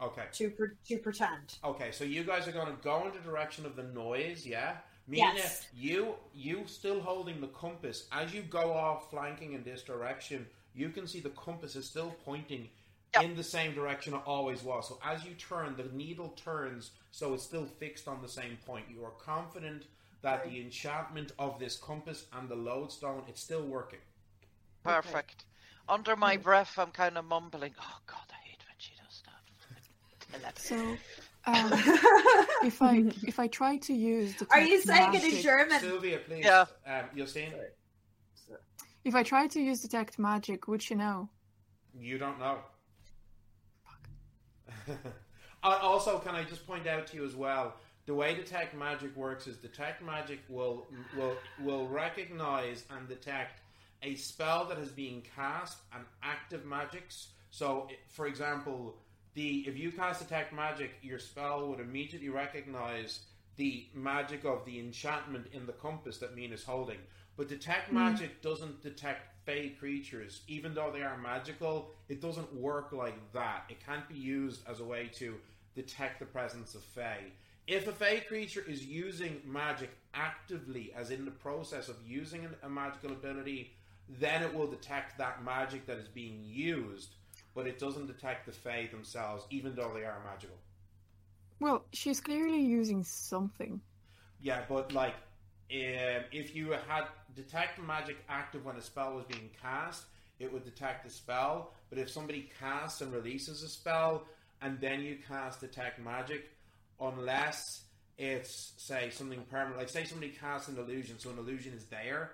okay. 0.00 0.24
to 0.32 0.50
pre- 0.50 0.76
to 0.88 0.98
pretend. 0.98 1.58
Okay, 1.62 1.90
so 1.92 2.04
you 2.04 2.24
guys 2.24 2.48
are 2.48 2.52
going 2.52 2.74
to 2.74 2.82
go 2.82 3.06
in 3.06 3.12
the 3.12 3.20
direction 3.20 3.66
of 3.66 3.76
the 3.76 3.82
noise, 3.82 4.46
yeah? 4.46 4.78
Mina, 5.10 5.32
Yes. 5.34 5.66
you 5.74 6.14
you 6.32 6.64
still 6.66 7.00
holding 7.00 7.40
the 7.40 7.48
compass 7.48 8.06
as 8.12 8.32
you 8.32 8.42
go 8.42 8.72
off 8.72 9.10
flanking 9.10 9.54
in 9.54 9.64
this 9.64 9.82
direction. 9.82 10.46
You 10.72 10.90
can 10.90 11.08
see 11.08 11.18
the 11.18 11.30
compass 11.30 11.74
is 11.74 11.84
still 11.88 12.12
pointing 12.24 12.70
Yep. 13.14 13.24
in 13.24 13.34
the 13.34 13.42
same 13.42 13.74
direction 13.74 14.14
it 14.14 14.22
always 14.24 14.62
was. 14.62 14.86
So 14.86 15.00
as 15.02 15.24
you 15.24 15.34
turn, 15.34 15.74
the 15.76 15.82
needle 15.92 16.28
turns, 16.30 16.92
so 17.10 17.34
it's 17.34 17.42
still 17.42 17.66
fixed 17.66 18.06
on 18.06 18.22
the 18.22 18.28
same 18.28 18.56
point. 18.64 18.86
You 18.88 19.04
are 19.04 19.10
confident 19.10 19.86
that 20.22 20.44
the 20.44 20.60
enchantment 20.60 21.32
of 21.36 21.58
this 21.58 21.76
compass 21.76 22.26
and 22.32 22.48
the 22.48 22.54
lodestone 22.54 23.24
it's 23.26 23.40
still 23.42 23.64
working. 23.66 23.98
Perfect. 24.84 25.44
Under 25.88 26.14
my 26.14 26.36
breath, 26.36 26.78
I'm 26.78 26.92
kind 26.92 27.18
of 27.18 27.24
mumbling. 27.24 27.74
Oh 27.80 27.98
God, 28.06 28.26
I 28.30 28.48
hate 28.48 28.62
when 28.68 28.76
she 28.78 28.92
does 28.94 29.22
that. 29.24 30.56
So, 30.60 30.96
um, 31.46 31.70
if 32.64 32.82
I 32.82 33.04
if 33.26 33.38
I 33.38 33.46
try 33.46 33.76
to 33.78 33.92
use 33.92 34.34
the 34.36 34.46
Are 34.50 34.60
you 34.60 34.82
text 34.82 34.86
saying 34.86 35.14
it 35.14 35.24
in 35.24 35.42
German? 35.42 35.80
Sylvia, 35.80 36.18
please. 36.18 36.44
Yeah. 36.44 36.66
Um, 36.86 37.04
Justine, 37.16 37.52
If 39.04 39.14
I 39.14 39.22
try 39.22 39.46
to 39.46 39.60
use 39.60 39.80
detect 39.80 40.18
magic, 40.18 40.68
would 40.68 40.88
you 40.88 40.96
know? 40.96 41.28
You 41.98 42.18
don't 42.18 42.38
know. 42.38 42.58
Uh, 44.88 44.94
also, 45.62 46.18
can 46.18 46.34
I 46.34 46.44
just 46.44 46.66
point 46.66 46.86
out 46.86 47.06
to 47.08 47.16
you 47.16 47.24
as 47.24 47.34
well? 47.34 47.74
The 48.06 48.14
way 48.14 48.34
detect 48.34 48.74
magic 48.74 49.14
works 49.16 49.46
is 49.46 49.56
detect 49.56 50.02
magic 50.02 50.40
will 50.48 50.86
will 51.16 51.36
will 51.62 51.86
recognize 51.88 52.84
and 52.90 53.08
detect 53.08 53.60
a 54.02 54.14
spell 54.14 54.64
that 54.66 54.78
has 54.78 54.90
been 54.90 55.22
cast 55.36 55.78
and 55.94 56.04
active 56.22 56.64
magics. 56.64 57.28
So, 57.50 57.88
for 58.08 58.26
example, 58.26 58.96
the 59.34 59.64
if 59.66 59.76
you 59.76 59.92
cast 59.92 60.20
detect 60.20 60.52
magic, 60.52 60.92
your 61.02 61.18
spell 61.18 61.68
would 61.68 61.80
immediately 61.80 62.28
recognize 62.28 63.20
the 63.56 63.86
magic 63.94 64.44
of 64.44 64.64
the 64.64 64.78
enchantment 64.78 65.46
in 65.52 65.66
the 65.66 65.72
compass 65.72 66.18
that 66.18 66.34
Mina 66.34 66.54
is 66.54 66.64
holding. 66.64 66.98
But 67.36 67.48
detect 67.48 67.88
hmm. 67.88 67.96
magic 67.96 68.42
doesn't 68.42 68.82
detect 68.82 69.44
fey 69.44 69.70
creatures, 69.70 70.42
even 70.48 70.74
though 70.74 70.90
they 70.92 71.02
are 71.02 71.16
magical. 71.18 71.90
It 72.08 72.20
doesn't 72.20 72.54
work 72.54 72.92
like 72.92 73.32
that. 73.32 73.64
It 73.68 73.84
can't 73.84 74.08
be 74.08 74.14
used 74.14 74.68
as 74.68 74.80
a 74.80 74.84
way 74.84 75.10
to 75.14 75.36
detect 75.74 76.18
the 76.18 76.26
presence 76.26 76.74
of 76.74 76.82
fey. 76.82 77.32
If 77.66 77.86
a 77.86 77.92
fey 77.92 78.20
creature 78.20 78.64
is 78.66 78.84
using 78.84 79.40
magic 79.44 79.90
actively, 80.12 80.92
as 80.96 81.10
in 81.10 81.24
the 81.24 81.30
process 81.30 81.88
of 81.88 81.96
using 82.06 82.48
a 82.62 82.68
magical 82.68 83.12
ability, 83.12 83.72
then 84.08 84.42
it 84.42 84.52
will 84.52 84.66
detect 84.66 85.18
that 85.18 85.44
magic 85.44 85.86
that 85.86 85.98
is 85.98 86.08
being 86.08 86.40
used, 86.44 87.14
but 87.54 87.66
it 87.66 87.78
doesn't 87.78 88.06
detect 88.06 88.46
the 88.46 88.52
fey 88.52 88.88
themselves, 88.90 89.44
even 89.50 89.74
though 89.74 89.92
they 89.94 90.04
are 90.04 90.22
magical. 90.24 90.56
Well, 91.58 91.84
she's 91.92 92.20
clearly 92.20 92.60
using 92.60 93.04
something. 93.04 93.80
Yeah, 94.40 94.62
but 94.68 94.92
like, 94.92 95.14
um, 95.72 96.24
if 96.32 96.54
you 96.56 96.70
had 96.70 97.04
detect 97.36 97.80
magic 97.80 98.16
active 98.28 98.64
when 98.64 98.76
a 98.76 98.82
spell 98.82 99.14
was 99.14 99.24
being 99.26 99.50
cast, 99.60 100.04
it 100.38 100.52
would 100.52 100.64
detect 100.64 101.04
the 101.04 101.10
spell. 101.10 101.72
But 101.90 101.98
if 101.98 102.10
somebody 102.10 102.50
casts 102.58 103.00
and 103.02 103.12
releases 103.12 103.62
a 103.62 103.68
spell, 103.68 104.26
and 104.62 104.80
then 104.80 105.00
you 105.00 105.18
cast 105.28 105.60
detect 105.60 105.98
magic, 106.02 106.50
unless 107.00 107.82
it's 108.18 108.72
say 108.76 109.10
something 109.10 109.42
permanent, 109.50 109.78
like 109.78 109.88
say 109.88 110.04
somebody 110.04 110.32
casts 110.32 110.68
an 110.68 110.78
illusion, 110.78 111.18
so 111.18 111.30
an 111.30 111.38
illusion 111.38 111.74
is 111.74 111.84
there, 111.86 112.32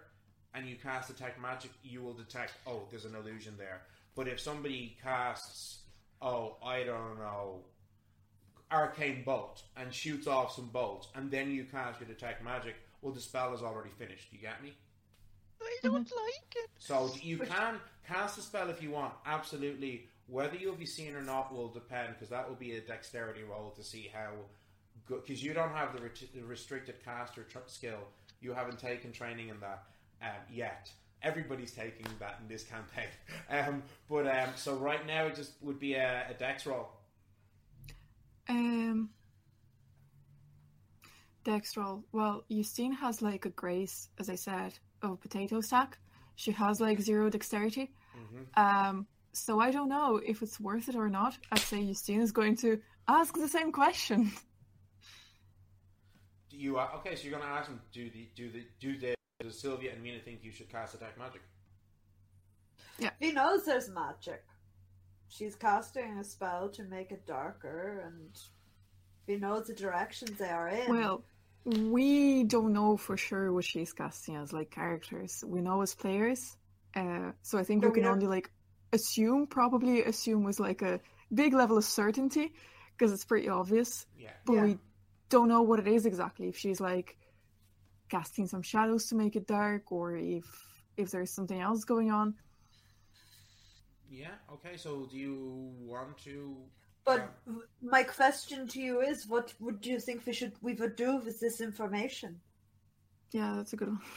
and 0.55 0.69
you 0.69 0.77
cast 0.77 1.09
detect 1.09 1.41
magic, 1.41 1.71
you 1.83 2.03
will 2.03 2.15
detect 2.15 2.55
oh, 2.67 2.83
there's 2.91 3.05
an 3.05 3.15
illusion 3.15 3.55
there. 3.59 3.83
But 4.17 4.29
if 4.29 4.41
somebody 4.41 4.97
casts, 5.03 5.81
oh, 6.23 6.57
I 6.65 6.83
don't 6.83 7.19
know, 7.19 7.61
arcane 8.73 9.23
bolt 9.25 9.63
and 9.77 9.93
shoots 9.93 10.27
off 10.27 10.55
some 10.57 10.69
bolts, 10.69 11.09
and 11.15 11.31
then 11.31 11.51
you 11.51 11.65
cast 11.65 12.01
your 12.01 12.09
detect 12.09 12.43
magic. 12.43 12.75
Well, 13.03 13.13
the 13.13 13.21
spell 13.21 13.55
is 13.55 13.63
already 13.63 13.91
finished. 13.91 14.29
You 14.33 14.39
get 14.39 14.63
me? 14.63 14.73
I 15.63 15.77
don't 15.83 15.95
like 15.95 16.55
it. 16.57 16.71
So 16.79 17.11
you 17.23 17.39
can 17.39 17.77
cast 18.07 18.39
a 18.39 18.41
spell 18.41 18.71
if 18.71 18.83
you 18.83 18.91
want. 18.91 19.13
Absolutely. 19.27 20.09
Whether 20.29 20.57
you'll 20.57 20.75
be 20.75 20.87
seen 20.87 21.15
or 21.15 21.23
not 21.23 21.55
will 21.55 21.69
depend, 21.69 22.15
because 22.15 22.31
that 22.31 22.49
will 22.49 22.57
be 22.57 22.77
a 22.77 22.81
dexterity 22.81 23.43
roll 23.45 23.71
to 23.77 23.85
see 23.85 24.11
how 24.13 24.33
good. 25.07 25.23
Because 25.25 25.43
you 25.43 25.53
don't 25.53 25.71
have 25.71 25.95
the, 25.95 26.03
ret- 26.03 26.35
the 26.35 26.43
restricted 26.43 27.05
caster 27.05 27.45
tr- 27.45 27.59
skill. 27.67 28.01
You 28.41 28.53
haven't 28.53 28.79
taken 28.79 29.13
training 29.13 29.51
in 29.51 29.61
that 29.61 29.85
um, 30.23 30.31
yet. 30.51 30.91
Everybody's 31.23 31.73
taking 31.73 32.07
that 32.19 32.39
in 32.41 32.49
this 32.49 32.65
campaign. 32.65 33.09
Um, 33.49 33.83
but 34.09 34.27
um, 34.27 34.51
so 34.57 34.75
right 34.75 35.07
now 35.07 35.27
it 35.27 35.37
just 35.37 35.53
would 35.63 35.79
be 35.79 35.95
a, 35.95 36.27
a 36.31 36.35
dex 36.35 36.67
roll. 36.67 36.89
Um, 38.49 39.11
Dex 41.45 41.77
roll. 41.77 42.03
Well, 42.13 42.45
Justine 42.51 42.93
has 42.93 43.23
like 43.23 43.47
a 43.47 43.51
grace, 43.51 44.09
as 44.19 44.29
I 44.29 44.35
said, 44.35 44.77
of 45.03 45.13
a 45.13 45.17
potato 45.17 45.61
sack. 45.61 45.97
She 46.35 46.51
has 46.53 46.81
like 46.81 47.01
zero 47.01 47.31
dexterity. 47.31 47.93
hmm 48.13 48.43
Um, 48.61 49.07
so 49.33 49.61
I 49.61 49.71
don't 49.71 49.89
know 49.89 50.17
if 50.25 50.43
it's 50.43 50.59
worth 50.59 50.89
it 50.89 50.97
or 50.97 51.09
not. 51.09 51.39
I'd 51.53 51.61
say 51.61 51.85
Justine 51.87 52.21
is 52.21 52.33
going 52.33 52.57
to 52.59 52.81
ask 53.07 53.35
the 53.35 53.49
same 53.49 53.71
question. 53.71 54.33
Do 56.51 56.57
you 56.57 56.79
are, 56.79 56.93
okay? 56.97 57.15
So 57.15 57.29
you're 57.29 57.39
going 57.39 57.49
to 57.49 57.55
ask 57.55 57.69
him, 57.69 57.81
do 57.93 58.11
the 58.11 58.29
do 58.35 58.51
the 58.51 58.67
do 58.81 58.99
the 58.99 59.15
does 59.41 59.59
Sylvia 59.59 59.93
and 59.93 60.03
Mina 60.03 60.19
think 60.21 60.41
you 60.43 60.51
should 60.51 60.69
cast 60.71 60.93
detect 60.93 61.19
magic? 61.19 61.43
Yeah, 62.99 63.11
he 63.21 63.33
knows 63.33 63.65
there's 63.65 63.89
magic. 63.91 64.43
She's 65.29 65.55
casting 65.55 66.19
a 66.19 66.25
spell 66.25 66.69
to 66.71 66.85
make 66.85 67.11
it 67.13 67.27
darker, 67.27 68.03
and 68.07 68.31
he 69.27 69.37
knows 69.37 69.67
the 69.67 69.75
directions 69.75 70.39
they 70.39 70.49
are 70.49 70.69
in. 70.69 70.91
Well, 70.91 71.23
we 71.65 72.45
don't 72.45 72.73
know 72.73 72.97
for 72.97 73.17
sure 73.17 73.53
what 73.53 73.65
she's 73.65 73.93
casting 73.93 74.37
as 74.37 74.53
like 74.53 74.71
characters. 74.71 75.45
We 75.47 75.61
know 75.61 75.83
as 75.83 75.95
players. 75.95 76.57
Uh, 76.95 77.33
so 77.43 77.59
I 77.59 77.65
think 77.65 77.83
But 77.83 77.89
we 77.89 77.91
we 77.91 77.95
can 77.97 78.05
don't- 78.05 78.15
only 78.15 78.27
like 78.29 78.51
assume, 78.93 79.47
probably 79.49 80.03
assume 80.05 80.45
with 80.45 80.59
like 80.61 80.81
a 80.81 81.01
big 81.35 81.53
level 81.53 81.77
of 81.77 81.85
certainty 81.85 82.55
because 82.97 83.13
it's 83.13 83.25
pretty 83.27 83.49
obvious, 83.49 84.07
Yeah. 84.17 84.31
but 84.47 84.53
Yeah. 84.55 84.65
we 84.65 84.79
don't 85.29 85.49
know 85.49 85.63
what 85.63 85.81
it 85.81 85.89
is 85.89 86.07
exactly. 86.07 86.49
If 86.49 86.57
she's 86.57 86.81
like 86.81 87.19
casting 88.09 88.47
some 88.47 88.63
shadows 88.63 89.07
to 89.07 89.15
make 89.15 89.37
it 89.37 89.47
dark, 89.47 89.91
or 89.93 90.17
if 90.17 90.45
if 90.97 91.11
there's 91.11 91.31
something 91.33 91.61
else 91.61 91.85
going 91.85 92.11
on. 92.11 92.35
Yeah. 94.11 94.35
Okay. 94.53 94.77
So, 94.77 95.07
do 95.11 95.17
you 95.19 95.73
want 95.79 96.17
to? 96.25 96.57
But 97.05 97.33
my 97.81 98.03
question 98.03 98.67
to 98.69 98.81
you 98.81 99.01
is, 99.01 99.27
what 99.29 99.55
would 99.61 99.87
you 99.87 100.01
think 100.01 100.27
we 100.27 100.33
should 100.33 100.53
we 100.61 100.75
would 100.75 100.97
do 100.97 101.17
with 101.19 101.39
this 101.41 101.61
information? 101.61 102.41
Yeah, 103.33 103.55
that's 103.57 103.73
a 103.73 103.77
good 103.77 103.89
one. 103.89 104.01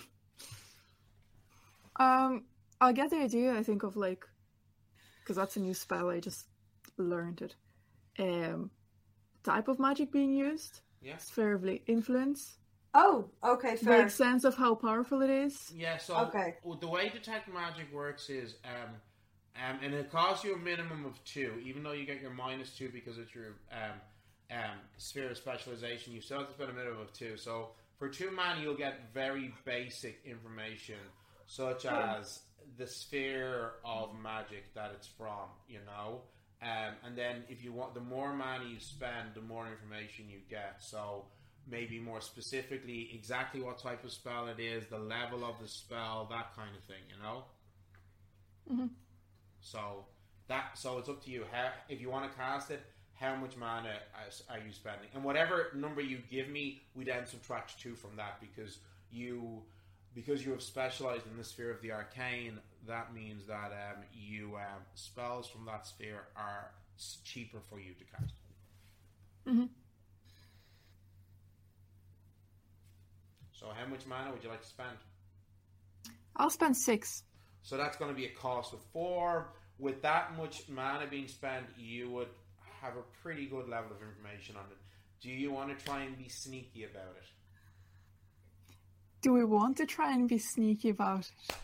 Um, 2.00 2.46
I 2.80 2.94
get 2.94 3.10
the 3.10 3.18
idea. 3.18 3.54
I 3.54 3.62
think 3.62 3.84
of 3.84 3.98
like, 3.98 4.24
because 5.22 5.36
that's 5.36 5.58
a 5.58 5.60
new 5.60 5.74
spell. 5.74 6.10
I 6.10 6.22
just 6.22 6.46
learned 6.98 7.42
it. 7.42 7.56
Um, 8.18 8.72
type 9.44 9.68
of 9.68 9.80
magic 9.80 10.10
being 10.10 10.32
used, 10.32 10.80
Yeah. 11.02 11.18
sphere 11.18 11.56
of 11.56 11.66
influence, 11.88 12.58
Oh, 12.94 13.30
okay, 13.44 13.76
fair. 13.76 14.00
makes 14.04 14.16
sense 14.16 14.44
of 14.44 14.56
how 14.56 14.76
powerful 14.76 15.22
it 15.22 15.30
is. 15.30 15.72
Yeah. 15.76 15.98
So, 15.98 16.18
Okay. 16.18 16.56
the 16.80 16.88
way 16.88 17.10
detect 17.10 17.48
magic 17.48 17.92
works 17.94 18.30
is, 18.30 18.56
um, 18.66 18.96
um, 19.56 19.80
and 19.84 19.94
it 19.94 20.10
costs 20.12 20.44
you 20.44 20.56
a 20.56 20.58
minimum 20.58 21.06
of 21.06 21.24
two, 21.24 21.62
even 21.64 21.84
though 21.84 21.92
you 21.92 22.06
get 22.06 22.22
your 22.22 22.32
minus 22.32 22.76
two 22.76 22.90
because 22.90 23.18
it's 23.18 23.34
your 23.36 23.56
um, 23.72 24.00
um, 24.52 24.80
sphere 24.98 25.30
of 25.30 25.38
specialization. 25.38 26.14
You 26.14 26.22
still 26.22 26.40
have 26.40 26.48
to 26.48 26.54
spend 26.54 26.72
a 26.72 26.74
minimum 26.74 27.02
of 27.02 27.14
two. 27.14 27.38
So, 27.38 27.70
for 27.98 28.10
two 28.10 28.32
mana, 28.32 28.62
you'll 28.62 28.78
get 28.78 29.14
very 29.14 29.54
basic 29.66 30.22
information, 30.26 31.00
such 31.46 31.86
as 31.86 32.40
the 32.78 32.88
sphere 32.88 33.74
of 33.86 34.16
magic 34.20 34.74
that 34.74 34.92
it's 34.96 35.08
from. 35.08 35.50
You 35.68 35.80
know. 35.86 36.22
Um, 36.62 36.96
and 37.06 37.18
then, 37.18 37.44
if 37.48 37.64
you 37.64 37.72
want, 37.72 37.94
the 37.94 38.02
more 38.02 38.34
mana 38.34 38.66
you 38.66 38.80
spend, 38.80 39.34
the 39.34 39.42
more 39.42 39.68
information 39.68 40.26
you 40.30 40.40
get. 40.50 40.78
So, 40.80 41.26
maybe 41.70 42.00
more 42.00 42.22
specifically 42.22 43.10
exactly 43.14 43.62
what 43.62 43.78
type 43.78 44.04
of 44.04 44.12
spell 44.12 44.48
it 44.48 44.60
is, 44.60 44.86
the 44.88 44.98
level 45.00 45.46
of 45.46 45.60
the 45.62 45.68
spell, 45.68 46.28
that 46.30 46.56
kind 46.56 46.76
of 46.76 46.84
thing, 46.84 47.04
you 47.10 47.22
know. 47.22 47.44
Mhm. 48.70 48.90
So 49.62 50.06
that 50.48 50.78
so 50.78 50.98
it's 50.98 51.10
up 51.10 51.24
to 51.26 51.30
you. 51.32 51.46
How 51.52 51.72
if 51.90 52.02
you 52.02 52.10
want 52.10 52.30
to 52.32 52.38
cast 52.38 52.72
it, 52.72 52.82
how 53.16 53.36
much 53.36 53.56
mana 53.58 54.00
are 54.50 54.60
you 54.60 54.72
spending? 54.72 55.10
And 55.14 55.24
whatever 55.24 55.72
number 55.76 56.02
you 56.02 56.20
give 56.30 56.50
me, 56.50 56.82
we 56.96 57.04
then 57.06 57.26
subtract 57.26 57.80
two 57.80 57.96
from 57.96 58.16
that 58.16 58.40
because 58.40 58.80
you 59.12 59.64
because 60.16 60.44
you 60.46 60.52
have 60.52 60.62
specialized 60.64 61.28
in 61.28 61.38
the 61.38 61.44
sphere 61.44 61.72
of 61.72 61.82
the 61.82 61.92
arcane. 61.92 62.60
That 62.88 63.14
means 63.14 63.46
that 63.48 63.72
um, 63.72 64.04
you 64.14 64.56
um, 64.56 64.82
spells 64.96 65.48
from 65.48 65.66
that 65.66 65.86
sphere 65.86 66.24
are 66.36 66.72
cheaper 67.24 67.60
for 67.70 67.80
you 67.80 67.94
to 67.94 68.04
cast. 68.06 68.34
Mhm. 69.46 69.70
So 73.60 73.66
how 73.78 73.86
much 73.88 74.06
mana 74.08 74.32
would 74.32 74.42
you 74.42 74.50
like 74.50 74.62
to 74.62 74.68
spend? 74.68 74.98
I'll 76.38 76.50
spend 76.50 76.78
six. 76.78 77.24
So 77.62 77.76
that's 77.76 77.98
going 77.98 78.10
to 78.10 78.16
be 78.16 78.26
a 78.26 78.30
cost 78.30 78.74
of 78.74 78.80
four. 78.94 79.52
With 79.78 80.02
that 80.02 80.38
much 80.38 80.70
mana 80.70 81.08
being 81.08 81.28
spent, 81.28 81.66
you 81.78 82.10
would 82.12 82.30
have 82.82 82.94
a 82.96 83.02
pretty 83.22 83.48
good 83.48 83.68
level 83.68 83.92
of 83.92 84.02
information 84.02 84.56
on 84.56 84.64
it. 84.72 84.78
Do 85.22 85.30
you 85.30 85.52
want 85.52 85.78
to 85.78 85.86
try 85.86 86.04
and 86.04 86.18
be 86.18 86.30
sneaky 86.30 86.86
about 86.86 87.18
it? 87.18 87.26
Do 89.22 89.34
we 89.34 89.44
want 89.44 89.76
to 89.78 89.86
try 89.86 90.14
and 90.14 90.30
be 90.30 90.38
sneaky 90.38 90.92
about 90.92 91.30
it? 91.50 91.56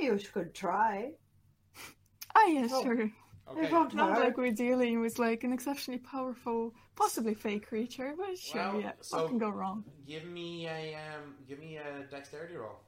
You 0.00 0.16
could 0.32 0.54
try. 0.54 1.10
Ah, 2.36 2.46
yeah, 2.46 2.66
Oh. 2.70 2.82
sure. 2.82 3.10
Okay. 3.46 3.66
It 3.66 3.72
won't 3.72 3.94
Not 3.94 4.18
like 4.18 4.36
we're 4.38 4.52
dealing 4.52 5.00
with 5.00 5.18
like 5.18 5.44
an 5.44 5.52
exceptionally 5.52 5.98
powerful, 6.00 6.74
possibly 6.96 7.34
fake 7.34 7.66
creature, 7.68 8.14
but 8.16 8.38
sure, 8.38 8.62
Well, 8.62 8.80
yeah, 8.80 8.92
so- 9.00 9.18
what 9.18 9.28
can 9.28 9.38
go 9.38 9.50
wrong? 9.50 9.84
Give 10.06 10.24
me 10.24 10.66
a 10.66 10.94
um, 10.94 11.34
give 11.48 11.58
me 11.58 11.76
a 11.76 12.04
dexterity 12.10 12.56
roll. 12.56 12.80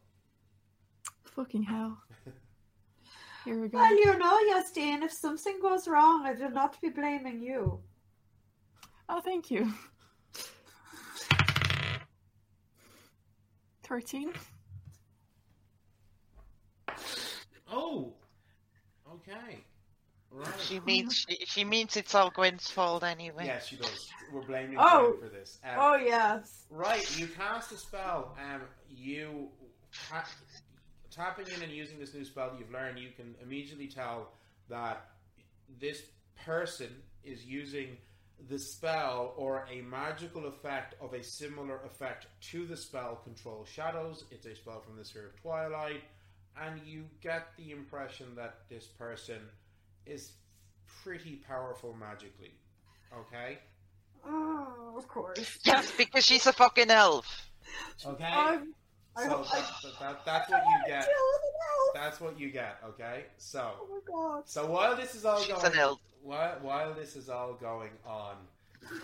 Fucking 1.25 1.63
hell. 1.63 1.99
Here 3.45 3.61
we 3.61 3.69
go. 3.69 3.79
Well, 3.79 3.95
you 3.97 4.19
know, 4.19 4.39
Justine, 4.51 5.03
if 5.03 5.13
something 5.13 5.61
goes 5.61 5.87
wrong, 5.87 6.27
I 6.27 6.33
will 6.33 6.51
not 6.51 6.81
be 6.81 6.89
blaming 6.89 7.41
you. 7.41 7.81
Oh, 9.09 9.21
thank 9.21 9.51
you. 9.51 9.73
13? 13.85 14.33
Oh, 17.71 18.15
okay, 19.13 19.63
right. 20.37 20.61
She 20.61 20.81
means 20.81 21.25
she, 21.29 21.39
she 21.47 21.65
means 21.65 21.97
it's 21.97 22.15
all 22.15 22.31
Gwen's 22.31 22.71
fault 22.71 23.03
anyway. 23.03 23.47
Yes, 23.47 23.67
she 23.67 23.77
does. 23.77 24.11
We're 24.33 24.43
blaming 24.43 24.77
Oh. 24.79 25.15
Gwen 25.19 25.31
for 25.31 25.35
this. 25.37 25.59
Um, 25.65 25.71
Oh, 25.79 25.95
yes. 25.97 26.65
Right, 26.71 27.19
you 27.19 27.27
cast 27.29 27.73
a 27.73 27.77
spell. 27.77 28.37
Um, 28.43 28.63
you 28.91 29.49
ha- 30.11 30.29
tapping 31.11 31.47
in 31.49 31.63
and 31.63 31.73
using 31.73 31.99
this 31.99 32.13
new 32.15 32.25
spell 32.25 32.51
that 32.51 32.59
you've 32.59 32.73
learned, 32.73 32.99
you 32.99 33.11
can 33.17 33.35
immediately 33.43 33.87
tell 33.89 34.29
that 34.69 35.07
this 35.81 36.03
person 36.45 36.91
is 37.25 37.45
using 37.45 37.97
the 38.51 38.59
spell 38.59 39.33
or 39.37 39.67
a 39.73 39.81
magical 39.81 40.47
effect 40.47 40.95
of 41.01 41.15
a 41.15 41.23
similar 41.23 41.81
effect 41.87 42.27
to 42.41 42.67
the 42.67 42.77
spell 42.77 43.17
Control 43.25 43.65
Shadows. 43.65 44.25
It's 44.31 44.45
a 44.47 44.55
spell 44.55 44.81
from 44.81 44.97
the 44.97 45.05
Sphere 45.05 45.29
of 45.35 45.41
Twilight, 45.41 46.03
and 46.61 46.81
you 46.85 47.05
get 47.23 47.49
the 47.57 47.71
impression 47.71 48.27
that 48.37 48.59
this 48.69 48.87
person 48.87 49.39
is 50.07 50.33
pretty 51.03 51.37
powerful 51.49 51.95
magically. 51.99 52.53
Okay? 53.17 53.59
Oh, 54.25 54.95
of 54.97 55.07
course. 55.09 55.59
Yes, 55.65 55.93
because 55.97 56.25
she's 56.25 56.47
a 56.47 56.53
fucking 56.53 56.91
elf. 56.91 57.51
Okay? 58.05 58.25
I'm, 58.25 58.75
So 59.17 59.23
I 59.23 59.29
that, 59.29 59.45
that, 59.83 60.01
that, 60.01 60.25
that's 60.27 60.51
what 60.51 60.63
you 60.65 60.77
get. 60.87 61.03
Deal 61.03 61.11
with 61.33 61.43
it 61.45 61.55
now. 61.59 62.01
That's 62.03 62.21
what 62.21 62.39
you 62.39 62.51
get. 62.51 62.79
Okay. 62.89 63.25
So 63.39 63.73
Oh 63.81 63.87
my 63.91 64.13
god. 64.13 64.43
so 64.47 64.67
while 64.67 64.97
this 64.97 65.15
is 65.15 65.25
all 65.25 65.41
She's 65.41 65.55
going, 65.55 65.73
an 65.73 65.79
elf. 65.79 66.01
while 66.23 66.59
while 66.61 66.93
this 66.95 67.17
is 67.17 67.29
all 67.29 67.55
going 67.55 67.91
on, 68.07 68.35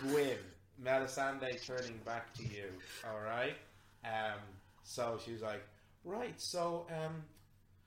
Gwynn, 0.01 0.37
Melisande 0.77 1.57
turning 1.65 1.97
back 2.05 2.33
to 2.35 2.43
you. 2.43 2.65
All 3.09 3.19
right. 3.21 3.55
Um. 4.05 4.39
So 4.83 5.17
she's 5.23 5.41
like, 5.41 5.63
right. 6.03 6.39
So 6.39 6.85
um. 6.91 7.23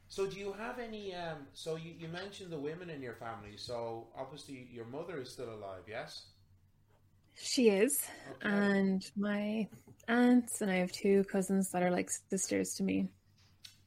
So 0.08 0.26
do 0.26 0.38
you 0.38 0.52
have 0.52 0.78
any 0.78 1.14
um? 1.14 1.46
So 1.52 1.76
you, 1.76 1.92
you 1.98 2.08
mentioned 2.08 2.50
the 2.52 2.58
women 2.58 2.90
in 2.90 3.02
your 3.02 3.14
family. 3.14 3.56
So 3.56 4.08
obviously 4.16 4.68
your 4.72 4.84
mother 4.86 5.20
is 5.20 5.30
still 5.30 5.52
alive. 5.52 5.82
Yes. 5.88 6.26
She 7.34 7.68
is. 7.68 8.02
Okay. 8.30 8.48
And 8.48 9.04
my 9.16 9.68
aunts, 10.08 10.62
and 10.62 10.70
I 10.70 10.76
have 10.76 10.92
two 10.92 11.24
cousins 11.24 11.70
that 11.72 11.82
are 11.82 11.90
like 11.90 12.10
sisters 12.30 12.74
to 12.74 12.82
me. 12.82 13.08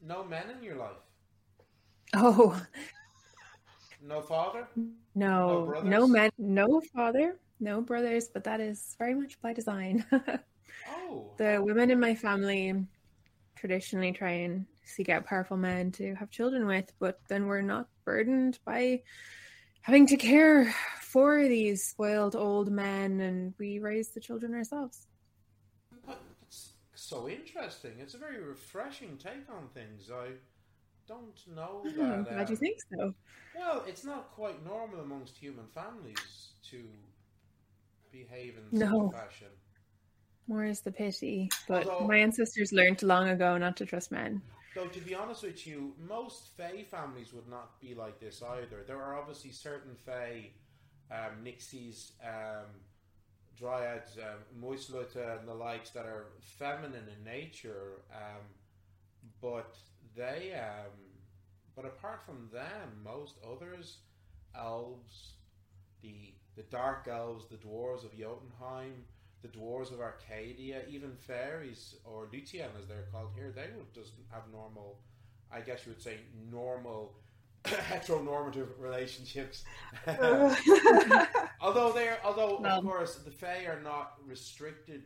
no 0.02 0.24
men 0.24 0.50
in 0.56 0.64
your 0.64 0.76
life. 0.76 1.02
Oh, 2.16 2.60
No 4.02 4.22
father. 4.22 4.68
no, 5.16 5.66
brothers? 5.68 5.90
no 5.90 6.08
men, 6.08 6.30
no 6.38 6.82
father, 6.94 7.38
no 7.60 7.82
brothers, 7.82 8.30
but 8.34 8.44
that 8.46 8.60
is 8.62 8.96
very 8.98 9.14
much 9.16 9.40
by 9.42 9.54
design. 9.54 10.06
Oh. 10.88 11.34
the 11.38 11.60
women 11.62 11.90
in 11.92 12.00
my 12.00 12.14
family 12.16 12.74
traditionally 13.56 14.12
try 14.14 14.32
and 14.46 14.66
seek 14.90 15.10
out 15.10 15.26
powerful 15.26 15.58
men 15.58 15.92
to 15.94 16.16
have 16.16 16.30
children 16.30 16.66
with, 16.66 16.92
but 17.00 17.20
then 17.28 17.46
we're 17.48 17.62
not 17.62 17.88
burdened 18.06 18.60
by 18.66 19.02
having 19.82 20.08
to 20.08 20.18
care 20.18 20.74
for 21.02 21.48
these 21.48 21.84
spoiled 21.84 22.36
old 22.36 22.72
men, 22.72 23.22
and 23.22 23.54
we 23.58 23.80
raise 23.80 24.10
the 24.10 24.20
children 24.20 24.54
ourselves. 24.54 25.08
But 26.06 26.22
it's 26.44 26.74
so 26.96 27.30
interesting. 27.30 27.94
It's 28.00 28.14
a 28.14 28.18
very 28.18 28.42
refreshing 28.42 29.18
take 29.18 29.50
on 29.50 29.68
things. 29.74 30.10
I 30.12 30.30
don't 31.08 31.40
know 31.56 31.82
hmm, 31.84 31.98
that. 32.00 32.14
I'm 32.14 32.24
glad 32.24 32.50
you 32.50 32.56
think 32.56 32.78
so. 32.92 33.14
Well, 33.56 33.84
it's 33.88 34.06
not 34.06 34.32
quite 34.32 34.64
normal 34.64 35.00
amongst 35.00 35.36
human 35.36 35.66
families 35.68 36.50
to 36.70 36.84
behave 38.12 38.56
in 38.58 38.80
No. 38.80 39.12
such 39.12 39.22
a 39.22 39.26
fashion. 39.26 39.48
More 40.48 40.66
is 40.66 40.82
the 40.82 40.92
pity. 40.92 41.50
But 41.68 41.88
Although- 41.88 42.08
my 42.08 42.18
ancestors 42.18 42.72
learned 42.72 43.02
long 43.04 43.30
ago 43.30 43.58
not 43.58 43.78
to 43.78 43.86
trust 43.86 44.12
men. 44.12 44.42
Though, 44.76 44.88
to 44.88 45.00
be 45.02 45.16
honest 45.16 45.44
with 45.44 45.66
you, 45.66 45.94
most 46.08 46.50
Fey 46.56 46.84
families 46.84 47.34
would 47.34 47.50
not 47.50 47.80
be 47.82 47.96
like 47.96 48.20
this 48.20 48.44
either. 48.44 48.84
There 48.86 49.02
are 49.02 49.18
obviously 49.18 49.52
certain 49.52 49.96
Fey, 49.96 50.52
um, 51.12 51.44
Nixies, 51.44 52.12
um, 52.24 52.68
Dryads, 53.60 54.18
um, 54.18 54.62
Muisluta, 54.62 55.40
and 55.40 55.48
the 55.48 55.54
likes 55.54 55.90
that 55.92 56.06
are 56.06 56.28
feminine 56.40 57.08
in 57.18 57.24
nature, 57.24 58.04
um, 58.14 58.44
but 59.42 59.76
they, 60.16 60.54
um, 60.54 60.92
but 61.76 61.86
apart 61.86 62.22
from 62.26 62.50
them, 62.54 63.02
most 63.04 63.36
others, 63.44 63.98
elves, 64.56 65.34
the 66.02 66.34
the 66.56 66.64
dark 66.64 67.08
elves, 67.10 67.46
the 67.50 67.56
dwarves 67.56 68.04
of 68.04 68.12
Jotunheim, 68.12 69.06
the 69.42 69.48
dwarves 69.48 69.92
of 69.94 70.00
Arcadia, 70.02 70.82
even 70.90 71.16
fairies 71.16 71.96
or 72.04 72.26
Luthien 72.28 72.68
as 72.80 72.88
they're 72.88 73.08
called 73.12 73.30
here, 73.36 73.52
they 73.56 73.68
would 73.78 73.94
just 73.94 74.12
have 74.32 74.44
normal, 74.52 75.00
I 75.52 75.62
guess 75.62 75.86
you 75.86 75.92
would 75.94 76.02
say 76.02 76.18
normal 76.52 77.14
heteronormative 77.64 78.68
relationships. 78.80 79.64
Although 81.62 81.92
they're 81.94 82.20
although 82.24 82.58
No. 82.60 82.70
of 82.78 82.84
course 82.84 83.16
the 83.16 83.32
Fae 83.32 83.66
are 83.66 83.82
not 83.82 84.14
restricted 84.26 85.04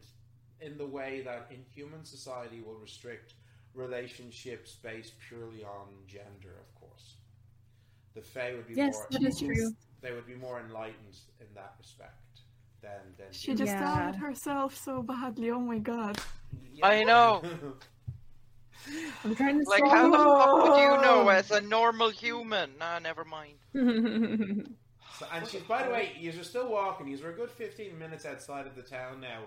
in 0.62 0.78
the 0.78 0.86
way 0.86 1.22
that 1.22 1.48
in 1.52 1.64
human 1.74 2.06
society 2.06 2.62
will 2.62 2.76
restrict 2.76 3.34
relationships 3.74 4.76
based 4.82 5.14
purely 5.28 5.64
on 5.64 5.88
gender. 6.08 6.56
Of 6.60 6.80
course, 6.80 7.16
the 8.14 8.22
Fae 8.22 8.54
would 8.54 8.68
be 8.68 8.76
Yes, 8.76 8.94
more 8.96 9.08
that 9.12 9.24
is 9.24 9.40
true. 9.40 9.72
they 10.02 10.12
would 10.12 10.28
be 10.28 10.36
more 10.36 10.60
enlightened 10.60 11.18
in 11.40 11.48
that 11.56 11.74
respect 11.80 12.23
than 12.84 13.02
than 13.18 13.28
She 13.32 13.56
just 13.56 13.72
Yeah. 13.72 13.90
outed 13.90 14.16
herself 14.20 14.76
so 14.76 15.02
badly. 15.02 15.50
Oh 15.50 15.60
my 15.60 15.80
god. 15.80 16.20
Yeah. 16.74 16.88
I 16.88 17.04
know. 17.04 17.42
I'm 19.24 19.36
trying 19.36 19.64
to 19.64 19.70
Like, 19.70 19.86
stop. 19.86 19.98
how 19.98 20.12
the 20.12 20.18
fuck 20.18 20.54
would 20.64 20.82
you 20.82 21.02
know 21.02 21.30
as 21.30 21.50
a 21.52 21.62
normal 21.62 22.10
human? 22.10 22.78
Nah, 22.78 23.00
never 23.00 23.26
mind. 23.26 23.58
So, 25.20 25.28
and 25.32 25.48
she's, 25.48 25.62
by 25.62 25.84
the 25.84 25.92
way, 25.92 26.12
you 26.20 26.32
are 26.32 26.44
still 26.44 26.70
walking. 26.70 27.08
You 27.08 27.24
are 27.24 27.30
a 27.30 27.34
good 27.34 27.52
15 27.52 28.00
minutes 28.00 28.26
outside 28.26 28.66
of 28.66 28.76
the 28.76 28.82
town 28.82 29.22
now, 29.22 29.42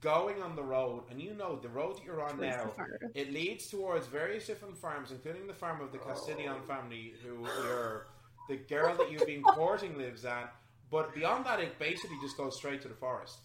going 0.00 0.42
on 0.42 0.56
the 0.56 0.62
road. 0.62 1.04
And 1.08 1.22
you 1.22 1.34
know, 1.34 1.56
the 1.56 1.68
road 1.68 1.96
that 1.96 2.04
you're 2.04 2.20
on 2.20 2.36
Towards 2.36 2.42
now, 2.42 2.72
it 3.14 3.32
leads 3.32 3.68
towards 3.68 4.08
various 4.08 4.48
different 4.48 4.76
farms, 4.76 5.12
including 5.12 5.46
the 5.46 5.54
farm 5.54 5.80
of 5.80 5.92
the 5.92 5.98
Castilian 5.98 6.56
oh. 6.64 6.66
family, 6.66 7.12
who 7.22 7.46
you're, 7.62 8.08
the 8.48 8.56
girl 8.56 8.96
that 8.96 9.12
you've 9.12 9.24
been 9.24 9.44
courting 9.44 9.96
lives 9.96 10.24
at. 10.24 10.52
But 10.90 11.14
beyond 11.14 11.44
that, 11.46 11.60
it 11.60 11.78
basically 11.78 12.16
just 12.22 12.36
goes 12.36 12.56
straight 12.56 12.80
to 12.82 12.88
the 12.88 12.94
forest. 12.94 13.38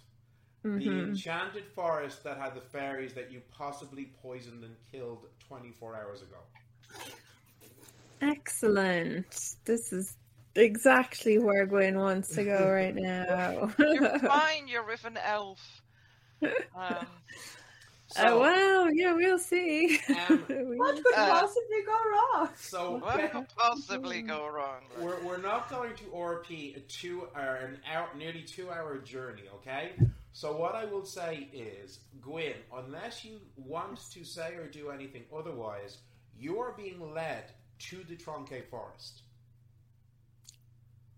The 0.64 0.70
Mhm. 0.88 1.10
enchanted 1.10 1.66
forest 1.76 2.24
that 2.24 2.38
had 2.38 2.56
the 2.56 2.62
fairies 2.62 3.14
that 3.14 3.32
you 3.32 3.42
possibly 3.52 4.06
poisoned 4.22 4.64
and 4.64 4.76
killed 4.92 5.28
24 5.40 5.96
hours 5.96 6.22
ago. 6.22 6.38
Excellent. 8.22 9.56
This 9.66 9.92
is 9.92 10.16
exactly 10.56 11.38
where 11.38 11.66
Gwen 11.66 11.98
wants 12.00 12.30
to 12.36 12.44
go 12.46 12.70
right 12.72 12.96
now. 12.96 13.72
You're 13.78 14.20
fine. 14.20 14.68
You're 14.68 14.86
with 14.86 15.04
an 15.04 15.18
elf. 15.18 15.82
Um, 16.76 17.08
So, 18.16 18.38
Uh, 18.38 18.40
well, 18.42 18.92
yeah, 18.94 19.14
we'll 19.14 19.40
see. 19.40 20.00
Um, 20.30 20.46
We- 20.50 20.78
what 20.78 20.96
could 21.04 21.16
Uh, 21.16 21.30
possibly 21.42 21.82
go 21.84 22.00
wrong? 22.12 22.50
so 22.56 22.98
what 23.04 23.32
could 23.32 23.48
possibly 23.58 24.22
go 24.22 24.48
wrong? 24.48 24.82
We're, 25.00 25.20
we're 25.24 25.42
not 25.42 25.68
going 25.68 25.96
to 25.96 26.04
RP 26.04 26.78
a 26.78 26.82
two 26.82 27.28
or 27.36 27.56
an 27.56 27.80
hour, 27.92 28.10
nearly 28.16 28.44
two 28.44 28.70
hour 28.70 29.00
journey, 29.00 29.44
okay? 29.56 29.94
So 30.32 30.56
what 30.56 30.76
I 30.76 30.86
will 30.86 31.06
say 31.06 31.50
is, 31.52 32.00
Gwynn, 32.22 32.58
unless 32.76 33.26
you 33.26 33.40
want 33.58 34.00
to 34.12 34.24
say 34.24 34.56
or 34.56 34.68
do 34.68 34.92
anything 34.92 35.24
otherwise, 35.36 35.98
you 36.38 36.60
are 36.60 36.74
being 36.74 37.14
led 37.16 37.46
to 37.90 38.04
the 38.08 38.16
Tronque 38.16 38.64
Forest. 38.70 39.24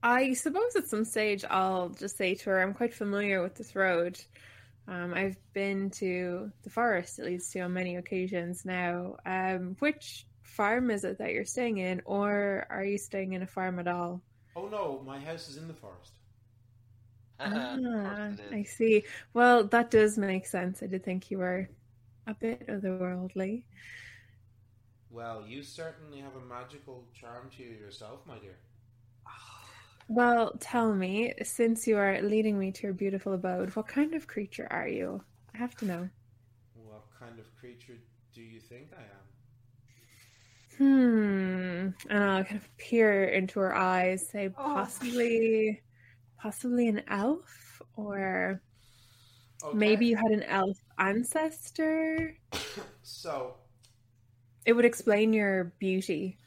I 0.01 0.33
suppose 0.33 0.75
at 0.77 0.87
some 0.87 1.03
stage 1.03 1.43
I'll 1.49 1.89
just 1.89 2.15
say 2.15 2.35
to 2.35 2.49
her, 2.51 2.61
I'm 2.61 2.73
quite 2.73 2.93
familiar 2.93 3.41
with 3.41 3.55
this 3.55 3.75
road. 3.75 4.19
Um, 4.87 5.13
I've 5.13 5.37
been 5.53 5.89
to 5.91 6.51
the 6.63 6.69
forest 6.69 7.19
at 7.19 7.25
least 7.25 7.55
on 7.57 7.73
many 7.73 7.95
occasions 7.95 8.65
now. 8.65 9.15
Um, 9.25 9.75
which 9.79 10.27
farm 10.43 10.91
is 10.91 11.03
it 11.03 11.17
that 11.17 11.31
you're 11.33 11.45
staying 11.45 11.77
in, 11.79 12.01
or 12.05 12.67
are 12.69 12.83
you 12.83 12.97
staying 12.97 13.33
in 13.33 13.41
a 13.41 13.47
farm 13.47 13.79
at 13.79 13.87
all? 13.87 14.21
Oh 14.55 14.67
no, 14.67 15.01
my 15.05 15.19
house 15.19 15.49
is 15.49 15.57
in 15.57 15.67
the 15.67 15.73
forest. 15.73 16.13
Ah. 17.39 18.29
I 18.51 18.63
see. 18.63 19.03
Well, 19.33 19.65
that 19.65 19.91
does 19.91 20.17
make 20.17 20.45
sense. 20.45 20.81
I 20.81 20.87
did 20.87 21.03
think 21.03 21.29
you 21.29 21.39
were 21.39 21.67
a 22.27 22.33
bit 22.33 22.67
otherworldly. 22.67 23.63
Well, 25.09 25.43
you 25.47 25.63
certainly 25.63 26.19
have 26.19 26.35
a 26.35 26.45
magical 26.45 27.05
charm 27.13 27.49
to 27.57 27.63
you 27.63 27.71
yourself, 27.71 28.19
my 28.25 28.37
dear. 28.37 28.57
Well, 30.07 30.57
tell 30.59 30.93
me, 30.95 31.33
since 31.43 31.87
you 31.87 31.97
are 31.97 32.19
leading 32.21 32.57
me 32.57 32.71
to 32.71 32.83
your 32.83 32.93
beautiful 32.93 33.33
abode, 33.33 33.75
what 33.75 33.87
kind 33.87 34.13
of 34.15 34.27
creature 34.27 34.67
are 34.71 34.87
you? 34.87 35.23
I 35.53 35.57
have 35.57 35.75
to 35.77 35.85
know. 35.85 36.09
What 36.75 37.05
kind 37.19 37.39
of 37.39 37.55
creature 37.55 37.97
do 38.33 38.41
you 38.41 38.59
think 38.59 38.89
I 38.93 39.01
am? 39.01 39.25
Hmm. 40.77 41.89
And 42.09 42.23
I'll 42.23 42.43
kind 42.43 42.57
of 42.61 42.77
peer 42.77 43.25
into 43.25 43.59
her 43.59 43.73
eyes, 43.75 44.27
say 44.29 44.49
Oh. 44.57 44.73
possibly, 44.73 45.81
possibly 46.41 46.87
an 46.87 47.03
elf, 47.07 47.81
or 47.95 48.61
Okay. 49.63 49.77
maybe 49.77 50.05
you 50.07 50.17
had 50.17 50.31
an 50.31 50.43
elf 50.43 50.77
ancestor. 50.97 52.35
So, 53.03 53.55
It 54.65 54.73
would 54.73 54.85
explain 54.85 55.33
your 55.33 55.73
beauty. 55.79 56.37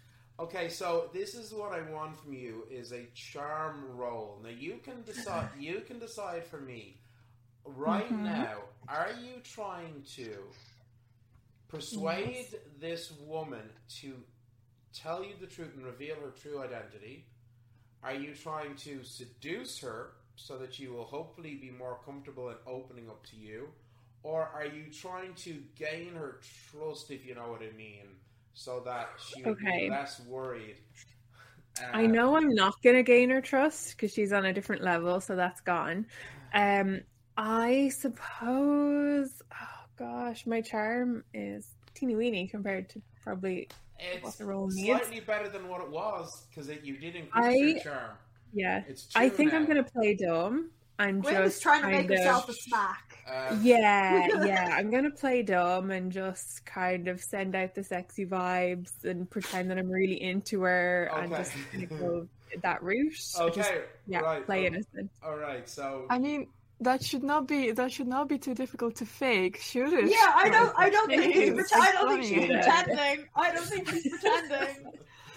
Okay, 0.40 0.68
so 0.68 1.10
this 1.12 1.34
is 1.34 1.52
what 1.52 1.72
I 1.72 1.82
want 1.90 2.16
from 2.16 2.32
you 2.32 2.64
is 2.70 2.92
a 2.92 3.06
charm 3.14 3.84
roll. 3.96 4.38
Now 4.42 4.50
you 4.50 4.78
can 4.82 5.02
decide 5.02 5.48
you 5.58 5.80
can 5.86 5.98
decide 5.98 6.44
for 6.46 6.60
me. 6.60 7.00
Right 7.64 8.08
Mhm. 8.10 8.22
now, 8.22 8.62
are 8.88 9.10
you 9.20 9.40
trying 9.42 10.02
to 10.16 10.44
persuade 11.68 12.58
this 12.78 13.10
woman 13.26 13.68
to 14.00 14.22
tell 14.94 15.22
you 15.24 15.34
the 15.40 15.46
truth 15.46 15.74
and 15.76 15.84
reveal 15.84 16.16
her 16.16 16.30
true 16.30 16.62
identity? 16.62 17.26
Are 18.02 18.14
you 18.14 18.34
trying 18.34 18.76
to 18.76 19.02
seduce 19.04 19.80
her 19.80 20.12
so 20.36 20.56
that 20.58 20.72
she 20.74 20.86
will 20.86 21.04
hopefully 21.04 21.56
be 21.56 21.70
more 21.70 21.98
comfortable 22.04 22.48
in 22.50 22.56
opening 22.66 23.08
up 23.10 23.24
to 23.26 23.36
you? 23.36 23.68
Or 24.22 24.42
are 24.46 24.64
you 24.66 24.90
trying 24.92 25.34
to 25.34 25.62
gain 25.74 26.14
her 26.14 26.40
trust, 26.70 27.10
if 27.10 27.26
you 27.26 27.34
know 27.34 27.50
what 27.50 27.62
I 27.62 27.70
mean, 27.76 28.06
so 28.58 28.80
that 28.80 29.10
she 29.24 29.42
would 29.44 29.52
Okay. 29.52 29.84
be 29.86 29.90
less 29.90 30.18
worried? 30.26 30.76
I 31.92 32.04
Uh, 32.04 32.08
know 32.08 32.36
I'm 32.36 32.48
not 32.54 32.74
going 32.82 32.96
to 32.96 33.04
gain 33.04 33.30
her 33.30 33.40
trust 33.40 33.92
because 33.92 34.12
she's 34.12 34.32
on 34.32 34.44
a 34.44 34.52
different 34.52 34.82
level, 34.82 35.20
so 35.20 35.36
that's 35.36 35.60
gone. 35.60 36.06
Um, 36.52 37.02
I 37.36 37.90
suppose, 37.90 39.30
oh 39.54 39.84
gosh, 39.96 40.44
my 40.44 40.60
charm 40.60 41.22
is 41.32 41.68
teeny 41.94 42.16
weeny 42.16 42.48
compared 42.48 42.88
to 42.90 43.02
probably, 43.22 43.68
It's 44.00 44.24
what 44.24 44.36
the 44.38 44.46
role 44.46 44.66
needs. 44.68 44.88
slightly 44.88 45.20
better 45.20 45.48
than 45.48 45.68
what 45.68 45.80
it 45.80 45.88
was 45.90 46.46
because 46.50 46.68
you 46.82 46.96
did 46.98 47.14
increase 47.14 47.44
I- 47.44 47.54
your 47.54 47.80
charm. 47.80 48.18
yeah. 48.52 48.82
It's 48.88 49.06
I 49.14 49.28
think 49.28 49.54
I'm 49.54 49.66
going 49.66 49.82
to 49.84 49.88
play 49.88 50.14
dumb. 50.16 50.70
I'm 50.98 51.20
Gwen 51.20 51.34
just 51.34 51.62
trying 51.62 51.82
to 51.82 51.88
kind 51.88 52.08
make 52.08 52.10
of, 52.10 52.18
herself 52.18 52.48
a 52.48 52.52
smack. 52.52 53.18
Uh, 53.26 53.56
Yeah, 53.60 54.26
yeah. 54.44 54.74
I'm 54.76 54.90
gonna 54.90 55.10
play 55.10 55.42
dumb 55.42 55.90
and 55.90 56.10
just 56.10 56.64
kind 56.66 57.08
of 57.08 57.22
send 57.22 57.54
out 57.54 57.74
the 57.74 57.84
sexy 57.84 58.26
vibes 58.26 59.04
and 59.04 59.30
pretend 59.30 59.70
that 59.70 59.78
I'm 59.78 59.90
really 59.90 60.20
into 60.20 60.62
her 60.62 61.10
and 61.14 61.32
Okay. 61.32 61.42
just 61.42 61.52
kind 61.70 61.84
of 61.84 61.90
go 61.90 62.28
that 62.62 62.82
route. 62.82 63.12
Just, 63.12 63.38
Okay, 63.40 63.82
yeah, 64.06 64.20
right. 64.20 64.44
play 64.46 64.58
okay. 64.58 64.66
innocent. 64.68 65.10
All 65.22 65.36
right, 65.36 65.68
so 65.68 66.06
I 66.10 66.18
mean, 66.18 66.48
that 66.80 67.04
should 67.04 67.22
not 67.22 67.46
be 67.46 67.72
that 67.72 67.92
should 67.92 68.08
not 68.08 68.28
be 68.28 68.38
too 68.38 68.54
difficult 68.54 68.96
to 68.96 69.06
fake, 69.06 69.58
should 69.60 69.92
it? 69.92 70.10
Yeah, 70.10 70.32
I 70.34 70.48
don't. 70.48 70.72
I 70.76 70.90
don't 70.90 71.08
think 71.08 71.34
she's. 71.34 71.50
It's 71.58 71.72
I 71.72 71.92
don't 71.92 72.08
think 72.08 72.24
she's 72.24 72.46
pretending. 72.46 73.26
I 73.36 73.52
don't 73.52 73.66
think 73.66 73.88
she's 73.88 74.08
pretending. 74.18 74.92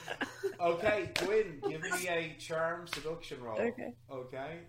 okay, 0.61 1.09
Gwynn, 1.19 1.61
give 1.67 1.81
me 1.81 2.07
a 2.07 2.35
charm 2.39 2.87
seduction 2.87 3.41
roll. 3.41 3.59
Okay. 3.59 3.93
Okay, 4.11 4.59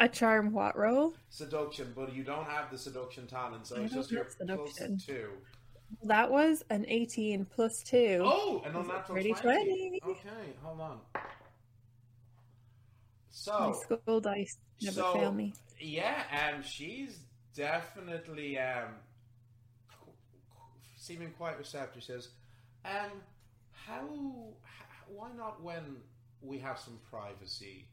A 0.00 0.08
charm 0.08 0.52
what 0.52 0.76
roll? 0.76 1.14
seduction, 1.30 1.92
but 1.96 2.14
you 2.14 2.24
don't 2.24 2.46
have 2.46 2.70
the 2.70 2.78
seduction 2.78 3.26
talent, 3.26 3.66
so 3.66 3.76
I 3.76 3.80
it's 3.84 3.94
just 3.94 4.10
your 4.10 4.26
seduction. 4.28 4.96
plus 4.96 5.04
two. 5.06 5.30
That 6.04 6.30
was 6.30 6.62
an 6.70 6.84
18 6.88 7.44
plus 7.46 7.82
two. 7.82 8.20
Oh, 8.24 8.62
an 8.64 8.70
Is 8.70 8.76
it 8.76 8.80
unnatural 8.80 9.02
pretty 9.14 9.32
20. 9.32 10.00
20? 10.00 10.00
Okay, 10.06 10.28
hold 10.62 10.80
on. 10.80 10.98
My 11.14 11.20
So, 13.30 13.80
skull 13.82 14.20
dice 14.20 14.58
never 14.82 14.94
so- 15.00 15.12
fail 15.14 15.32
me. 15.32 15.54
yeah, 15.80 16.50
um, 16.54 16.62
she's 16.62 17.18
definitely 17.54 18.58
um, 18.58 18.94
seeming 20.96 21.30
quite 21.32 21.58
receptive. 21.58 22.02
She 22.02 22.12
says, 22.12 22.28
um, 22.84 23.10
how, 23.72 24.04
h- 24.64 25.08
why 25.08 25.30
not 25.36 25.62
when 25.62 25.96
we 26.40 26.58
have 26.58 26.78
some 26.78 26.98
privacy, 27.10 27.86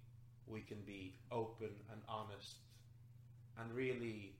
we 0.49 0.61
can 0.61 0.77
be 0.85 1.13
open 1.31 1.69
and 1.91 2.01
honest 2.07 2.57
and 3.57 3.73
really 3.73 4.33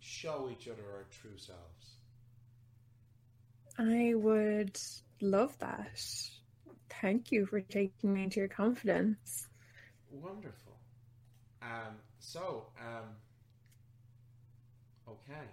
show 0.00 0.48
each 0.52 0.68
other 0.68 0.82
our 0.82 1.06
true 1.10 1.36
selves. 1.36 1.94
I 3.78 4.14
would 4.14 4.78
love 5.20 5.58
that. 5.58 6.00
Thank 7.00 7.32
you 7.32 7.46
for 7.46 7.60
taking 7.60 8.12
me 8.14 8.24
into 8.24 8.40
your 8.40 8.48
confidence. 8.48 9.48
Wonderful. 10.10 10.76
Um, 11.60 11.96
so, 12.20 12.66
um, 12.80 13.08
okay. 15.08 15.48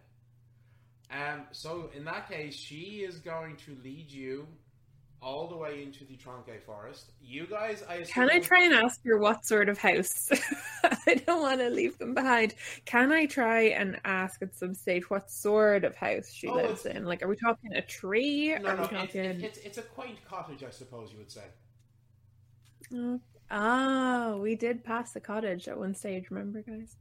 Um, 1.11 1.45
so 1.51 1.89
in 1.95 2.05
that 2.05 2.29
case, 2.29 2.55
she 2.55 3.03
is 3.07 3.19
going 3.19 3.57
to 3.65 3.75
lead 3.83 4.11
you 4.11 4.47
all 5.21 5.47
the 5.47 5.55
way 5.55 5.83
into 5.83 6.03
the 6.03 6.15
Tronque 6.15 6.59
Forest. 6.65 7.11
You 7.21 7.45
guys, 7.45 7.83
I 7.87 7.95
assume, 7.95 8.13
Can 8.13 8.29
I 8.31 8.39
try 8.39 8.63
and 8.63 8.73
ask 8.73 8.99
her 9.05 9.17
what 9.19 9.45
sort 9.45 9.69
of 9.69 9.77
house 9.77 10.29
I 11.07 11.13
don't 11.27 11.41
want 11.41 11.59
to 11.59 11.69
leave 11.69 11.97
them 11.99 12.13
behind. 12.15 12.55
Can 12.85 13.11
I 13.11 13.27
try 13.27 13.61
and 13.69 13.99
ask 14.03 14.41
at 14.41 14.55
some 14.55 14.73
stage 14.73 15.09
what 15.11 15.29
sort 15.29 15.83
of 15.83 15.95
house 15.95 16.31
she 16.31 16.47
Oh, 16.47 16.55
lives 16.55 16.85
it's- 16.85 16.97
in? 16.97 17.05
Like, 17.05 17.21
are 17.21 17.27
we 17.27 17.35
talking 17.35 17.73
a 17.73 17.81
tree? 17.83 18.55
No, 18.59 18.69
are 18.69 18.77
no, 18.77 18.85
talking? 18.87 19.21
it's, 19.25 19.43
it's, 19.43 19.57
it's 19.59 19.77
a 19.77 19.83
quaint 19.83 20.17
cottage, 20.27 20.63
I 20.63 20.71
suppose 20.71 21.11
you 21.11 21.19
would 21.19 21.31
say. 21.31 21.43
Oh, 22.93 23.19
oh, 23.51 24.37
we 24.41 24.55
did 24.55 24.83
pass 24.83 25.13
the 25.13 25.19
cottage 25.19 25.67
at 25.67 25.77
one 25.77 25.93
stage. 25.93 26.31
Remember, 26.31 26.61
guys? 26.61 26.95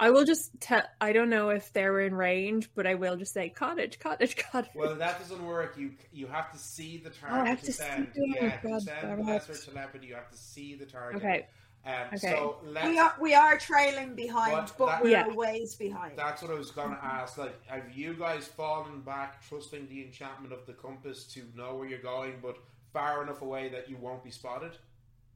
I 0.00 0.10
will 0.10 0.24
just 0.24 0.50
tell. 0.60 0.82
I 1.00 1.12
don't 1.12 1.30
know 1.30 1.50
if 1.50 1.72
they're 1.72 2.00
in 2.00 2.14
range, 2.14 2.68
but 2.74 2.86
I 2.86 2.94
will 2.94 3.16
just 3.16 3.32
say 3.32 3.48
cottage, 3.48 3.98
cottage, 3.98 4.36
cottage. 4.52 4.70
Well, 4.74 4.94
that 4.94 5.18
doesn't 5.18 5.44
work. 5.44 5.76
You 5.76 5.92
you 6.12 6.26
have 6.26 6.52
to 6.52 6.58
see 6.58 6.98
the 6.98 7.10
Oh, 7.10 7.26
I 7.26 7.28
target 7.30 7.48
have 7.48 7.60
to 7.60 7.66
to 7.66 7.72
see 7.72 7.82
send. 7.82 8.08
it. 8.14 8.36
Yeah, 8.42 8.50
to 8.60 8.68
God 8.68 8.82
send 8.82 9.26
lesser 9.26 9.54
telepathy, 9.72 10.06
you 10.06 10.14
have 10.14 10.30
to 10.30 10.36
see 10.36 10.74
the 10.74 10.86
target. 10.86 11.22
okay, 11.22 11.46
Um, 11.84 11.92
Okay. 12.14 12.16
So 12.18 12.58
let's. 12.64 12.86
we 12.88 12.98
are 12.98 13.14
we 13.20 13.34
are 13.34 13.56
trailing 13.58 14.14
behind, 14.14 14.52
But 14.52 14.74
but, 14.78 14.86
that- 14.86 15.02
we're 15.02 15.10
Yeah. 15.10 15.26
a 15.30 15.34
ways 15.34 15.74
behind. 15.74 16.18
That's 16.18 16.42
what 16.42 16.50
I 16.50 16.54
was 16.54 16.70
going 16.70 16.90
to 16.90 17.04
ask. 17.04 17.36
Like, 17.38 17.64
have 17.66 17.90
you 17.96 18.14
guys 18.14 18.46
fallen 18.46 19.00
back, 19.02 19.46
trusting 19.48 19.88
the 19.88 20.04
enchantment 20.04 20.52
of 20.52 20.66
the 20.66 20.72
compass 20.74 21.24
to 21.34 21.44
know 21.54 21.76
where 21.76 21.88
you're 21.88 21.98
going, 22.00 22.40
but 22.42 22.56
far 22.92 23.22
enough 23.22 23.42
away 23.42 23.68
that 23.70 23.88
you 23.88 23.96
won't 23.96 24.22
be 24.24 24.30
spotted? 24.30 24.72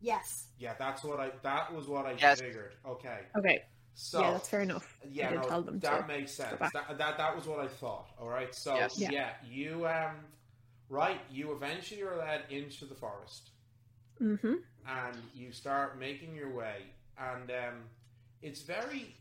yes. 0.00 0.46
Yeah, 0.58 0.74
that's 0.78 1.04
what 1.04 1.20
I. 1.20 1.30
That 1.42 1.72
was 1.74 1.86
what 1.86 2.06
I 2.06 2.12
Yes. 2.20 2.40
figured. 2.40 2.74
Okay, 2.86 3.20
okay. 3.36 3.62
So 3.95 4.20
yeah, 4.20 4.30
that's 4.32 4.49
fair 4.49 4.62
enough. 4.62 4.99
Yeah, 5.11 5.30
no, 5.34 5.43
tell 5.43 5.62
them 5.62 5.78
that 5.80 6.03
to. 6.03 6.07
makes 6.09 6.32
sense. 6.32 6.59
That, 6.59 6.97
that 6.99 7.16
that 7.18 7.36
was 7.36 7.47
what 7.47 7.61
I 7.61 7.68
thought. 7.68 8.09
All 8.20 8.28
right, 8.28 8.55
so 8.55 8.74
Yes. 8.74 8.99
yeah. 8.99 9.11
Yeah. 9.11 9.30
you 9.49 9.86
um, 9.86 10.16
right, 10.88 11.20
you 11.30 11.53
eventually 11.53 12.03
are 12.03 12.16
led 12.16 12.43
into 12.51 12.84
the 12.86 12.95
forest, 12.95 13.51
Mm-hmm. 14.20 14.55
and 14.88 15.16
you 15.34 15.53
start 15.53 15.99
making 15.99 16.34
your 16.34 16.51
way, 16.55 16.82
and 17.18 17.51
um, 17.51 17.74
it's 18.40 18.62
very. 18.62 19.14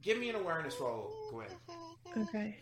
Give 0.00 0.18
me 0.18 0.30
an 0.30 0.36
awareness 0.36 0.74
roll, 0.80 1.12
Gwynn. 1.30 2.24
Okay. 2.26 2.56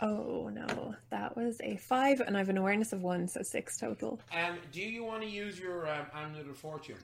Oh 0.00 0.48
no, 0.52 0.94
that 1.10 1.36
was 1.36 1.60
a 1.62 1.76
five, 1.76 2.20
and 2.20 2.36
I 2.36 2.40
have 2.40 2.48
an 2.48 2.58
awareness 2.58 2.92
of 2.92 3.02
one, 3.02 3.28
so 3.28 3.42
six 3.42 3.78
total. 3.78 4.18
Um, 4.32 4.56
do 4.72 4.80
you 4.82 5.04
want 5.04 5.22
to 5.22 5.28
use 5.28 5.58
your 5.58 5.88
um, 5.88 6.06
amulet 6.14 6.48
of 6.48 6.56
fortune? 6.56 6.96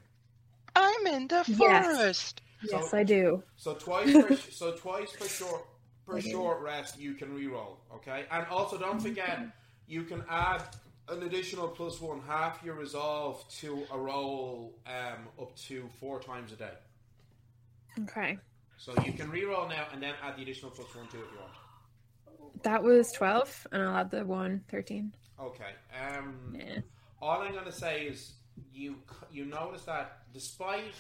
I'm 1.01 1.07
in 1.15 1.29
the 1.29 1.45
Yes. 1.47 1.57
forest. 1.59 2.43
Yes, 2.63 2.91
So- 2.91 2.97
I 2.99 3.05
do. 3.05 3.43
So 3.57 3.75
twice 3.75 4.13
per 4.13 4.37
so 4.37 4.77
twice 4.77 5.13
per 5.17 5.27
short 5.27 5.65
per 6.07 6.19
Okay. 6.19 6.31
short 6.31 6.61
rest 6.63 6.99
you 6.99 7.15
can 7.15 7.35
re-roll, 7.35 7.79
okay? 7.95 8.27
And 8.31 8.47
also 8.49 8.79
don't 8.79 9.01
forget 9.01 9.41
you 9.87 10.05
can 10.05 10.25
add 10.29 10.63
an 11.09 11.23
additional 11.23 11.69
plus 11.69 12.01
one 12.01 12.21
half 12.21 12.63
your 12.63 12.75
resolve 12.75 13.45
to 13.61 13.87
a 13.91 13.99
roll 13.99 14.75
um, 14.87 15.29
up 15.41 15.57
to 15.57 15.89
four 16.01 16.21
times 16.21 16.53
a 16.53 16.57
day. 16.57 16.75
Okay, 18.03 18.39
So 18.77 18.95
you 19.05 19.13
can 19.13 19.31
re-roll 19.31 19.69
now 19.69 19.89
and 19.93 20.03
then 20.03 20.15
add 20.23 20.37
the 20.37 20.43
additional 20.43 20.71
plus 20.71 20.95
one 20.95 21.09
to 21.09 21.19
it 21.19 21.25
if 21.25 21.33
you 21.33 21.39
want. 21.39 22.63
that 22.63 22.83
was 22.83 23.11
twelve, 23.13 23.67
and 23.73 23.83
I'll 23.83 23.97
add 23.97 24.11
the 24.11 24.25
one, 24.25 24.65
13. 24.69 25.13
Okay. 25.41 25.73
Um, 25.99 26.55
Yeah. 26.59 26.81
all 27.21 27.41
I'm 27.43 27.53
going 27.53 27.65
to 27.65 27.73
say 27.73 28.03
is 28.07 28.35
you 28.73 28.97
you 29.31 29.45
notice 29.45 29.83
that 29.83 30.23
despite 30.33 30.95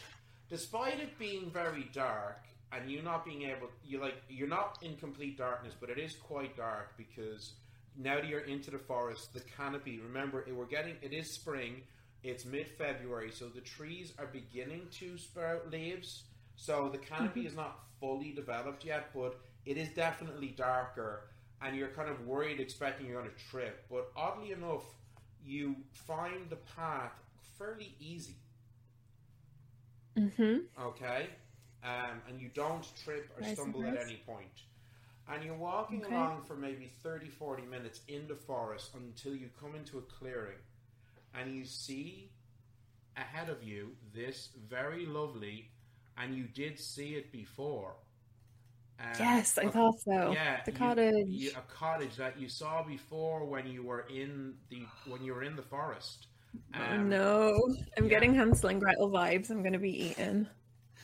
despite 0.49 1.01
it 1.01 1.19
being 1.19 1.51
very 1.51 1.89
dark 1.93 2.45
and 2.73 2.91
you 2.91 3.03
not 3.03 3.25
being 3.25 3.43
able 3.43 3.69
you 3.85 4.01
like 4.01 4.17
you're 4.29 4.49
not 4.49 4.79
in 4.83 4.97
complete 4.97 5.37
darkness 5.39 5.75
but 5.79 5.91
it 5.91 5.99
is 5.99 6.15
quite 6.15 6.57
dark 6.57 6.97
because 6.97 7.53
now 7.97 8.15
that 8.17 8.27
you're 8.27 8.41
into 8.41 8.71
the 8.71 8.79
forest 8.79 9.33
the 9.35 9.41
canopy 9.41 9.99
remember 9.99 10.41
it, 10.47 10.55
we're 10.55 10.67
getting 10.67 10.97
it 11.03 11.13
is 11.13 11.33
spring 11.33 11.83
it's 12.23 12.45
mid-february 12.45 13.31
so 13.31 13.47
the 13.47 13.61
trees 13.61 14.13
are 14.19 14.27
beginning 14.27 14.83
to 14.99 15.17
sprout 15.17 15.71
leaves. 15.71 16.25
So 16.57 16.91
the 16.93 16.99
canopy 16.99 17.41
mm-hmm. 17.41 17.49
is 17.49 17.57
not 17.57 17.79
fully 17.99 18.33
developed 18.33 18.85
yet 18.85 19.09
but 19.15 19.41
it 19.65 19.77
is 19.77 19.89
definitely 19.91 20.49
darker 20.49 21.23
and 21.63 21.77
you're 21.77 21.89
kind 21.89 22.09
of 22.09 22.27
worried 22.27 22.61
expecting 22.61 23.07
you're 23.07 23.21
going 23.21 23.31
to 23.31 23.45
trip. 23.51 23.85
But 23.91 24.11
oddly 24.17 24.53
enough 24.53 24.85
you 25.45 25.77
find 25.93 26.49
the 26.51 26.57
path 26.57 27.13
fairly 27.61 27.95
easy 28.01 28.37
Mm-hmm. 30.19 30.59
okay 30.83 31.29
um, 31.85 32.21
and 32.29 32.41
you 32.41 32.51
don't 32.53 32.85
trip 33.05 33.31
or 33.37 33.43
Nice 33.43 33.55
stumble 33.57 33.85
at 33.85 33.97
any 33.97 34.17
point 34.27 34.49
and 35.33 35.45
you're 35.45 35.55
walking 35.55 36.05
Okay. 36.05 36.15
along 36.15 36.43
for 36.43 36.57
maybe 36.57 36.91
30 37.05 37.29
40 37.29 37.63
minutes 37.63 38.01
in 38.09 38.27
the 38.27 38.35
forest 38.35 38.91
until 38.95 39.35
you 39.37 39.49
come 39.61 39.75
into 39.77 39.99
a 39.99 40.03
clearing 40.03 40.59
and 41.35 41.55
you 41.55 41.65
see 41.65 42.31
ahead 43.17 43.49
of 43.49 43.63
you 43.63 43.91
this 44.13 44.49
very 44.69 45.07
lovely 45.07 45.71
and 46.19 46.35
you 46.35 46.45
did 46.45 46.79
see 46.79 47.15
it 47.15 47.31
before 47.31 47.95
um, 48.99 49.07
Yes, 49.19 49.57
I 49.57 49.63
a- 49.63 49.71
thought 49.71 49.99
so. 50.01 50.33
yeah, 50.33 50.61
the 50.67 50.73
you- 50.73 50.77
cottage. 50.79 51.27
you- 51.29 51.53
a 51.57 51.73
cottage 51.73 52.17
that 52.17 52.39
you 52.39 52.49
saw 52.49 52.83
before 52.83 53.45
when 53.47 53.67
you 53.67 53.83
were 53.85 54.07
in 54.13 54.55
the 54.71 54.83
when 55.07 55.23
you 55.25 55.33
were 55.35 55.43
in 55.45 55.57
the 55.57 55.63
forest. 55.63 56.27
Oh 56.75 56.95
Um, 56.95 57.09
no, 57.09 57.75
I'm 57.97 58.05
yeah. 58.05 58.11
getting 58.11 58.35
Hansel 58.35 58.71
and 58.71 58.81
Gretel 58.81 59.11
vibes. 59.11 59.51
I'm 59.51 59.63
going 59.63 59.73
to 59.73 59.79
be 59.79 60.07
eaten. 60.07 60.49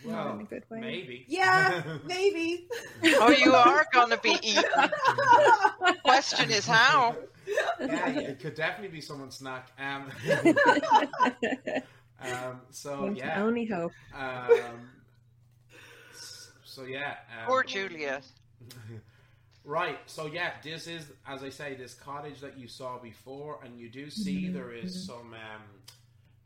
Not 0.05 0.35
in 0.37 0.41
a 0.43 0.45
good 0.45 0.63
way. 0.71 0.81
maybe. 0.81 1.25
Yeah, 1.27 1.83
maybe. 2.05 2.69
Oh, 3.05 3.31
you 3.31 3.53
are 3.55 3.85
gonna 3.93 4.19
be 4.19 4.37
eaten. 4.43 4.63
Question 6.05 6.51
is 6.51 6.65
how. 6.67 7.17
yeah, 7.81 8.09
it 8.11 8.39
could 8.39 8.55
definitely 8.55 8.89
be 8.95 9.01
someone's 9.01 9.37
snack. 9.37 9.73
Um, 9.81 10.13
um, 12.21 12.61
so 12.71 13.03
One 13.03 13.17
yeah, 13.17 13.43
only 13.43 13.65
hope. 13.67 13.91
um, 14.15 14.91
so 16.65 16.85
yeah. 16.85 17.17
Um, 17.41 17.47
Poor 17.47 17.65
Juliet. 17.65 18.25
Right, 19.69 19.99
so 20.07 20.27
yeah, 20.27 20.53
this 20.63 20.87
is, 20.87 21.05
as 21.27 21.43
I 21.43 21.49
say, 21.51 21.75
this 21.75 21.93
cottage 21.95 22.41
that 22.41 22.57
you 22.57 22.69
saw 22.69 22.99
before, 22.99 23.59
and 23.65 23.77
you 23.81 23.89
do 23.89 24.11
see 24.11 24.49
there 24.49 24.71
is 24.71 25.05
some, 25.07 25.35
um, 25.35 25.63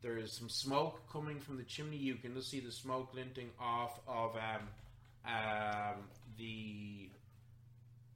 there 0.01 0.17
is 0.17 0.33
some 0.33 0.49
smoke 0.49 1.03
coming 1.13 1.39
from 1.39 1.59
the 1.59 1.63
chimney. 1.65 1.99
You 1.99 2.15
can 2.15 2.33
just 2.35 2.51
see 2.51 2.61
the 2.61 2.73
smoke 2.73 3.13
glinting 3.13 3.51
off 3.61 4.01
of 4.09 4.35
um, 4.37 4.69
um, 5.27 5.97
the, 6.39 7.11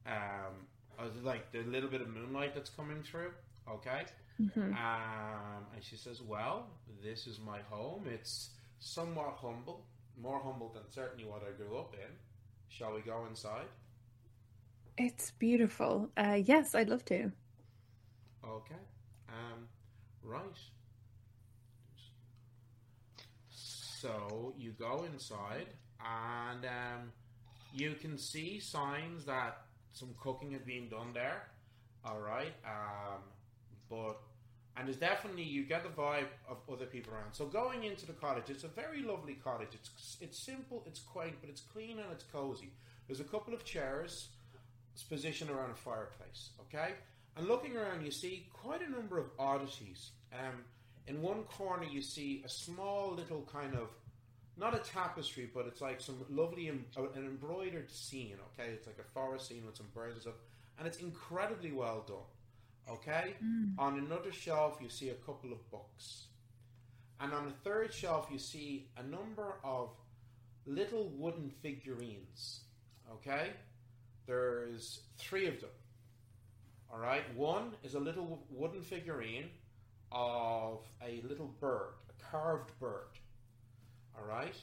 um, 0.07 1.13
like 1.23 1.51
the 1.51 1.59
little 1.61 1.89
bit 1.89 2.01
of 2.01 2.09
moonlight 2.09 2.55
that's 2.55 2.71
coming 2.71 3.03
through. 3.03 3.31
Okay, 3.69 4.05
Mhm. 4.39 4.75
um, 4.75 5.65
and 5.73 5.83
she 5.83 5.97
says, 5.97 6.19
"Well, 6.21 6.67
this 7.03 7.27
is 7.27 7.39
my 7.39 7.61
home. 7.61 8.07
It's 8.07 8.49
somewhat 8.79 9.37
humble, 9.37 9.85
more 10.17 10.39
humble 10.39 10.69
than 10.69 10.89
certainly 10.91 11.25
what 11.25 11.43
I 11.43 11.51
grew 11.51 11.77
up 11.77 11.93
in. 11.93 12.17
Shall 12.69 12.93
we 12.95 13.01
go 13.01 13.25
inside?" 13.27 13.67
It's 14.97 15.31
beautiful. 15.31 16.09
Uh, 16.15 16.39
yes, 16.43 16.73
I'd 16.73 16.89
love 16.89 17.03
to. 17.05 17.31
Okay. 18.45 18.81
Um, 19.27 19.67
right. 20.23 20.41
So 23.49 24.53
you 24.57 24.71
go 24.71 25.05
inside, 25.11 25.67
and 25.99 26.65
um, 26.65 27.11
you 27.73 27.95
can 27.95 28.17
see 28.17 28.59
signs 28.59 29.25
that 29.25 29.57
some 29.91 30.09
cooking 30.19 30.51
had 30.51 30.65
been 30.65 30.87
done 30.87 31.11
there. 31.13 31.43
All 32.05 32.19
right. 32.19 32.53
Um, 32.65 33.21
but 33.89 34.17
and 34.77 34.87
there's 34.87 34.97
definitely 34.97 35.43
you 35.43 35.63
get 35.63 35.83
the 35.83 35.89
vibe 35.89 36.27
of 36.47 36.57
other 36.71 36.85
people 36.85 37.13
around. 37.13 37.33
So 37.33 37.45
going 37.45 37.83
into 37.83 38.05
the 38.05 38.13
cottage, 38.13 38.49
it's 38.49 38.63
a 38.63 38.69
very 38.69 39.01
lovely 39.01 39.33
cottage. 39.33 39.69
It's 39.73 40.17
it's 40.21 40.39
simple, 40.39 40.83
it's 40.85 40.99
quaint, 40.99 41.35
but 41.41 41.49
it's 41.49 41.61
clean 41.61 41.99
and 41.99 42.11
it's 42.11 42.23
cozy. 42.23 42.71
There's 43.07 43.19
a 43.19 43.25
couple 43.25 43.53
of 43.53 43.63
chairs 43.65 44.29
positioned 45.03 45.49
around 45.49 45.71
a 45.71 45.75
fireplace. 45.75 46.49
Okay. 46.61 46.93
And 47.37 47.47
looking 47.47 47.75
around, 47.75 48.05
you 48.05 48.11
see 48.11 48.47
quite 48.53 48.81
a 48.81 48.89
number 48.89 49.17
of 49.17 49.25
oddities. 49.37 50.11
Um, 50.33 50.63
in 51.07 51.21
one 51.21 51.43
corner, 51.43 51.83
you 51.83 52.01
see 52.01 52.41
a 52.45 52.49
small 52.49 53.13
little 53.13 53.47
kind 53.51 53.75
of, 53.75 53.89
not 54.57 54.73
a 54.73 54.79
tapestry, 54.79 55.49
but 55.53 55.65
it's 55.67 55.81
like 55.81 55.99
some 55.99 56.23
lovely, 56.29 56.69
em- 56.69 56.85
uh, 56.97 57.09
an 57.13 57.25
embroidered 57.25 57.91
scene. 57.91 58.37
Okay, 58.53 58.69
it's 58.71 58.87
like 58.87 58.97
a 58.99 59.03
forest 59.13 59.47
scene 59.49 59.65
with 59.65 59.75
some 59.75 59.87
birds 59.93 60.13
and 60.13 60.21
stuff, 60.21 60.35
and 60.79 60.87
it's 60.87 60.97
incredibly 60.99 61.71
well 61.73 62.03
done. 62.07 62.95
Okay, 62.95 63.33
on 63.79 63.97
another 63.99 64.31
shelf, 64.31 64.77
you 64.81 64.89
see 64.89 65.09
a 65.09 65.15
couple 65.15 65.51
of 65.51 65.71
books, 65.71 66.27
and 67.19 67.33
on 67.33 67.45
the 67.45 67.51
third 67.69 67.91
shelf, 67.93 68.27
you 68.31 68.37
see 68.39 68.87
a 68.97 69.03
number 69.03 69.55
of 69.63 69.89
little 70.65 71.09
wooden 71.17 71.49
figurines. 71.61 72.61
Okay, 73.11 73.49
there's 74.27 75.01
three 75.17 75.47
of 75.47 75.59
them. 75.61 75.69
All 76.91 76.99
right. 76.99 77.23
One 77.35 77.71
is 77.83 77.95
a 77.95 77.99
little 77.99 78.43
wooden 78.49 78.81
figurine 78.81 79.49
of 80.11 80.79
a 81.03 81.21
little 81.27 81.47
bird, 81.59 81.93
a 82.09 82.23
carved 82.31 82.71
bird. 82.79 83.07
All 84.17 84.25
right. 84.27 84.55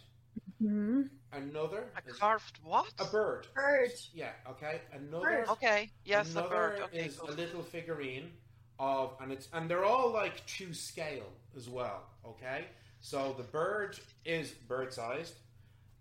hmm 0.59 1.03
Another 1.33 1.85
A 1.97 2.11
is 2.11 2.17
carved 2.19 2.59
what? 2.65 2.93
a 2.99 3.05
bird. 3.07 3.47
Bird. 3.55 3.91
Yeah. 4.15 4.31
Okay. 4.51 4.81
Another. 4.93 5.25
Bird. 5.25 5.49
Okay. 5.51 5.91
Yes, 6.05 6.29
a 6.35 6.39
another 6.39 6.49
bird. 6.55 6.81
Okay. 6.85 7.07
is 7.07 7.19
a 7.19 7.25
little 7.27 7.63
figurine 7.63 8.31
of, 8.79 9.15
and 9.21 9.33
it's 9.33 9.49
and 9.53 9.69
they're 9.69 9.85
all 9.85 10.11
like 10.13 10.45
to 10.47 10.73
scale 10.75 11.29
as 11.57 11.69
well. 11.69 12.03
Okay. 12.27 12.67
So 13.01 13.35
the 13.37 13.43
bird 13.45 13.99
is 14.25 14.51
bird 14.53 14.93
sized. 14.93 15.35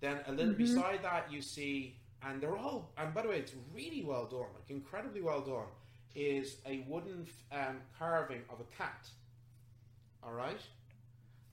Then 0.01 0.19
a 0.27 0.31
little 0.31 0.53
Mhm. 0.53 0.57
beside 0.57 1.03
that, 1.03 1.31
you 1.31 1.41
see, 1.41 1.99
and 2.23 2.41
they're 2.41 2.57
all, 2.57 2.91
and 2.97 3.13
by 3.13 3.23
the 3.23 3.29
way, 3.29 3.37
it's 3.37 3.53
really 3.73 4.03
well 4.03 4.25
done, 4.25 4.49
like 4.53 4.69
incredibly 4.69 5.21
well 5.21 5.41
done, 5.41 5.67
is 6.15 6.57
a 6.65 6.85
wooden 6.87 7.27
um, 7.51 7.77
carving 7.97 8.41
of 8.49 8.59
a 8.59 8.75
cat. 8.77 9.09
All 10.23 10.33
right? 10.33 10.61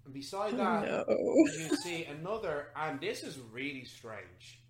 And 0.04 0.12
beside 0.14 0.56
that, 0.58 0.86
no. 0.86 1.04
you 1.08 1.76
see 1.76 2.04
another, 2.04 2.68
and 2.76 3.00
this 3.00 3.22
is 3.22 3.38
really 3.52 3.84
strange. 3.84 4.60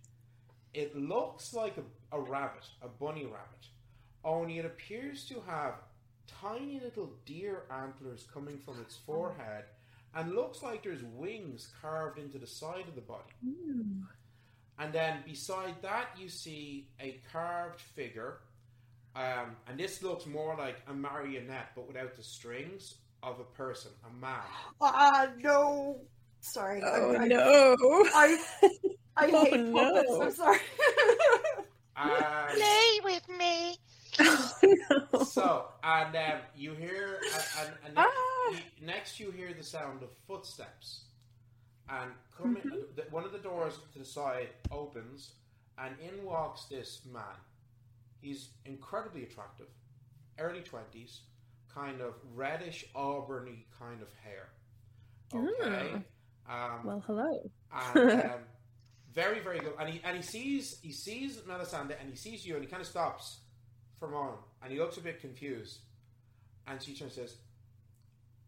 It 0.75 0.97
looks 0.97 1.53
like 1.55 1.77
a, 1.79 2.17
a 2.17 2.21
rabbit, 2.21 2.67
a 2.83 2.89
bunny 2.89 3.25
rabbit, 3.25 3.67
only 4.25 4.59
it 4.59 4.65
appears 4.65 5.25
to 5.27 5.41
have 5.47 5.75
tiny 6.27 6.81
little 6.81 7.11
deer 7.25 7.63
antlers 7.71 8.27
coming 8.33 8.59
from 8.59 8.81
its 8.81 8.97
forehead, 8.97 9.65
and 10.15 10.35
looks 10.35 10.63
like 10.63 10.83
there's 10.83 11.03
wings 11.15 11.69
carved 11.81 12.19
into 12.19 12.39
the 12.39 12.47
side 12.47 12.87
of 12.89 12.95
the 12.95 13.01
body. 13.01 13.33
Ooh. 13.47 13.85
And 14.79 14.93
then 14.93 15.19
beside 15.25 15.75
that, 15.83 16.11
you 16.17 16.29
see 16.29 16.89
a 17.01 17.21
carved 17.33 17.81
figure, 17.81 18.39
um, 19.17 19.57
and 19.67 19.79
this 19.79 20.03
looks 20.03 20.25
more 20.27 20.55
like 20.57 20.77
a 20.87 20.95
marionette, 20.95 21.71
but 21.75 21.89
without 21.89 22.15
the 22.15 22.23
strings 22.23 22.95
of 23.23 23.41
a 23.41 23.45
person, 23.45 23.91
a 24.09 24.21
man. 24.21 24.39
Ah, 24.81 25.29
no. 25.39 25.97
Sorry. 26.41 26.81
Oh 26.85 27.13
I, 27.15 27.25
I, 27.25 27.27
no! 27.27 27.77
I, 28.15 28.39
I 29.17 29.31
Oh, 29.33 29.45
hate 29.45 29.73
puppets. 29.73 30.09
no. 30.11 30.23
I'm 30.23 30.33
sorry. 30.33 30.59
Um, 31.97 32.11
Play 32.57 33.01
with 33.03 33.29
me. 33.37 33.77
oh 34.21 34.53
no! 35.13 35.25
so, 35.25 35.67
and 35.83 36.15
um, 36.15 36.41
you 36.57 36.75
hear, 36.75 37.19
and, 37.61 37.71
and 37.87 37.95
next, 37.97 38.09
Ah. 38.17 38.55
next 38.81 39.19
you 39.21 39.33
hear 39.33 39.53
the 39.53 39.65
sound 39.65 40.05
of 40.05 40.09
footsteps, 40.29 41.01
and 41.91 42.11
coming, 42.37 42.63
Mm-hmm. 42.63 42.95
the, 42.97 43.03
one 43.11 43.25
of 43.25 43.33
the 43.33 43.39
doors 43.39 43.75
to 43.93 43.99
the 43.99 44.05
side 44.05 44.49
opens, 44.71 45.33
and 45.79 45.95
in 46.01 46.25
walks 46.25 46.65
this 46.67 47.01
man. 47.11 47.23
He's 48.21 48.49
incredibly 48.65 49.23
attractive, 49.23 49.69
early 50.39 50.61
twenties, 50.61 51.21
kind 51.73 52.01
of 52.01 52.15
reddish 52.35 52.85
auburny 52.95 53.65
kind 53.79 54.03
of 54.03 54.09
hair. 54.25 54.49
Okay, 55.35 55.93
um, 56.49 56.81
well, 56.85 57.03
hello. 57.07 57.51
and 57.97 58.11
um, 58.23 58.41
very 59.15 59.41
very 59.41 59.61
good. 59.61 59.73
And 59.79 59.89
he 59.89 60.01
and 60.05 60.17
he 60.17 60.23
sees 60.23 60.79
he 60.83 60.93
sees 60.93 61.41
Melisande 61.47 61.95
and 62.01 62.09
he 62.11 62.17
sees 62.17 62.45
you 62.47 62.55
and 62.55 62.65
he 62.65 62.71
kind 62.71 62.81
of 62.81 62.89
stops 62.89 63.41
for 63.99 64.09
a 64.09 64.11
moment 64.11 64.39
and 64.63 64.73
he 64.73 64.79
looks 64.79 64.97
a 64.97 65.01
bit 65.01 65.21
confused. 65.21 65.79
And 66.67 66.83
she 66.83 66.93
turns 66.95 67.17
and 67.17 67.29
says, 67.29 67.37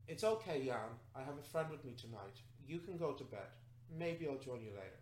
"It's 0.09 0.25
okay, 0.25 0.65
Jan. 0.65 0.77
I 1.15 1.21
have 1.23 1.39
a 1.39 1.43
friend 1.43 1.71
with 1.71 1.85
me 1.85 1.93
tonight. 1.97 2.37
You 2.71 2.79
can 2.79 2.97
go 2.97 3.13
to 3.13 3.25
bed. 3.25 3.51
Maybe 3.99 4.29
I'll 4.29 4.39
join 4.39 4.63
you 4.63 4.71
later." 4.71 5.01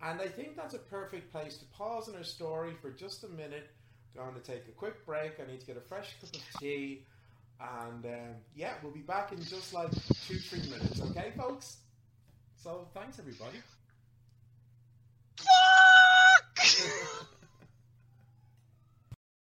And 0.00 0.20
I 0.20 0.26
think 0.26 0.56
that's 0.56 0.74
a 0.74 0.78
perfect 0.78 1.30
place 1.30 1.58
to 1.58 1.64
pause 1.66 2.08
in 2.08 2.16
our 2.16 2.24
story 2.24 2.72
for 2.80 2.90
just 2.90 3.22
a 3.24 3.28
minute. 3.28 3.70
Going 4.16 4.34
to 4.34 4.40
take 4.40 4.66
a 4.68 4.72
quick 4.72 5.06
break. 5.06 5.32
I 5.40 5.50
need 5.50 5.60
to 5.60 5.66
get 5.66 5.76
a 5.76 5.80
fresh 5.80 6.16
cup 6.20 6.34
of 6.34 6.60
tea. 6.60 7.04
And 7.60 8.04
um, 8.04 8.34
yeah, 8.54 8.72
we'll 8.82 8.92
be 8.92 9.00
back 9.00 9.32
in 9.32 9.42
just 9.44 9.72
like 9.72 9.90
two, 10.26 10.38
three 10.38 10.68
minutes. 10.68 11.00
Okay, 11.00 11.32
folks? 11.36 11.76
So 12.56 12.88
thanks, 12.94 13.18
everybody. 13.18 13.58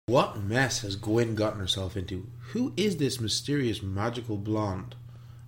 What 0.07 0.37
mess 0.37 0.81
has 0.81 0.95
Gwen 0.95 1.33
gotten 1.33 1.59
herself 1.59 1.97
into? 1.97 2.27
Who 2.51 2.73
is 2.77 2.97
this 2.97 3.19
mysterious 3.19 3.81
magical 3.81 4.37
blonde? 4.37 4.95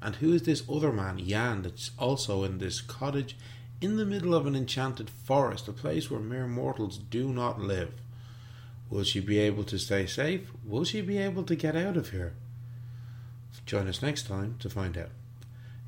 And 0.07 0.15
who 0.15 0.31
is 0.31 0.43
this 0.43 0.63
other 0.71 0.93
man, 0.93 1.17
Jan, 1.17 1.63
that's 1.63 1.91
also 1.99 2.45
in 2.45 2.59
this 2.59 2.79
cottage 2.79 3.35
in 3.81 3.97
the 3.97 4.05
middle 4.05 4.33
of 4.33 4.45
an 4.45 4.55
enchanted 4.55 5.09
forest, 5.09 5.67
a 5.67 5.73
place 5.73 6.09
where 6.09 6.21
mere 6.21 6.47
mortals 6.47 6.97
do 6.97 7.27
not 7.27 7.59
live? 7.59 7.91
Will 8.89 9.03
she 9.03 9.19
be 9.19 9.37
able 9.39 9.65
to 9.65 9.77
stay 9.77 10.05
safe? 10.05 10.49
Will 10.65 10.85
she 10.85 11.01
be 11.01 11.17
able 11.17 11.43
to 11.43 11.57
get 11.57 11.75
out 11.75 11.97
of 11.97 12.11
here? 12.11 12.35
Join 13.65 13.89
us 13.89 14.01
next 14.01 14.27
time 14.27 14.55
to 14.59 14.69
find 14.69 14.97
out. 14.97 15.09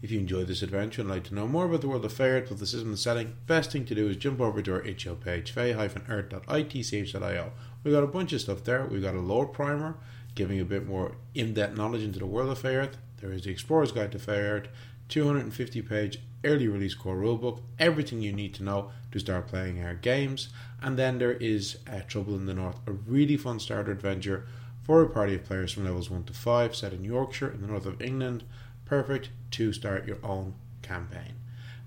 If 0.02 0.12
you 0.12 0.20
enjoyed 0.20 0.48
this 0.48 0.64
adventure 0.64 1.00
and 1.00 1.10
like 1.10 1.24
to 1.26 1.34
know 1.34 1.48
more 1.48 1.68
about 1.68 1.80
the 1.80 1.88
world 1.88 2.04
of 2.04 2.12
Fey 2.12 2.32
Earth 2.32 2.50
with 2.50 2.60
the 2.60 2.68
system 2.68 2.90
and 2.90 3.00
setting, 3.00 3.38
best 3.48 3.72
thing 3.72 3.86
to 3.86 3.96
do 3.96 4.10
is 4.10 4.18
jump 4.18 4.42
over 4.42 4.62
to 4.62 4.74
our 4.74 4.82
itch.io 4.82 5.16
page, 5.16 5.52
fey-earth.itch.io. 5.52 7.52
We've 7.86 7.94
got 7.94 8.04
a 8.04 8.08
bunch 8.08 8.34
of 8.34 8.42
stuff 8.42 8.66
there. 8.66 8.86
We've 8.86 9.02
got 9.02 9.16
a 9.16 9.22
lore 9.22 9.48
primer, 9.48 9.96
giving 10.36 10.58
you 10.58 10.64
a 10.64 10.66
bit 10.66 10.86
more 10.86 11.16
in-depth 11.34 11.78
knowledge 11.78 12.04
into 12.04 12.20
the 12.20 12.26
world 12.26 12.50
of 12.50 12.60
Fey 12.60 12.76
Earth. 12.76 12.98
There 13.22 13.32
is 13.32 13.44
the 13.44 13.52
Explorer's 13.52 13.92
Guide 13.92 14.12
to 14.14 14.20
Fey 14.20 14.40
Earth, 14.40 14.68
250 15.10 15.82
page 15.82 16.20
early 16.44 16.68
release 16.68 16.94
core 16.94 17.18
rulebook, 17.18 17.62
everything 17.78 18.22
you 18.22 18.32
need 18.32 18.54
to 18.56 18.64
know 18.64 18.92
to 19.12 19.20
start 19.20 19.48
playing 19.48 19.84
our 19.84 19.94
games. 19.94 20.50
And 20.82 20.98
then 20.98 21.18
there 21.18 21.34
is 21.34 21.78
uh, 21.92 22.02
Trouble 22.08 22.36
in 22.36 22.46
the 22.46 22.54
North, 22.54 22.78
a 22.88 22.92
really 22.92 23.36
fun 23.36 23.60
starter 23.60 23.92
adventure 23.92 24.46
for 24.84 25.02
a 25.02 25.10
party 25.10 25.36
of 25.36 25.44
players 25.44 25.72
from 25.72 25.86
levels 25.86 26.10
1 26.10 26.24
to 26.26 26.34
5, 26.34 26.76
set 26.76 26.94
in 26.94 27.04
Yorkshire 27.04 27.52
in 27.52 27.62
the 27.62 27.68
north 27.68 27.86
of 27.86 28.02
England. 28.02 28.44
Perfect 28.86 29.30
to 29.52 29.74
start 29.74 30.08
your 30.08 30.18
own 30.24 30.56
campaign. 30.82 31.36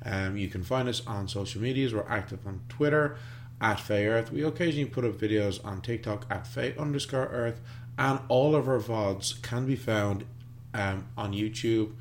Um, 0.04 0.36
you 0.36 0.48
can 0.48 0.62
find 0.62 0.88
us 0.88 1.04
on 1.06 1.28
social 1.28 1.60
medias. 1.62 1.94
We're 1.94 2.08
active 2.08 2.46
on 2.46 2.60
Twitter 2.68 3.16
at 3.60 3.80
Fey 3.80 4.06
Earth. 4.06 4.32
We 4.32 4.42
occasionally 4.42 4.88
put 4.88 5.04
up 5.04 5.14
videos 5.14 5.64
on 5.64 5.80
TikTok 5.80 6.26
at 6.30 6.46
Fey 6.46 6.74
underscore 6.76 7.26
Earth, 7.26 7.60
and 7.96 8.20
all 8.28 8.54
of 8.54 8.68
our 8.68 8.78
VODs 8.78 9.40
can 9.42 9.66
be 9.66 9.76
found 9.76 10.24
um, 10.74 11.06
on 11.16 11.32
YouTube 11.32 11.92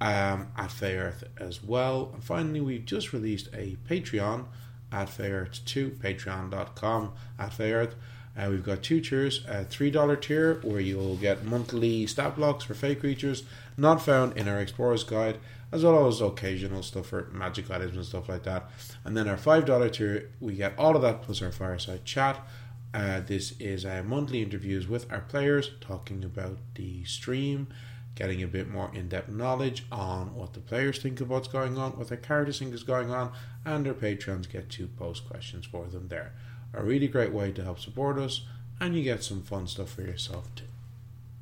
um, 0.00 0.48
at 0.56 0.70
Fey 0.70 0.96
Earth 0.96 1.24
as 1.38 1.62
well. 1.62 2.10
And 2.12 2.22
finally, 2.22 2.60
we've 2.60 2.84
just 2.84 3.12
released 3.12 3.48
a 3.54 3.76
Patreon 3.88 4.44
at 4.92 5.08
Fey 5.08 5.32
Earth 5.32 5.60
2, 5.64 5.98
patreon.com 6.02 7.12
at 7.38 7.52
Fey 7.52 7.72
Earth. 7.72 7.94
Uh, 8.36 8.48
we've 8.50 8.64
got 8.64 8.82
two 8.82 9.00
tiers, 9.00 9.44
a 9.48 9.64
$3 9.64 10.20
tier 10.20 10.60
where 10.62 10.80
you'll 10.80 11.16
get 11.16 11.44
monthly 11.44 12.06
stat 12.06 12.36
blocks 12.36 12.64
for 12.64 12.74
fey 12.74 12.94
creatures 12.94 13.44
not 13.78 14.02
found 14.02 14.36
in 14.36 14.46
our 14.46 14.60
Explorer's 14.60 15.04
Guide, 15.04 15.38
as 15.72 15.84
well 15.84 16.06
as 16.06 16.20
occasional 16.20 16.82
stuff 16.82 17.06
for 17.06 17.28
magic 17.32 17.70
items 17.70 17.96
and 17.96 18.04
stuff 18.04 18.28
like 18.28 18.42
that. 18.44 18.70
And 19.04 19.16
then 19.16 19.28
our 19.28 19.36
$5 19.36 19.92
tier, 19.92 20.30
we 20.40 20.54
get 20.54 20.78
all 20.78 20.96
of 20.96 21.02
that 21.02 21.22
plus 21.22 21.40
our 21.40 21.52
fireside 21.52 22.04
chat. 22.04 22.46
Uh, 22.92 23.20
this 23.20 23.54
is 23.58 23.84
uh, 23.84 24.02
monthly 24.06 24.42
interviews 24.42 24.86
with 24.86 25.10
our 25.12 25.20
players 25.22 25.70
talking 25.80 26.24
about 26.24 26.58
the 26.74 27.04
stream, 27.04 27.68
getting 28.16 28.42
a 28.42 28.48
bit 28.48 28.68
more 28.68 28.90
in 28.92 29.08
depth 29.08 29.28
knowledge 29.28 29.84
on 29.92 30.34
what 30.34 30.54
the 30.54 30.60
players 30.60 30.98
think 30.98 31.20
of 31.20 31.30
what's 31.30 31.46
going 31.46 31.78
on, 31.78 31.96
what 31.96 32.08
their 32.08 32.18
characters 32.18 32.58
think 32.58 32.74
is 32.74 32.82
going 32.82 33.10
on, 33.10 33.30
and 33.64 33.86
our 33.86 33.94
patrons 33.94 34.48
get 34.48 34.68
to 34.70 34.88
post 34.88 35.28
questions 35.28 35.66
for 35.66 35.86
them 35.86 36.08
there. 36.08 36.32
A 36.74 36.82
really 36.82 37.08
great 37.08 37.32
way 37.32 37.52
to 37.52 37.62
help 37.62 37.78
support 37.78 38.18
us, 38.18 38.42
and 38.80 38.96
you 38.96 39.04
get 39.04 39.22
some 39.22 39.42
fun 39.42 39.66
stuff 39.66 39.90
for 39.90 40.02
yourself 40.02 40.52
too. 40.54 40.65